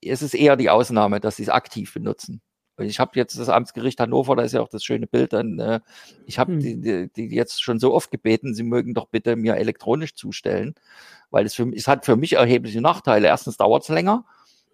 es 0.01 0.23
ist 0.23 0.33
eher 0.33 0.55
die 0.55 0.71
Ausnahme, 0.71 1.19
dass 1.19 1.35
sie 1.35 1.43
es 1.43 1.49
aktiv 1.49 1.93
benutzen. 1.93 2.41
Ich 2.79 2.99
habe 2.99 3.11
jetzt 3.15 3.37
das 3.37 3.49
Amtsgericht 3.49 3.99
Hannover, 3.99 4.35
da 4.35 4.43
ist 4.43 4.53
ja 4.53 4.61
auch 4.61 4.69
das 4.69 4.83
schöne 4.83 5.07
Bild, 5.07 5.33
dann, 5.33 5.59
äh, 5.59 5.79
ich 6.25 6.39
habe 6.39 6.53
hm. 6.53 6.59
die, 6.59 6.81
die, 6.81 7.09
die, 7.11 7.35
jetzt 7.35 7.61
schon 7.61 7.79
so 7.79 7.93
oft 7.93 8.11
gebeten, 8.11 8.53
sie 8.53 8.63
mögen 8.63 8.93
doch 8.93 9.07
bitte 9.07 9.35
mir 9.35 9.55
elektronisch 9.55 10.15
zustellen, 10.15 10.75
weil 11.31 11.45
es, 11.45 11.55
für, 11.55 11.69
es 11.73 11.87
hat 11.87 12.05
für 12.05 12.15
mich 12.15 12.33
erhebliche 12.33 12.81
Nachteile. 12.81 13.27
Erstens 13.27 13.57
dauert 13.57 13.83
es 13.83 13.89
länger, 13.89 14.25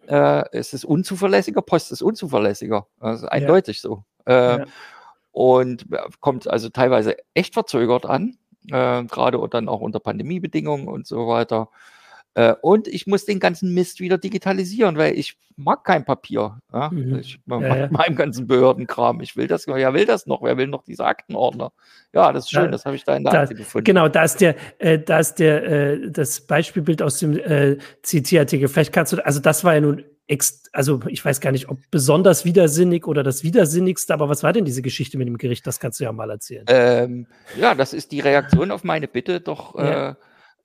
äh, 0.08 0.44
es 0.52 0.74
ist 0.74 0.86
unzuverlässiger, 0.86 1.62
Post 1.62 1.92
ist 1.92 2.02
unzuverlässiger, 2.02 2.88
also 3.00 3.28
eindeutig 3.28 3.78
ja. 3.78 3.82
so. 3.82 4.04
Äh, 4.26 4.60
ja. 4.60 4.66
Und 5.32 5.92
äh, 5.92 5.98
kommt 6.22 6.48
also 6.48 6.70
teilweise 6.70 7.18
echt 7.34 7.54
verzögert 7.54 8.06
an, 8.06 8.38
äh, 8.72 9.04
gerade 9.04 9.46
dann 9.50 9.68
auch 9.68 9.82
unter 9.82 10.00
Pandemiebedingungen 10.00 10.88
und 10.88 11.08
so 11.08 11.28
weiter. 11.28 11.70
Äh, 12.36 12.54
und 12.62 12.88
ich 12.90 13.08
muss 13.08 13.26
den 13.26 13.40
ganzen 13.40 13.74
Mist 13.74 14.02
wieder 14.02 14.18
digitalisieren, 14.18 14.98
weil 14.98 15.18
ich 15.18 15.38
mag 15.56 15.86
kein 15.86 16.04
Papier. 16.04 16.60
Ja? 16.72 16.90
Mhm. 16.92 17.20
Ich 17.20 17.40
mag 17.46 17.62
ja, 17.62 17.76
ja. 17.78 17.88
meinem 17.90 18.16
ganzen 18.16 18.46
Behördenkram. 18.46 19.22
Ich 19.22 19.38
will 19.38 19.48
das, 19.48 19.68
wer 19.68 19.94
will 19.94 20.06
das 20.06 20.28
noch? 20.28 20.44
Wer 20.44 20.58
will 20.58 20.68
noch 20.68 20.84
diese 20.84 21.06
Aktenordner? 21.06 21.72
Ja, 22.14 22.34
das 22.34 22.46
ist 22.46 22.52
schön, 22.52 22.66
da, 22.66 22.72
das 22.72 22.86
habe 22.86 22.98
ich 22.98 23.06
da 23.06 23.16
in 23.16 23.24
der 23.24 23.32
da, 23.32 23.42
Akte 23.44 23.56
gefunden. 23.56 23.86
Genau, 23.86 24.10
da 24.10 24.24
ist 24.26 24.42
der, 24.42 24.56
äh, 24.80 25.00
da 25.00 25.20
ist 25.20 25.36
der, 25.36 25.64
äh, 25.64 26.12
das 26.12 26.42
Beispielbild 26.42 27.02
aus 27.02 27.20
dem 27.20 27.38
äh, 27.38 27.78
CT-Artikel. 28.04 28.68
Vielleicht 28.68 28.92
kannst 28.92 29.14
du, 29.14 29.26
also 29.26 29.40
das 29.40 29.64
war 29.64 29.74
ja 29.74 29.82
nun 29.82 30.04
also 30.72 31.02
ich 31.08 31.24
weiß 31.24 31.40
gar 31.40 31.52
nicht, 31.52 31.70
ob 31.70 31.78
besonders 31.92 32.46
widersinnig 32.46 33.06
oder 33.06 33.22
das 33.22 33.44
widersinnigste, 33.44 34.12
aber 34.12 34.28
was 34.28 34.42
war 34.42 34.54
denn 34.54 34.66
diese 34.66 34.82
Geschichte 34.82 35.20
mit 35.20 35.28
dem 35.28 35.38
Gericht? 35.38 35.68
Das 35.68 35.80
kannst 35.80 36.00
du 36.00 36.04
ja 36.04 36.12
mal 36.12 36.32
erzählen. 36.32 36.66
Ähm, 36.68 37.28
ja, 37.60 37.76
das 37.76 37.94
ist 37.94 38.12
die 38.12 38.22
Reaktion 38.22 38.72
auf 38.72 38.84
meine 38.84 39.08
Bitte, 39.08 39.40
doch 39.40 39.76
ja. 39.76 40.10
äh, 40.10 40.16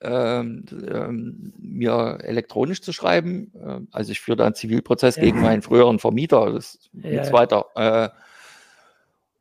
ähm, 0.03 0.65
ähm, 0.93 1.53
mir 1.59 2.19
elektronisch 2.23 2.81
zu 2.81 2.93
schreiben. 2.93 3.53
Äh, 3.55 3.81
also 3.93 4.13
ich 4.13 4.21
führe 4.21 4.37
da 4.37 4.47
einen 4.47 4.55
Zivilprozess 4.55 5.17
ja. 5.17 5.23
gegen 5.23 5.41
meinen 5.41 5.63
früheren 5.63 5.99
Vermieter, 5.99 6.53
das 6.53 6.75
ist 6.75 6.91
ja, 6.95 7.11
nichts 7.11 7.33
weiter. 7.33 7.67
Äh, 7.75 8.09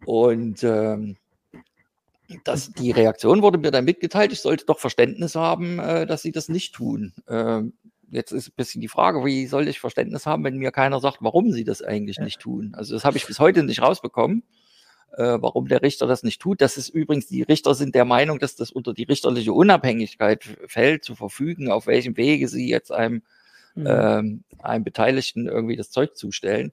und 0.05 0.63
ähm, 0.63 1.17
das, 2.43 2.71
die 2.73 2.91
Reaktion 2.91 3.41
wurde 3.41 3.57
mir 3.57 3.71
dann 3.71 3.85
mitgeteilt, 3.85 4.31
ich 4.31 4.41
sollte 4.41 4.65
doch 4.65 4.79
Verständnis 4.79 5.35
haben, 5.35 5.79
äh, 5.79 6.05
dass 6.05 6.21
sie 6.21 6.31
das 6.31 6.49
nicht 6.49 6.75
tun. 6.75 7.13
Ähm, 7.27 7.73
jetzt 8.11 8.31
ist 8.31 8.49
ein 8.49 8.53
bisschen 8.55 8.81
die 8.81 8.87
Frage, 8.87 9.23
wie 9.25 9.47
soll 9.47 9.67
ich 9.67 9.79
Verständnis 9.79 10.25
haben, 10.25 10.43
wenn 10.43 10.57
mir 10.57 10.71
keiner 10.71 10.99
sagt, 10.99 11.17
warum 11.21 11.51
sie 11.51 11.63
das 11.63 11.81
eigentlich 11.81 12.17
ja. 12.17 12.23
nicht 12.23 12.39
tun? 12.39 12.73
Also 12.75 12.93
das 12.93 13.05
habe 13.05 13.17
ich 13.17 13.25
bis 13.25 13.39
heute 13.39 13.63
nicht 13.63 13.81
rausbekommen, 13.81 14.43
äh, 15.17 15.37
warum 15.41 15.67
der 15.67 15.81
Richter 15.81 16.07
das 16.07 16.23
nicht 16.23 16.41
tut. 16.41 16.61
Das 16.61 16.77
ist 16.77 16.89
übrigens, 16.89 17.27
die 17.27 17.43
Richter 17.43 17.75
sind 17.75 17.95
der 17.95 18.05
Meinung, 18.05 18.39
dass 18.39 18.55
das 18.55 18.71
unter 18.71 18.93
die 18.93 19.03
richterliche 19.03 19.53
Unabhängigkeit 19.53 20.43
fällt, 20.67 21.03
zu 21.03 21.15
verfügen, 21.15 21.71
auf 21.71 21.87
welchem 21.87 22.17
Wege 22.17 22.47
sie 22.47 22.69
jetzt 22.69 22.91
einem, 22.91 23.23
mhm. 23.75 23.87
ähm, 23.87 24.43
einem 24.59 24.83
Beteiligten 24.83 25.47
irgendwie 25.47 25.75
das 25.75 25.91
Zeug 25.91 26.15
zustellen. 26.15 26.71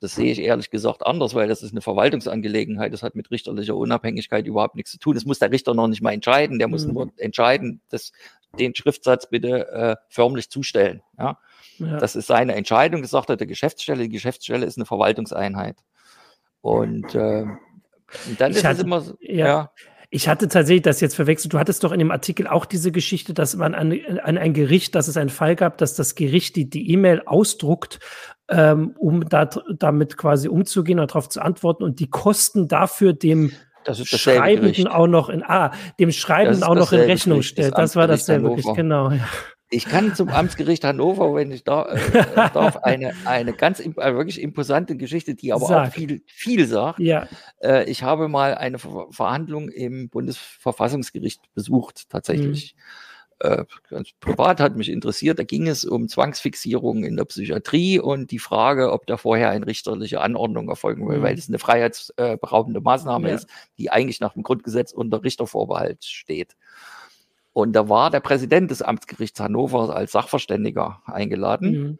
Das 0.00 0.14
sehe 0.14 0.30
ich 0.30 0.40
ehrlich 0.40 0.70
gesagt 0.70 1.06
anders, 1.06 1.34
weil 1.34 1.48
das 1.48 1.62
ist 1.62 1.72
eine 1.72 1.80
Verwaltungsangelegenheit. 1.80 2.92
Das 2.92 3.02
hat 3.02 3.14
mit 3.14 3.30
richterlicher 3.30 3.74
Unabhängigkeit 3.74 4.46
überhaupt 4.46 4.74
nichts 4.74 4.90
zu 4.90 4.98
tun. 4.98 5.14
Das 5.14 5.24
muss 5.24 5.38
der 5.38 5.50
Richter 5.50 5.72
noch 5.72 5.88
nicht 5.88 6.02
mal 6.02 6.12
entscheiden. 6.12 6.58
Der 6.58 6.68
muss 6.68 6.86
mhm. 6.86 6.92
nur 6.92 7.12
entscheiden, 7.16 7.80
dass 7.88 8.12
den 8.58 8.74
Schriftsatz 8.74 9.28
bitte 9.28 9.68
äh, 9.68 9.96
förmlich 10.08 10.50
zustellen. 10.50 11.02
Ja? 11.18 11.38
ja? 11.78 11.98
Das 11.98 12.14
ist 12.14 12.26
seine 12.26 12.54
Entscheidung, 12.54 13.00
gesagt 13.00 13.30
hat 13.30 13.40
der 13.40 13.46
Geschäftsstelle. 13.46 14.02
Die 14.02 14.10
Geschäftsstelle 14.10 14.66
ist 14.66 14.76
eine 14.76 14.86
Verwaltungseinheit. 14.86 15.76
Und 16.60 17.14
äh, 17.14 17.46
dann 18.38 18.52
ich 18.52 18.58
ist 18.58 18.64
hatte, 18.64 18.78
es 18.78 18.84
immer 18.84 19.00
so, 19.00 19.16
ja. 19.20 19.46
ja. 19.46 19.70
Ich 20.08 20.28
hatte 20.28 20.46
tatsächlich 20.46 20.82
das 20.82 21.00
jetzt 21.00 21.16
verwechselt. 21.16 21.52
Du 21.52 21.58
hattest 21.58 21.82
doch 21.82 21.90
in 21.90 21.98
dem 21.98 22.12
Artikel 22.12 22.46
auch 22.46 22.64
diese 22.64 22.92
Geschichte, 22.92 23.34
dass 23.34 23.56
man 23.56 23.74
an, 23.74 23.92
an 24.22 24.38
ein 24.38 24.54
Gericht, 24.54 24.94
dass 24.94 25.08
es 25.08 25.16
einen 25.16 25.30
Fall 25.30 25.56
gab, 25.56 25.78
dass 25.78 25.94
das 25.94 26.14
Gericht 26.14 26.54
die 26.56 26.90
E-Mail 26.92 27.22
ausdruckt 27.26 27.98
ähm, 28.48 28.94
um 28.98 29.28
da, 29.28 29.48
damit 29.78 30.16
quasi 30.16 30.48
umzugehen 30.48 31.00
und 31.00 31.10
darauf 31.10 31.28
zu 31.28 31.40
antworten 31.40 31.82
und 31.82 32.00
die 32.00 32.08
Kosten 32.08 32.68
dafür 32.68 33.12
dem 33.12 33.52
Schreibenden 33.92 34.72
Gericht. 34.72 34.90
auch 34.90 35.06
noch 35.06 35.28
in 35.28 35.44
ah, 35.44 35.72
dem 36.00 36.10
Schreibenden 36.10 36.64
auch 36.64 36.74
noch 36.74 36.92
in 36.92 37.00
Rechnung 37.00 37.42
stellt. 37.42 37.76
Das 37.76 37.94
war 37.94 38.08
dasselbe 38.08 38.50
Gericht, 38.50 38.74
genau. 38.74 39.10
Ja. 39.10 39.28
Ich 39.68 39.86
kann 39.86 40.14
zum 40.14 40.28
Amtsgericht 40.28 40.84
Hannover, 40.84 41.34
wenn 41.34 41.50
ich 41.50 41.64
da, 41.64 41.86
äh, 41.86 42.50
darf, 42.52 42.76
eine, 42.82 43.14
eine 43.24 43.52
ganz 43.52 43.80
äh, 43.80 43.94
wirklich 43.96 44.40
imposante 44.40 44.96
Geschichte, 44.96 45.34
die 45.34 45.52
aber 45.52 45.66
Sag. 45.66 45.88
auch 45.88 45.92
viel, 45.92 46.22
viel 46.26 46.66
sagt. 46.66 47.00
Ja. 47.00 47.28
Äh, 47.60 47.90
ich 47.90 48.02
habe 48.02 48.28
mal 48.28 48.54
eine 48.54 48.78
Ver 48.78 49.06
Verhandlung 49.10 49.68
im 49.68 50.08
Bundesverfassungsgericht 50.08 51.52
besucht, 51.54 52.08
tatsächlich. 52.08 52.74
Mhm 52.76 52.80
äh, 53.40 53.64
ganz 53.90 54.12
privat 54.20 54.60
hat 54.60 54.76
mich 54.76 54.88
interessiert. 54.88 55.38
Da 55.38 55.44
ging 55.44 55.66
es 55.68 55.84
um 55.84 56.08
Zwangsfixierung 56.08 57.04
in 57.04 57.16
der 57.16 57.24
Psychiatrie 57.24 57.98
und 57.98 58.30
die 58.30 58.38
Frage, 58.38 58.92
ob 58.92 59.06
da 59.06 59.16
vorher 59.16 59.50
eine 59.50 59.66
richterliche 59.66 60.20
Anordnung 60.20 60.68
erfolgen 60.68 61.08
will, 61.08 61.18
mhm. 61.18 61.22
weil 61.22 61.38
es 61.38 61.48
eine 61.48 61.58
freiheitsberaubende 61.58 62.80
Maßnahme 62.80 63.28
ja. 63.28 63.34
ist, 63.34 63.48
die 63.78 63.90
eigentlich 63.90 64.20
nach 64.20 64.32
dem 64.32 64.42
Grundgesetz 64.42 64.92
unter 64.92 65.22
Richtervorbehalt 65.22 66.04
steht. 66.04 66.56
Und 67.56 67.72
da 67.72 67.88
war 67.88 68.10
der 68.10 68.20
Präsident 68.20 68.70
des 68.70 68.82
Amtsgerichts 68.82 69.40
Hannover 69.40 69.96
als 69.96 70.12
Sachverständiger 70.12 71.00
eingeladen. 71.06 71.70
Mhm. 71.70 71.98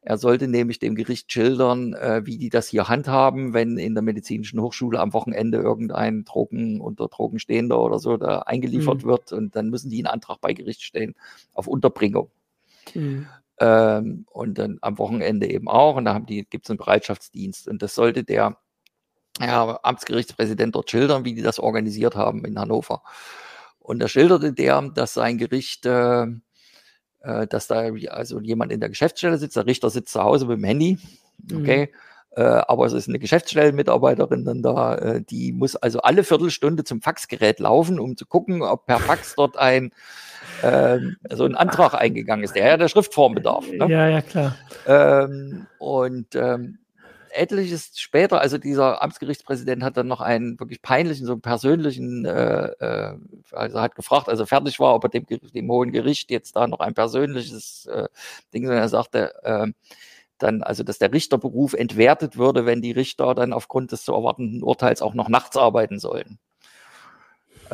Er 0.00 0.16
sollte 0.16 0.48
nämlich 0.48 0.78
dem 0.78 0.94
Gericht 0.94 1.30
schildern, 1.30 1.92
äh, 1.92 2.22
wie 2.24 2.38
die 2.38 2.48
das 2.48 2.68
hier 2.68 2.88
handhaben, 2.88 3.52
wenn 3.52 3.76
in 3.76 3.92
der 3.92 4.00
medizinischen 4.02 4.62
Hochschule 4.62 4.98
am 4.98 5.12
Wochenende 5.12 5.58
irgendein 5.58 6.24
Drogen 6.24 6.80
unter 6.80 7.08
Drogenstehender 7.08 7.78
oder 7.82 7.98
so 7.98 8.16
da 8.16 8.38
eingeliefert 8.46 9.04
mhm. 9.04 9.08
wird 9.08 9.32
und 9.34 9.54
dann 9.54 9.68
müssen 9.68 9.90
die 9.90 9.98
einen 9.98 10.06
Antrag 10.06 10.40
bei 10.40 10.54
Gericht 10.54 10.82
stellen 10.82 11.14
auf 11.52 11.66
Unterbringung. 11.66 12.30
Mhm. 12.94 13.26
Ähm, 13.60 14.24
und 14.30 14.56
dann 14.56 14.78
am 14.80 14.96
Wochenende 14.96 15.50
eben 15.50 15.68
auch. 15.68 15.96
Und 15.96 16.06
da 16.06 16.14
haben 16.14 16.24
die, 16.24 16.46
gibt 16.46 16.64
es 16.64 16.70
einen 16.70 16.78
Bereitschaftsdienst. 16.78 17.68
Und 17.68 17.82
das 17.82 17.94
sollte 17.94 18.24
der 18.24 18.56
ja, 19.38 19.78
Amtsgerichtspräsident 19.82 20.74
dort 20.74 20.90
schildern, 20.90 21.26
wie 21.26 21.34
die 21.34 21.42
das 21.42 21.58
organisiert 21.58 22.16
haben 22.16 22.46
in 22.46 22.58
Hannover. 22.58 23.02
Und 23.84 23.98
da 24.00 24.08
schilderte 24.08 24.52
der, 24.52 24.80
dass 24.94 25.14
sein 25.14 25.36
Gericht 25.36 25.84
äh, 25.84 26.26
äh, 27.24 27.46
dass 27.46 27.66
da 27.66 27.90
also 28.10 28.40
jemand 28.40 28.72
in 28.72 28.80
der 28.80 28.88
Geschäftsstelle 28.88 29.38
sitzt, 29.38 29.56
der 29.56 29.66
Richter 29.66 29.90
sitzt 29.90 30.12
zu 30.12 30.22
Hause 30.22 30.46
mit 30.46 30.58
dem 30.58 30.64
Handy, 30.64 30.98
okay, 31.54 31.90
mhm. 32.36 32.42
äh, 32.42 32.42
aber 32.42 32.86
es 32.86 32.92
ist 32.92 33.08
eine 33.08 33.18
Geschäftsstellenmitarbeiterin 33.18 34.44
dann 34.44 34.62
da, 34.62 34.94
äh, 34.96 35.22
die 35.22 35.52
muss 35.52 35.76
also 35.76 36.00
alle 36.00 36.24
Viertelstunde 36.24 36.84
zum 36.84 37.00
Faxgerät 37.00 37.60
laufen, 37.60 37.98
um 37.98 38.16
zu 38.16 38.26
gucken, 38.26 38.62
ob 38.62 38.86
per 38.86 39.00
Fax 39.00 39.34
dort 39.36 39.56
ein 39.56 39.92
ähm, 40.62 41.16
so 41.30 41.44
ein 41.44 41.54
Antrag 41.54 41.94
eingegangen 41.94 42.44
ist, 42.44 42.54
der 42.54 42.66
ja 42.66 42.76
der 42.76 42.88
Schriftform 42.88 43.34
bedarf. 43.34 43.70
Ne? 43.70 43.86
Ja, 43.88 44.08
ja, 44.08 44.22
klar. 44.22 44.56
Ähm, 44.86 45.66
und 45.78 46.34
ähm, 46.34 46.78
etliches 47.34 47.92
später, 47.98 48.40
also 48.40 48.58
dieser 48.58 49.02
Amtsgerichtspräsident 49.02 49.82
hat 49.82 49.96
dann 49.96 50.08
noch 50.08 50.20
einen 50.20 50.58
wirklich 50.60 50.82
peinlichen, 50.82 51.26
so 51.26 51.32
einen 51.32 51.40
persönlichen, 51.42 52.24
äh, 52.24 52.66
äh, 52.68 53.16
also 53.52 53.80
hat 53.80 53.94
gefragt, 53.94 54.28
also 54.28 54.46
fertig 54.46 54.80
war, 54.80 54.94
ob 54.94 55.04
er 55.04 55.10
dem, 55.10 55.26
dem 55.26 55.70
Hohen 55.70 55.92
Gericht 55.92 56.30
jetzt 56.30 56.56
da 56.56 56.66
noch 56.66 56.80
ein 56.80 56.94
persönliches 56.94 57.86
äh, 57.86 58.08
Ding, 58.52 58.64
sondern 58.64 58.82
er 58.82 58.88
sagte, 58.88 59.34
äh, 59.44 59.66
dann, 60.38 60.62
also 60.62 60.82
dass 60.82 60.98
der 60.98 61.12
Richterberuf 61.12 61.74
entwertet 61.74 62.36
würde, 62.36 62.66
wenn 62.66 62.82
die 62.82 62.92
Richter 62.92 63.34
dann 63.34 63.52
aufgrund 63.52 63.92
des 63.92 64.04
zu 64.04 64.12
erwartenden 64.12 64.62
Urteils 64.62 65.02
auch 65.02 65.14
noch 65.14 65.28
nachts 65.28 65.56
arbeiten 65.56 65.98
sollen. 65.98 66.38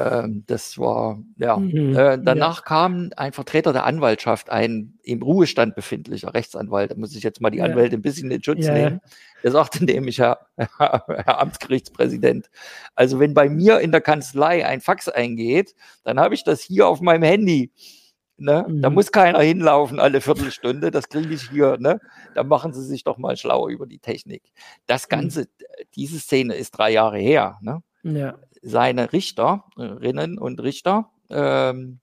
Ähm, 0.01 0.45
das 0.47 0.79
war, 0.79 1.23
ja. 1.37 1.57
Mhm, 1.57 1.97
äh, 1.97 2.19
danach 2.23 2.59
ja. 2.59 2.65
kam 2.65 3.11
ein 3.17 3.33
Vertreter 3.33 3.73
der 3.73 3.85
Anwaltschaft, 3.85 4.51
ein 4.51 4.99
im 5.03 5.23
Ruhestand 5.23 5.75
befindlicher 5.75 6.33
Rechtsanwalt, 6.33 6.93
da 6.93 6.95
muss 6.95 7.15
ich 7.15 7.23
jetzt 7.23 7.41
mal 7.41 7.51
die 7.51 7.59
ja. 7.59 7.65
Anwälte 7.65 7.97
ein 7.97 8.03
bisschen 8.03 8.31
in 8.31 8.43
Schutz 8.43 8.67
ja, 8.67 8.73
nehmen. 8.73 9.01
Der 9.43 9.51
sagte 9.51 9.85
nämlich, 9.85 10.19
Herr, 10.21 10.39
Herr 10.57 11.41
Amtsgerichtspräsident, 11.41 12.51
also 12.95 13.21
wenn 13.21 13.35
bei 13.35 13.49
mir 13.49 13.81
in 13.81 13.93
der 13.93 14.01
Kanzlei 14.01 14.65
ein 14.65 14.81
Fax 14.81 15.09
eingeht, 15.09 15.75
dann 16.05 16.19
habe 16.19 16.35
ich 16.35 16.45
das 16.45 16.61
hier 16.61 16.89
auf 16.89 17.01
meinem 17.01 17.25
Handy. 17.25 17.73
Ne? 18.37 18.65
Mhm. 18.67 18.81
Da 18.81 18.89
muss 18.89 19.13
keiner 19.13 19.41
hinlaufen 19.41 20.01
alle 20.01 20.23
Viertelstunde, 20.23 20.91
das 20.91 21.11
kriege 21.11 21.35
ich 21.35 21.51
hier. 21.51 21.77
Ne? 21.79 22.01
Da 22.35 22.43
machen 22.43 22.73
Sie 22.73 22.85
sich 22.85 23.05
doch 23.05 23.19
mal 23.19 23.37
schlau 23.37 23.69
über 23.69 23.87
die 23.87 23.99
Technik. 23.99 24.45
Das 24.87 25.07
mhm. 25.07 25.11
Ganze, 25.11 25.41
mhm. 25.43 25.85
diese 25.95 26.19
Szene 26.19 26.55
ist 26.55 26.71
drei 26.71 26.91
Jahre 26.91 27.19
her. 27.19 27.59
Ne? 27.61 27.83
Ja 28.03 28.39
seine 28.62 29.12
Richterinnen 29.12 30.38
und 30.38 30.61
Richter 30.61 31.11
ähm, 31.31 32.01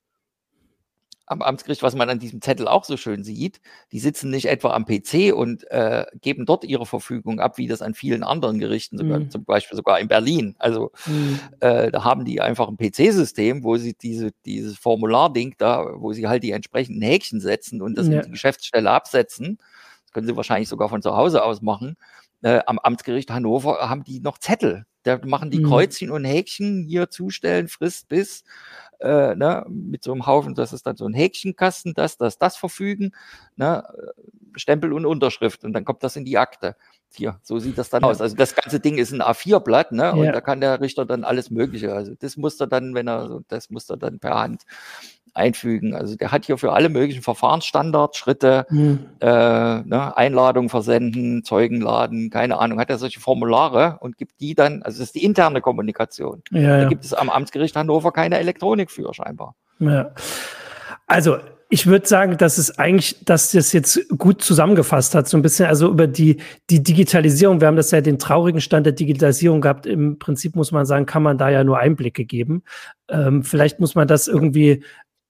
am 1.27 1.41
Amtsgericht, 1.41 1.83
was 1.83 1.93
man 1.93 2.09
an 2.09 2.19
diesem 2.19 2.41
Zettel 2.41 2.69
auch 2.69 2.85
so 2.85 2.95
schön 2.95 3.23
sieht, 3.25 3.59
die 3.91 3.99
sitzen 3.99 4.29
nicht 4.29 4.45
etwa 4.45 4.71
am 4.71 4.85
PC 4.85 5.33
und 5.35 5.69
äh, 5.69 6.05
geben 6.21 6.45
dort 6.45 6.63
ihre 6.63 6.85
Verfügung 6.85 7.41
ab, 7.41 7.57
wie 7.57 7.67
das 7.67 7.81
an 7.81 7.93
vielen 7.93 8.23
anderen 8.23 8.59
Gerichten, 8.59 8.97
sogar, 8.97 9.19
mhm. 9.19 9.29
zum 9.29 9.43
Beispiel 9.43 9.75
sogar 9.75 9.99
in 9.99 10.07
Berlin. 10.07 10.55
Also 10.57 10.91
mhm. 11.05 11.39
äh, 11.59 11.91
da 11.91 12.05
haben 12.05 12.23
die 12.23 12.39
einfach 12.39 12.69
ein 12.69 12.77
PC-System, 12.77 13.63
wo 13.63 13.75
sie 13.75 13.93
diese, 13.93 14.31
dieses 14.45 14.77
Formularding 14.77 15.55
da, 15.57 15.85
wo 15.97 16.13
sie 16.13 16.27
halt 16.27 16.43
die 16.43 16.51
entsprechenden 16.51 17.01
Häkchen 17.01 17.41
setzen 17.41 17.81
und 17.81 17.97
das 17.97 18.07
ja. 18.07 18.19
in 18.19 18.21
die 18.23 18.31
Geschäftsstelle 18.31 18.89
absetzen. 18.89 19.57
Das 20.05 20.13
können 20.13 20.27
sie 20.27 20.37
wahrscheinlich 20.37 20.69
sogar 20.69 20.87
von 20.87 21.01
zu 21.01 21.13
Hause 21.17 21.43
aus 21.43 21.61
machen. 21.61 21.97
Äh, 22.47 22.61
am 22.65 22.79
Amtsgericht 22.79 23.29
Hannover 23.31 23.89
haben 23.89 24.03
die 24.03 24.19
noch 24.19 24.37
Zettel 24.37 24.85
da 25.07 25.19
machen 25.25 25.49
die 25.49 25.59
mhm. 25.59 25.69
Kreuzchen 25.69 26.11
und 26.11 26.25
Häkchen 26.25 26.83
hier 26.83 27.09
zustellen, 27.09 27.69
Frist 27.69 28.09
bis, 28.09 28.43
äh, 28.99 29.35
ne, 29.35 29.65
mit 29.69 30.03
so 30.03 30.11
einem 30.11 30.25
Haufen, 30.25 30.53
das 30.53 30.73
ist 30.73 30.85
dann 30.85 30.97
so 30.97 31.05
ein 31.05 31.13
Häkchenkasten, 31.13 31.93
das, 31.93 32.17
das, 32.17 32.37
das 32.37 32.57
verfügen, 32.57 33.13
ne, 33.55 33.85
Stempel 34.57 34.91
und 34.91 35.05
Unterschrift 35.05 35.63
und 35.63 35.73
dann 35.73 35.85
kommt 35.85 36.03
das 36.03 36.15
in 36.17 36.25
die 36.25 36.37
Akte. 36.37 36.75
Hier, 37.13 37.39
so 37.41 37.57
sieht 37.57 37.77
das 37.77 37.89
dann 37.89 38.03
ja. 38.03 38.09
aus. 38.09 38.19
Also 38.19 38.35
das 38.35 38.53
ganze 38.53 38.81
Ding 38.81 38.97
ist 38.97 39.13
ein 39.13 39.21
A4-Blatt, 39.21 39.93
ne? 39.93 40.11
Und 40.11 40.25
ja. 40.25 40.31
da 40.33 40.41
kann 40.41 40.59
der 40.59 40.81
Richter 40.81 41.05
dann 41.05 41.23
alles 41.23 41.49
Mögliche. 41.49 41.93
Also 41.93 42.13
das 42.19 42.35
muss 42.35 42.59
er 42.59 42.67
dann, 42.67 42.95
wenn 42.95 43.07
er, 43.07 43.39
das 43.47 43.69
muss 43.69 43.89
er 43.89 43.95
dann 43.95 44.19
per 44.19 44.35
Hand 44.35 44.63
einfügen. 45.37 45.93
Also 45.93 46.15
der 46.15 46.31
hat 46.31 46.45
hier 46.45 46.57
für 46.57 46.73
alle 46.73 46.89
möglichen 46.89 47.21
Verfahrensstandards, 47.21 48.17
Schritte, 48.17 48.65
mhm. 48.69 49.05
äh, 49.19 49.27
ne, 49.27 50.17
Einladung 50.17 50.69
versenden, 50.69 51.43
Zeugen 51.43 51.81
laden, 51.81 52.29
keine 52.29 52.59
Ahnung, 52.59 52.79
hat 52.79 52.89
er 52.89 52.97
solche 52.97 53.19
Formulare 53.19 53.97
und 54.01 54.17
gibt 54.17 54.41
die 54.41 54.55
dann, 54.55 54.83
also 54.83 54.99
das 54.99 55.09
ist 55.09 55.15
die 55.15 55.23
interne 55.23 55.61
Kommunikation. 55.61 56.41
Ja, 56.51 56.61
da 56.61 56.81
ja. 56.83 56.89
gibt 56.89 57.05
es 57.05 57.13
am 57.13 57.29
Amtsgericht 57.29 57.75
Hannover 57.75 58.11
keine 58.11 58.39
Elektronik 58.39 58.91
für 58.91 59.13
scheinbar. 59.13 59.55
Ja. 59.79 60.11
Also 61.05 61.37
ich 61.69 61.85
würde 61.85 62.07
sagen, 62.07 62.37
dass 62.37 62.57
es 62.57 62.79
eigentlich, 62.79 63.25
dass 63.25 63.51
das 63.51 63.73
jetzt 63.73 64.07
gut 64.17 64.41
zusammengefasst 64.41 65.13
hat, 65.15 65.27
so 65.27 65.37
ein 65.37 65.41
bisschen, 65.41 65.65
also 65.65 65.89
über 65.89 66.07
die, 66.07 66.37
die 66.69 66.81
Digitalisierung. 66.81 67.59
Wir 67.59 67.67
haben 67.67 67.75
das 67.75 67.91
ja 67.91 67.99
den 67.99 68.19
traurigen 68.19 68.61
Stand 68.61 68.85
der 68.85 68.93
Digitalisierung 68.93 69.59
gehabt. 69.59 69.85
Im 69.85 70.17
Prinzip 70.17 70.55
muss 70.55 70.71
man 70.71 70.85
sagen, 70.85 71.05
kann 71.05 71.23
man 71.23 71.37
da 71.37 71.49
ja 71.49 71.65
nur 71.65 71.77
Einblicke 71.77 72.23
geben. 72.23 72.63
Ähm, 73.09 73.43
vielleicht 73.43 73.81
muss 73.81 73.95
man 73.95 74.07
das 74.07 74.29
irgendwie, 74.29 74.83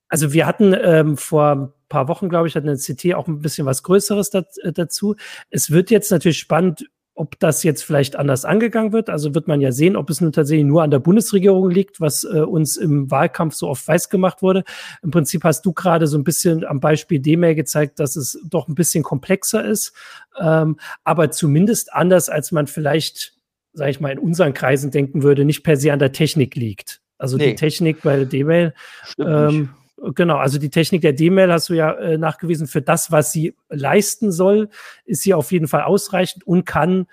also 0.09 0.33
wir 0.33 0.45
hatten 0.45 0.75
ähm, 0.81 1.17
vor 1.17 1.51
ein 1.51 1.73
paar 1.89 2.07
Wochen, 2.07 2.29
glaube 2.29 2.47
ich, 2.47 2.55
hat 2.55 2.63
eine 2.63 2.77
CT 2.77 3.13
auch 3.15 3.27
ein 3.27 3.41
bisschen 3.41 3.65
was 3.65 3.83
Größeres 3.83 4.29
dazu. 4.29 5.15
Es 5.49 5.71
wird 5.71 5.89
jetzt 5.89 6.11
natürlich 6.11 6.39
spannend, 6.39 6.85
ob 7.17 7.39
das 7.39 7.63
jetzt 7.63 7.83
vielleicht 7.83 8.15
anders 8.15 8.45
angegangen 8.45 8.93
wird. 8.93 9.09
Also 9.09 9.33
wird 9.33 9.47
man 9.47 9.59
ja 9.59 9.71
sehen, 9.71 9.95
ob 9.95 10.09
es 10.09 10.21
nun 10.21 10.31
tatsächlich 10.31 10.65
nur 10.65 10.83
an 10.83 10.91
der 10.91 10.99
Bundesregierung 10.99 11.69
liegt, 11.69 11.99
was 11.99 12.23
äh, 12.23 12.41
uns 12.41 12.77
im 12.77 13.09
Wahlkampf 13.09 13.55
so 13.55 13.67
oft 13.67 13.85
weiß 13.87 14.09
gemacht 14.09 14.41
wurde. 14.41 14.63
Im 15.01 15.09
Prinzip 15.09 15.43
hast 15.43 15.65
du 15.65 15.73
gerade 15.73 16.05
so 16.05 16.17
ein 16.17 16.23
bisschen 16.23 16.63
am 16.63 16.79
Beispiel 16.79 17.19
D-Mail 17.19 17.55
gezeigt, 17.55 17.99
dass 17.99 18.15
es 18.15 18.39
doch 18.47 18.67
ein 18.67 18.75
bisschen 18.75 19.03
komplexer 19.03 19.65
ist, 19.65 19.93
ähm, 20.39 20.79
aber 21.03 21.31
zumindest 21.31 21.91
anders, 21.91 22.29
als 22.29 22.51
man 22.51 22.67
vielleicht, 22.67 23.33
sage 23.73 23.91
ich 23.91 23.99
mal, 23.99 24.11
in 24.11 24.19
unseren 24.19 24.53
Kreisen 24.53 24.91
denken 24.91 25.23
würde, 25.23 25.43
nicht 25.43 25.63
per 25.63 25.75
se 25.75 25.91
an 25.91 25.99
der 25.99 26.11
Technik 26.11 26.55
liegt. 26.55 27.01
Also 27.17 27.37
nee. 27.37 27.47
die 27.47 27.55
Technik 27.55 28.03
bei 28.03 28.25
D-Mail 28.25 28.75
ähm, 29.17 29.69
Genau, 29.97 30.37
also 30.37 30.59
die 30.59 30.69
Technik 30.69 31.01
der 31.01 31.13
D-Mail 31.13 31.51
hast 31.51 31.69
du 31.69 31.73
ja 31.73 31.91
äh, 31.93 32.17
nachgewiesen, 32.17 32.67
für 32.67 32.81
das, 32.81 33.11
was 33.11 33.31
sie 33.31 33.55
leisten 33.69 34.31
soll, 34.31 34.69
ist 35.05 35.23
sie 35.23 35.33
auf 35.33 35.51
jeden 35.51 35.67
Fall 35.67 35.83
ausreichend 35.83 36.45
und 36.45 36.65
kann 36.65 37.07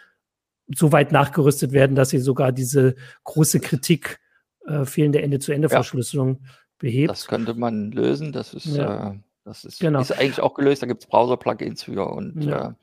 so 0.75 0.93
weit 0.93 1.11
nachgerüstet 1.11 1.73
werden, 1.73 1.97
dass 1.97 2.11
sie 2.11 2.19
sogar 2.19 2.53
diese 2.53 2.95
große 3.25 3.61
Kritik 3.61 4.21
äh, 4.67 4.85
fehlende 4.85 5.23
Ende-zu-Ende-Verschlüsselung 5.23 6.41
ja. 6.43 6.49
behebt. 6.79 7.11
Das 7.11 7.27
könnte 7.27 7.55
man 7.55 7.91
lösen, 7.91 8.33
das 8.33 8.53
ist, 8.53 8.67
ja. 8.67 9.13
äh, 9.13 9.19
das 9.45 9.65
ist, 9.65 9.81
genau. 9.81 10.01
ist 10.01 10.13
eigentlich 10.13 10.41
auch 10.41 10.55
gelöst, 10.55 10.83
da 10.83 10.87
gibt 10.87 11.03
es 11.03 11.09
Browser-Plugins 11.09 11.85
für 11.85 12.11
und 12.11 12.45
ja. 12.45 12.77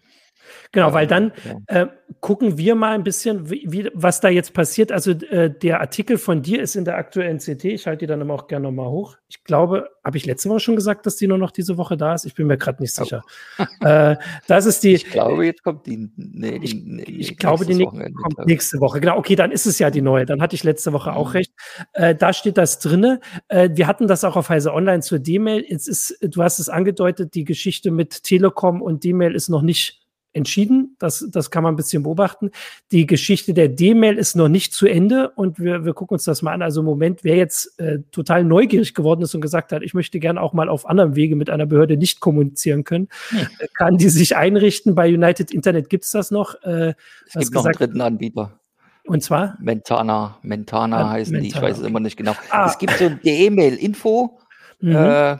Genau, 0.72 0.94
weil 0.94 1.08
dann 1.08 1.32
äh, 1.68 1.88
gucken 2.20 2.58
wir 2.58 2.76
mal 2.76 2.94
ein 2.94 3.04
bisschen, 3.04 3.50
wie, 3.50 3.66
wie, 3.68 3.90
was 3.94 4.22
da 4.22 4.30
jetzt 4.30 4.54
passiert. 4.54 4.92
Also 4.92 5.12
äh, 5.12 5.50
der 5.50 5.82
Artikel 5.82 6.18
von 6.18 6.42
dir 6.42 6.62
ist 6.62 6.76
in 6.76 6.86
der 6.86 6.98
aktuellen 6.98 7.40
CT. 7.40 7.66
Ich 7.66 7.88
halte 7.88 8.00
die 8.00 8.08
dann 8.08 8.22
immer 8.22 8.34
auch 8.36 8.48
gerne 8.48 8.68
nochmal 8.68 8.90
hoch. 8.90 9.18
Ich 9.28 9.44
glaube, 9.44 9.90
habe 10.04 10.18
ich 10.18 10.26
letzte 10.26 10.50
Woche 10.50 10.60
schon 10.60 10.76
gesagt, 10.76 11.06
dass 11.06 11.16
die 11.16 11.28
nur 11.28 11.38
noch 11.38 11.52
diese 11.52 11.78
Woche 11.78 11.96
da 11.96 12.14
ist? 12.14 12.26
Ich 12.26 12.34
bin 12.34 12.48
mir 12.48 12.58
gerade 12.58 12.82
nicht 12.82 12.94
sicher. 12.94 13.22
Oh. 13.58 13.86
äh, 13.86 14.18
das 14.48 14.66
ist 14.66 14.84
die. 14.84 14.94
Ich 14.94 15.06
glaube, 15.06 15.46
jetzt 15.46 15.64
kommt 15.64 15.86
die. 15.86 16.10
Nee, 16.16 16.60
ich, 16.62 16.76
nee, 16.76 17.04
ich 17.04 17.38
glaube, 17.38 17.66
die 17.66 17.80
Wochenende, 17.80 18.14
kommt 18.14 18.48
nächste 18.48 18.80
Woche. 18.80 19.00
Genau, 19.00 19.18
okay, 19.18 19.36
dann 19.36 19.52
ist 19.52 19.66
es 19.66 19.80
ja 19.80 19.90
die 19.90 20.02
neue. 20.02 20.26
Dann 20.26 20.42
hatte 20.42 20.56
ich 20.56 20.64
letzte 20.64 20.94
Woche 20.94 21.12
mhm. 21.12 21.18
auch 21.18 21.34
recht. 21.34 21.52
Äh, 21.94 22.16
da 22.16 22.34
steht 22.34 22.58
das 22.58 22.80
drinne. 22.80 23.20
Äh, 23.48 23.70
wir 23.74 23.88
hatten 23.88 24.08
das 24.08 24.24
auch 24.24 24.36
auf 24.36 24.50
Heise 24.50 24.74
Online 24.74 25.02
zur 25.02 25.20
D-Mail. 25.20 25.66
Jetzt 25.68 25.88
ist, 25.88 26.18
du 26.22 26.44
hast 26.44 26.60
es 26.60 26.70
angedeutet, 26.70 27.36
die 27.36 27.44
Geschichte 27.44 27.92
mit 27.92 28.24
Telekom 28.24 28.82
und 28.82 29.04
D-Mail 29.04 29.36
ist 29.36 29.50
noch 29.50 29.62
nicht 29.62 30.01
entschieden. 30.34 30.96
Das, 31.00 31.28
das 31.30 31.52
kann 31.52 31.64
man 31.64 31.74
ein 31.74 31.78
bisschen 31.78 32.04
beobachten. 32.04 32.52
Die 32.92 33.06
Geschichte 33.06 33.54
der 33.54 33.68
D-Mail 33.68 34.18
ist 34.18 34.36
noch 34.36 34.48
nicht 34.48 34.74
zu 34.74 34.88
Ende 34.88 35.30
und 35.32 35.60
wir, 35.60 35.86
wir 35.86 35.94
gucken 35.94 36.16
uns 36.16 36.24
das 36.24 36.42
mal 36.42 36.54
an. 36.54 36.62
Also 36.62 36.82
im 36.82 36.86
Moment, 36.86 37.24
wer 37.24 37.36
jetzt 37.36 37.80
äh, 37.80 38.00
total 38.12 38.44
neugierig 38.44 38.94
geworden 38.94 39.22
ist 39.22 39.36
und 39.36 39.42
gesagt 39.42 39.72
hat, 39.72 39.82
ich 39.84 39.94
möchte 39.94 40.20
gerne 40.20 40.42
auch 40.42 40.54
mal 40.54 40.70
auf 40.70 40.86
anderem 40.86 41.16
Wege 41.16 41.36
mit 41.36 41.50
einer 41.50 41.66
Behörde 41.66 41.98
nicht 41.98 42.20
kommunizieren 42.20 42.84
können, 42.84 43.10
hm. 43.30 43.48
kann 43.74 43.98
die 43.98 44.10
sich 44.10 44.36
einrichten. 44.36 44.96
Bei 44.96 45.08
United 45.08 45.52
Internet 45.52 45.90
gibt's 45.90 46.12
das 46.12 46.32
noch. 46.32 46.56
Äh, 46.64 46.94
es 47.26 47.34
gibt 47.34 47.54
noch 47.54 47.66
einen 47.66 47.74
dritten 47.74 48.02
Anbieter. 48.02 48.60
Und 49.06 49.24
zwar? 49.24 49.58
Mentana. 49.60 50.38
Mentana 50.44 51.00
ja, 51.00 51.10
heißen 51.10 51.34
Mentana, 51.34 51.50
die, 51.52 51.58
ich 51.58 51.62
weiß 51.62 51.80
es 51.80 51.86
immer 51.86 52.00
nicht 52.00 52.18
genau. 52.18 52.36
Ah. 52.50 52.68
Es 52.68 52.78
gibt 52.78 52.94
so 52.94 53.06
ein 53.06 53.20
D-Mail-Info. 53.24 54.40
Mhm. 54.80 54.96
Äh, 54.96 55.38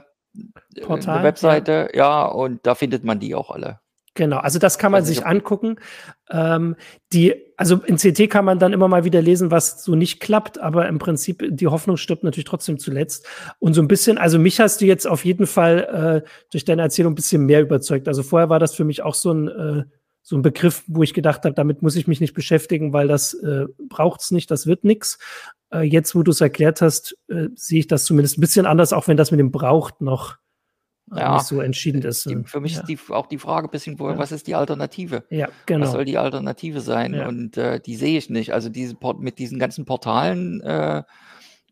Portal, 0.82 1.16
eine 1.16 1.24
Webseite, 1.24 1.88
ja. 1.92 2.24
ja, 2.24 2.24
und 2.24 2.66
da 2.66 2.74
findet 2.74 3.04
man 3.04 3.20
die 3.20 3.34
auch 3.34 3.50
alle. 3.50 3.81
Genau, 4.14 4.38
also 4.38 4.58
das 4.58 4.76
kann 4.76 4.92
man 4.92 5.04
sich 5.04 5.24
angucken. 5.24 5.76
Ähm, 6.30 6.76
die, 7.14 7.34
also 7.56 7.76
in 7.86 7.96
CT 7.96 8.28
kann 8.28 8.44
man 8.44 8.58
dann 8.58 8.74
immer 8.74 8.86
mal 8.86 9.04
wieder 9.04 9.22
lesen, 9.22 9.50
was 9.50 9.82
so 9.82 9.94
nicht 9.94 10.20
klappt, 10.20 10.60
aber 10.60 10.86
im 10.88 10.98
Prinzip 10.98 11.42
die 11.48 11.66
Hoffnung 11.66 11.96
stirbt 11.96 12.22
natürlich 12.22 12.44
trotzdem 12.44 12.78
zuletzt. 12.78 13.26
Und 13.58 13.72
so 13.72 13.80
ein 13.80 13.88
bisschen, 13.88 14.18
also 14.18 14.38
mich 14.38 14.60
hast 14.60 14.82
du 14.82 14.84
jetzt 14.84 15.06
auf 15.06 15.24
jeden 15.24 15.46
Fall 15.46 16.22
äh, 16.24 16.28
durch 16.50 16.66
deine 16.66 16.82
Erzählung 16.82 17.12
ein 17.12 17.16
bisschen 17.16 17.46
mehr 17.46 17.62
überzeugt. 17.62 18.06
Also 18.06 18.22
vorher 18.22 18.50
war 18.50 18.58
das 18.58 18.74
für 18.74 18.84
mich 18.84 19.02
auch 19.02 19.14
so 19.14 19.32
ein 19.32 19.48
äh, 19.48 19.84
so 20.22 20.36
ein 20.36 20.42
Begriff, 20.42 20.84
wo 20.86 21.02
ich 21.02 21.14
gedacht 21.14 21.44
habe, 21.44 21.54
damit 21.54 21.82
muss 21.82 21.96
ich 21.96 22.06
mich 22.06 22.20
nicht 22.20 22.34
beschäftigen, 22.34 22.92
weil 22.92 23.08
das 23.08 23.34
äh, 23.34 23.66
braucht's 23.88 24.30
nicht, 24.30 24.50
das 24.50 24.66
wird 24.66 24.84
nix. 24.84 25.18
Äh, 25.72 25.82
jetzt, 25.82 26.14
wo 26.14 26.22
du 26.22 26.30
es 26.30 26.40
erklärt 26.40 26.80
hast, 26.80 27.16
äh, 27.28 27.48
sehe 27.56 27.80
ich 27.80 27.88
das 27.88 28.04
zumindest 28.04 28.38
ein 28.38 28.40
bisschen 28.40 28.66
anders, 28.66 28.92
auch 28.92 29.08
wenn 29.08 29.16
das 29.16 29.32
mit 29.32 29.40
dem 29.40 29.50
braucht 29.50 30.00
noch 30.00 30.36
ja, 31.14 31.34
nicht 31.34 31.46
so 31.46 31.60
entschieden 31.60 32.02
ist. 32.02 32.28
Die, 32.28 32.36
für 32.44 32.60
mich 32.60 32.74
ja. 32.74 32.80
ist 32.80 32.86
die, 32.86 32.98
auch 33.10 33.26
die 33.26 33.38
Frage 33.38 33.68
ein 33.68 33.70
bisschen, 33.70 33.98
wo, 33.98 34.10
ja. 34.10 34.18
was 34.18 34.32
ist 34.32 34.46
die 34.46 34.54
Alternative? 34.54 35.24
Ja, 35.30 35.48
genau. 35.66 35.84
Was 35.84 35.92
soll 35.92 36.04
die 36.04 36.18
Alternative 36.18 36.80
sein? 36.80 37.14
Und 37.20 37.56
äh, 37.56 37.80
die 37.80 37.96
sehe 37.96 38.18
ich 38.18 38.30
nicht. 38.30 38.52
Also 38.52 38.68
diese 38.68 38.96
mit 39.18 39.38
diesen 39.38 39.58
ganzen 39.58 39.84
Portalen, 39.84 40.60
äh, 40.62 41.02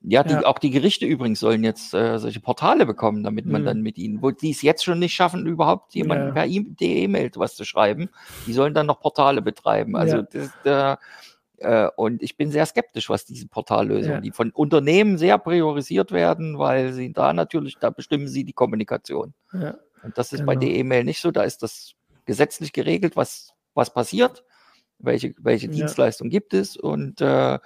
ja, 0.02 0.24
die, 0.24 0.34
auch 0.34 0.58
die 0.58 0.70
Gerichte 0.70 1.04
übrigens 1.04 1.40
sollen 1.40 1.62
jetzt 1.62 1.92
äh, 1.92 2.18
solche 2.18 2.40
Portale 2.40 2.86
bekommen, 2.86 3.22
damit 3.22 3.44
man 3.44 3.62
mhm. 3.62 3.66
dann 3.66 3.82
mit 3.82 3.98
ihnen, 3.98 4.22
wo 4.22 4.30
die 4.30 4.50
es 4.50 4.62
jetzt 4.62 4.82
schon 4.82 4.98
nicht 4.98 5.12
schaffen, 5.12 5.46
überhaupt 5.46 5.94
jemanden 5.94 6.32
per 6.32 6.46
E-Mail 6.46 7.30
was 7.34 7.54
zu 7.54 7.64
schreiben, 7.64 8.08
die 8.46 8.54
sollen 8.54 8.72
dann 8.72 8.86
noch 8.86 9.00
Portale 9.00 9.42
betreiben. 9.42 9.96
Also 9.96 10.22
das, 10.22 10.50
äh, 10.64 10.92
äh, 10.92 10.96
und 11.96 12.22
ich 12.22 12.36
bin 12.36 12.50
sehr 12.50 12.64
skeptisch, 12.66 13.10
was 13.10 13.26
diese 13.26 13.46
Portallösungen, 13.46 14.16
ja. 14.16 14.20
die 14.20 14.30
von 14.30 14.50
Unternehmen 14.50 15.18
sehr 15.18 15.38
priorisiert 15.38 16.10
werden, 16.12 16.58
weil 16.58 16.92
sie 16.92 17.12
da 17.12 17.32
natürlich, 17.32 17.76
da 17.78 17.90
bestimmen 17.90 18.28
sie 18.28 18.44
die 18.44 18.52
Kommunikation. 18.52 19.34
Ja. 19.52 19.76
Und 20.02 20.16
das 20.16 20.32
ist 20.32 20.40
genau. 20.40 20.52
bei 20.52 20.56
der 20.56 20.70
E-Mail 20.70 21.04
nicht 21.04 21.20
so. 21.20 21.30
Da 21.30 21.42
ist 21.42 21.62
das 21.62 21.92
gesetzlich 22.24 22.72
geregelt, 22.72 23.16
was, 23.16 23.52
was 23.74 23.92
passiert, 23.92 24.44
welche, 24.98 25.34
welche 25.38 25.66
ja. 25.66 25.72
Dienstleistung 25.72 26.30
gibt 26.30 26.54
es. 26.54 26.76
Und 26.76 27.20
äh, 27.20 27.58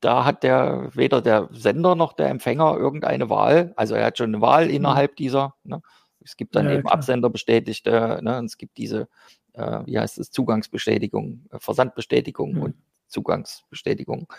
da 0.00 0.24
hat 0.24 0.42
der 0.42 0.90
weder 0.94 1.20
der 1.22 1.48
Sender 1.52 1.94
noch 1.94 2.12
der 2.14 2.28
Empfänger 2.28 2.76
irgendeine 2.76 3.30
Wahl. 3.30 3.72
Also 3.76 3.94
er 3.94 4.06
hat 4.06 4.18
schon 4.18 4.34
eine 4.34 4.40
Wahl 4.40 4.66
mhm. 4.66 4.74
innerhalb 4.74 5.16
dieser. 5.16 5.54
Ne? 5.64 5.82
Es 6.22 6.36
gibt 6.36 6.54
dann 6.54 6.68
eben 6.68 6.82
klar. 6.82 6.94
Absenderbestätigte, 6.94 8.20
ne? 8.22 8.38
und 8.38 8.46
es 8.46 8.58
gibt 8.58 8.76
diese 8.76 9.08
äh, 9.54 9.80
wie 9.86 9.98
heißt 9.98 10.18
es, 10.18 10.30
Zugangsbestätigung, 10.30 11.46
äh, 11.50 11.58
Versandbestätigung 11.58 12.54
mhm. 12.54 12.62
und 12.62 12.74
Zugangsbestätigung. 13.08 14.32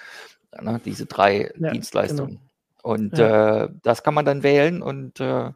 Ne, 0.62 0.82
diese 0.84 1.06
drei 1.06 1.52
ja, 1.58 1.72
Dienstleistungen. 1.72 2.40
Genau. 2.40 2.42
Und 2.84 3.18
ja. 3.18 3.66
äh, 3.66 3.70
das 3.84 4.04
kann 4.04 4.14
man 4.14 4.26
dann 4.26 4.44
wählen 4.44 4.82
und 4.82 5.20
äh, 5.20 5.52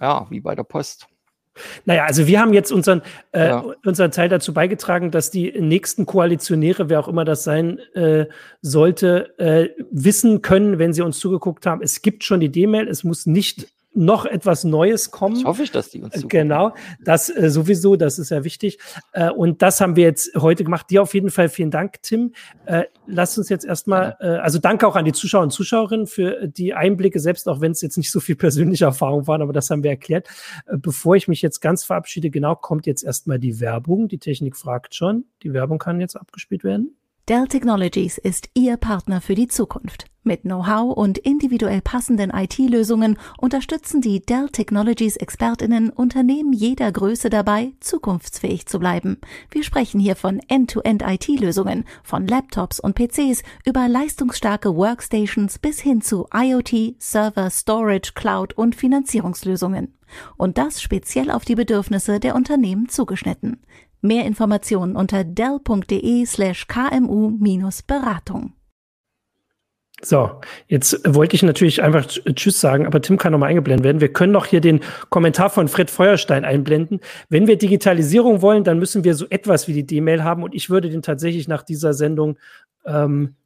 ja, 0.00 0.26
wie 0.30 0.40
bei 0.40 0.54
der 0.54 0.64
Post. 0.64 1.08
Naja, 1.84 2.04
also 2.04 2.26
wir 2.26 2.40
haben 2.40 2.54
jetzt 2.54 2.72
unseren, 2.72 3.02
äh, 3.32 3.48
ja. 3.48 3.64
unseren 3.84 4.10
Teil 4.10 4.28
dazu 4.28 4.54
beigetragen, 4.54 5.10
dass 5.10 5.30
die 5.30 5.52
nächsten 5.60 6.06
Koalitionäre, 6.06 6.88
wer 6.88 7.00
auch 7.00 7.08
immer 7.08 7.26
das 7.26 7.44
sein 7.44 7.78
äh, 7.94 8.26
sollte, 8.62 9.38
äh, 9.38 9.68
wissen 9.90 10.40
können, 10.40 10.78
wenn 10.78 10.94
sie 10.94 11.02
uns 11.02 11.18
zugeguckt 11.18 11.66
haben, 11.66 11.82
es 11.82 12.00
gibt 12.00 12.24
schon 12.24 12.40
die 12.40 12.50
D-Mail, 12.50 12.88
es 12.88 13.04
muss 13.04 13.26
nicht 13.26 13.68
noch 13.94 14.24
etwas 14.24 14.64
Neues 14.64 15.10
kommen. 15.10 15.36
Das 15.36 15.44
hoffe 15.44 15.62
ich, 15.62 15.70
dass 15.70 15.90
die 15.90 16.02
uns 16.02 16.14
zukommen. 16.14 16.28
Genau, 16.28 16.74
das 17.04 17.28
äh, 17.28 17.50
sowieso, 17.50 17.96
das 17.96 18.18
ist 18.18 18.30
ja 18.30 18.44
wichtig. 18.44 18.78
Äh, 19.12 19.30
und 19.30 19.62
das 19.62 19.80
haben 19.80 19.96
wir 19.96 20.04
jetzt 20.04 20.34
heute 20.36 20.64
gemacht. 20.64 20.90
Dir 20.90 21.02
auf 21.02 21.14
jeden 21.14 21.30
Fall 21.30 21.48
vielen 21.48 21.70
Dank, 21.70 22.02
Tim. 22.02 22.32
Äh, 22.64 22.84
lass 23.06 23.36
uns 23.36 23.48
jetzt 23.48 23.64
erstmal, 23.64 24.16
äh, 24.20 24.26
also 24.26 24.58
danke 24.58 24.86
auch 24.86 24.96
an 24.96 25.04
die 25.04 25.12
Zuschauer 25.12 25.42
und 25.42 25.50
Zuschauerinnen 25.50 26.06
für 26.06 26.46
die 26.46 26.74
Einblicke, 26.74 27.20
selbst 27.20 27.48
auch 27.48 27.60
wenn 27.60 27.72
es 27.72 27.82
jetzt 27.82 27.96
nicht 27.96 28.10
so 28.10 28.20
viel 28.20 28.36
persönliche 28.36 28.84
Erfahrung 28.84 29.26
waren, 29.26 29.42
aber 29.42 29.52
das 29.52 29.68
haben 29.70 29.82
wir 29.82 29.90
erklärt. 29.90 30.28
Äh, 30.66 30.78
bevor 30.78 31.16
ich 31.16 31.28
mich 31.28 31.42
jetzt 31.42 31.60
ganz 31.60 31.84
verabschiede, 31.84 32.30
genau, 32.30 32.56
kommt 32.56 32.86
jetzt 32.86 33.04
erstmal 33.04 33.38
die 33.38 33.60
Werbung. 33.60 34.08
Die 34.08 34.18
Technik 34.18 34.56
fragt 34.56 34.94
schon. 34.94 35.24
Die 35.42 35.52
Werbung 35.52 35.78
kann 35.78 36.00
jetzt 36.00 36.16
abgespielt 36.16 36.64
werden. 36.64 36.96
Dell 37.28 37.46
Technologies 37.46 38.18
ist 38.18 38.48
Ihr 38.54 38.76
Partner 38.76 39.20
für 39.20 39.36
die 39.36 39.46
Zukunft. 39.46 40.06
Mit 40.24 40.42
Know-how 40.42 40.96
und 40.96 41.18
individuell 41.18 41.80
passenden 41.80 42.30
IT-Lösungen 42.30 43.16
unterstützen 43.38 44.00
die 44.00 44.18
Dell 44.18 44.48
Technologies 44.48 45.16
Expertinnen 45.16 45.90
Unternehmen 45.90 46.52
jeder 46.52 46.90
Größe 46.90 47.30
dabei, 47.30 47.74
zukunftsfähig 47.78 48.66
zu 48.66 48.80
bleiben. 48.80 49.18
Wir 49.52 49.62
sprechen 49.62 50.00
hier 50.00 50.16
von 50.16 50.40
End-to-End 50.48 51.04
IT-Lösungen, 51.06 51.84
von 52.02 52.26
Laptops 52.26 52.80
und 52.80 52.96
PCs 52.96 53.44
über 53.64 53.86
leistungsstarke 53.86 54.74
Workstations 54.74 55.60
bis 55.60 55.78
hin 55.78 56.02
zu 56.02 56.26
IoT, 56.34 56.96
Server, 56.98 57.50
Storage, 57.50 58.14
Cloud 58.16 58.54
und 58.54 58.74
Finanzierungslösungen. 58.74 59.94
Und 60.36 60.58
das 60.58 60.82
speziell 60.82 61.30
auf 61.30 61.44
die 61.44 61.54
Bedürfnisse 61.54 62.18
der 62.18 62.34
Unternehmen 62.34 62.88
zugeschnitten. 62.88 63.60
Mehr 64.02 64.26
Informationen 64.26 64.96
unter 64.96 65.24
dell.de 65.24 66.26
slash 66.26 66.66
kmu-beratung. 66.66 68.52
So, 70.04 70.40
jetzt 70.66 71.00
wollte 71.14 71.36
ich 71.36 71.44
natürlich 71.44 71.80
einfach 71.80 72.04
Tschüss 72.06 72.60
sagen, 72.60 72.86
aber 72.86 73.00
Tim 73.00 73.18
kann 73.18 73.30
nochmal 73.30 73.50
eingeblendet 73.50 73.84
werden. 73.84 74.00
Wir 74.00 74.12
können 74.12 74.32
noch 74.32 74.46
hier 74.46 74.60
den 74.60 74.80
Kommentar 75.10 75.48
von 75.48 75.68
Fred 75.68 75.90
Feuerstein 75.90 76.44
einblenden. 76.44 76.98
Wenn 77.28 77.46
wir 77.46 77.56
Digitalisierung 77.56 78.42
wollen, 78.42 78.64
dann 78.64 78.80
müssen 78.80 79.04
wir 79.04 79.14
so 79.14 79.26
etwas 79.30 79.68
wie 79.68 79.74
die 79.74 79.86
D-Mail 79.86 80.24
haben 80.24 80.42
und 80.42 80.56
ich 80.56 80.70
würde 80.70 80.90
den 80.90 81.02
tatsächlich 81.02 81.46
nach 81.46 81.62
dieser 81.62 81.94
Sendung 81.94 82.36
ähm, 82.84 83.36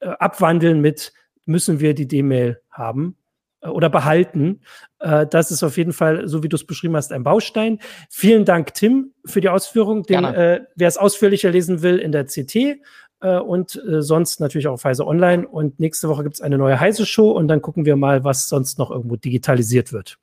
äh, 0.00 0.08
abwandeln 0.08 0.82
mit, 0.82 1.14
müssen 1.46 1.80
wir 1.80 1.94
die 1.94 2.06
D-Mail 2.06 2.60
haben 2.70 3.16
äh, 3.62 3.68
oder 3.68 3.88
behalten. 3.88 4.60
Äh, 5.02 5.26
das 5.26 5.50
ist 5.50 5.62
auf 5.62 5.76
jeden 5.76 5.92
Fall, 5.92 6.26
so 6.28 6.42
wie 6.42 6.48
du 6.48 6.56
es 6.56 6.64
beschrieben 6.64 6.96
hast, 6.96 7.12
ein 7.12 7.24
Baustein. 7.24 7.78
Vielen 8.08 8.44
Dank, 8.44 8.74
Tim, 8.74 9.12
für 9.24 9.40
die 9.40 9.48
Ausführung. 9.48 10.04
Den, 10.04 10.24
äh, 10.24 10.60
wer 10.76 10.88
es 10.88 10.96
ausführlicher 10.96 11.50
lesen 11.50 11.82
will, 11.82 11.98
in 11.98 12.12
der 12.12 12.24
CT 12.24 12.80
äh, 13.20 13.38
und 13.38 13.76
äh, 13.86 14.02
sonst 14.02 14.40
natürlich 14.40 14.68
auch 14.68 14.74
auf 14.74 14.84
Heise 14.84 15.06
Online. 15.06 15.46
Und 15.46 15.80
nächste 15.80 16.08
Woche 16.08 16.22
gibt 16.22 16.36
es 16.36 16.40
eine 16.40 16.56
neue 16.56 16.78
Heise-Show 16.78 17.30
und 17.30 17.48
dann 17.48 17.60
gucken 17.60 17.84
wir 17.84 17.96
mal, 17.96 18.24
was 18.24 18.48
sonst 18.48 18.78
noch 18.78 18.90
irgendwo 18.90 19.16
digitalisiert 19.16 19.92
wird. 19.92 20.18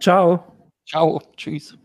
Ciao. 0.00 0.42
Ciao. 0.86 1.20
Tschüss. 1.36 1.77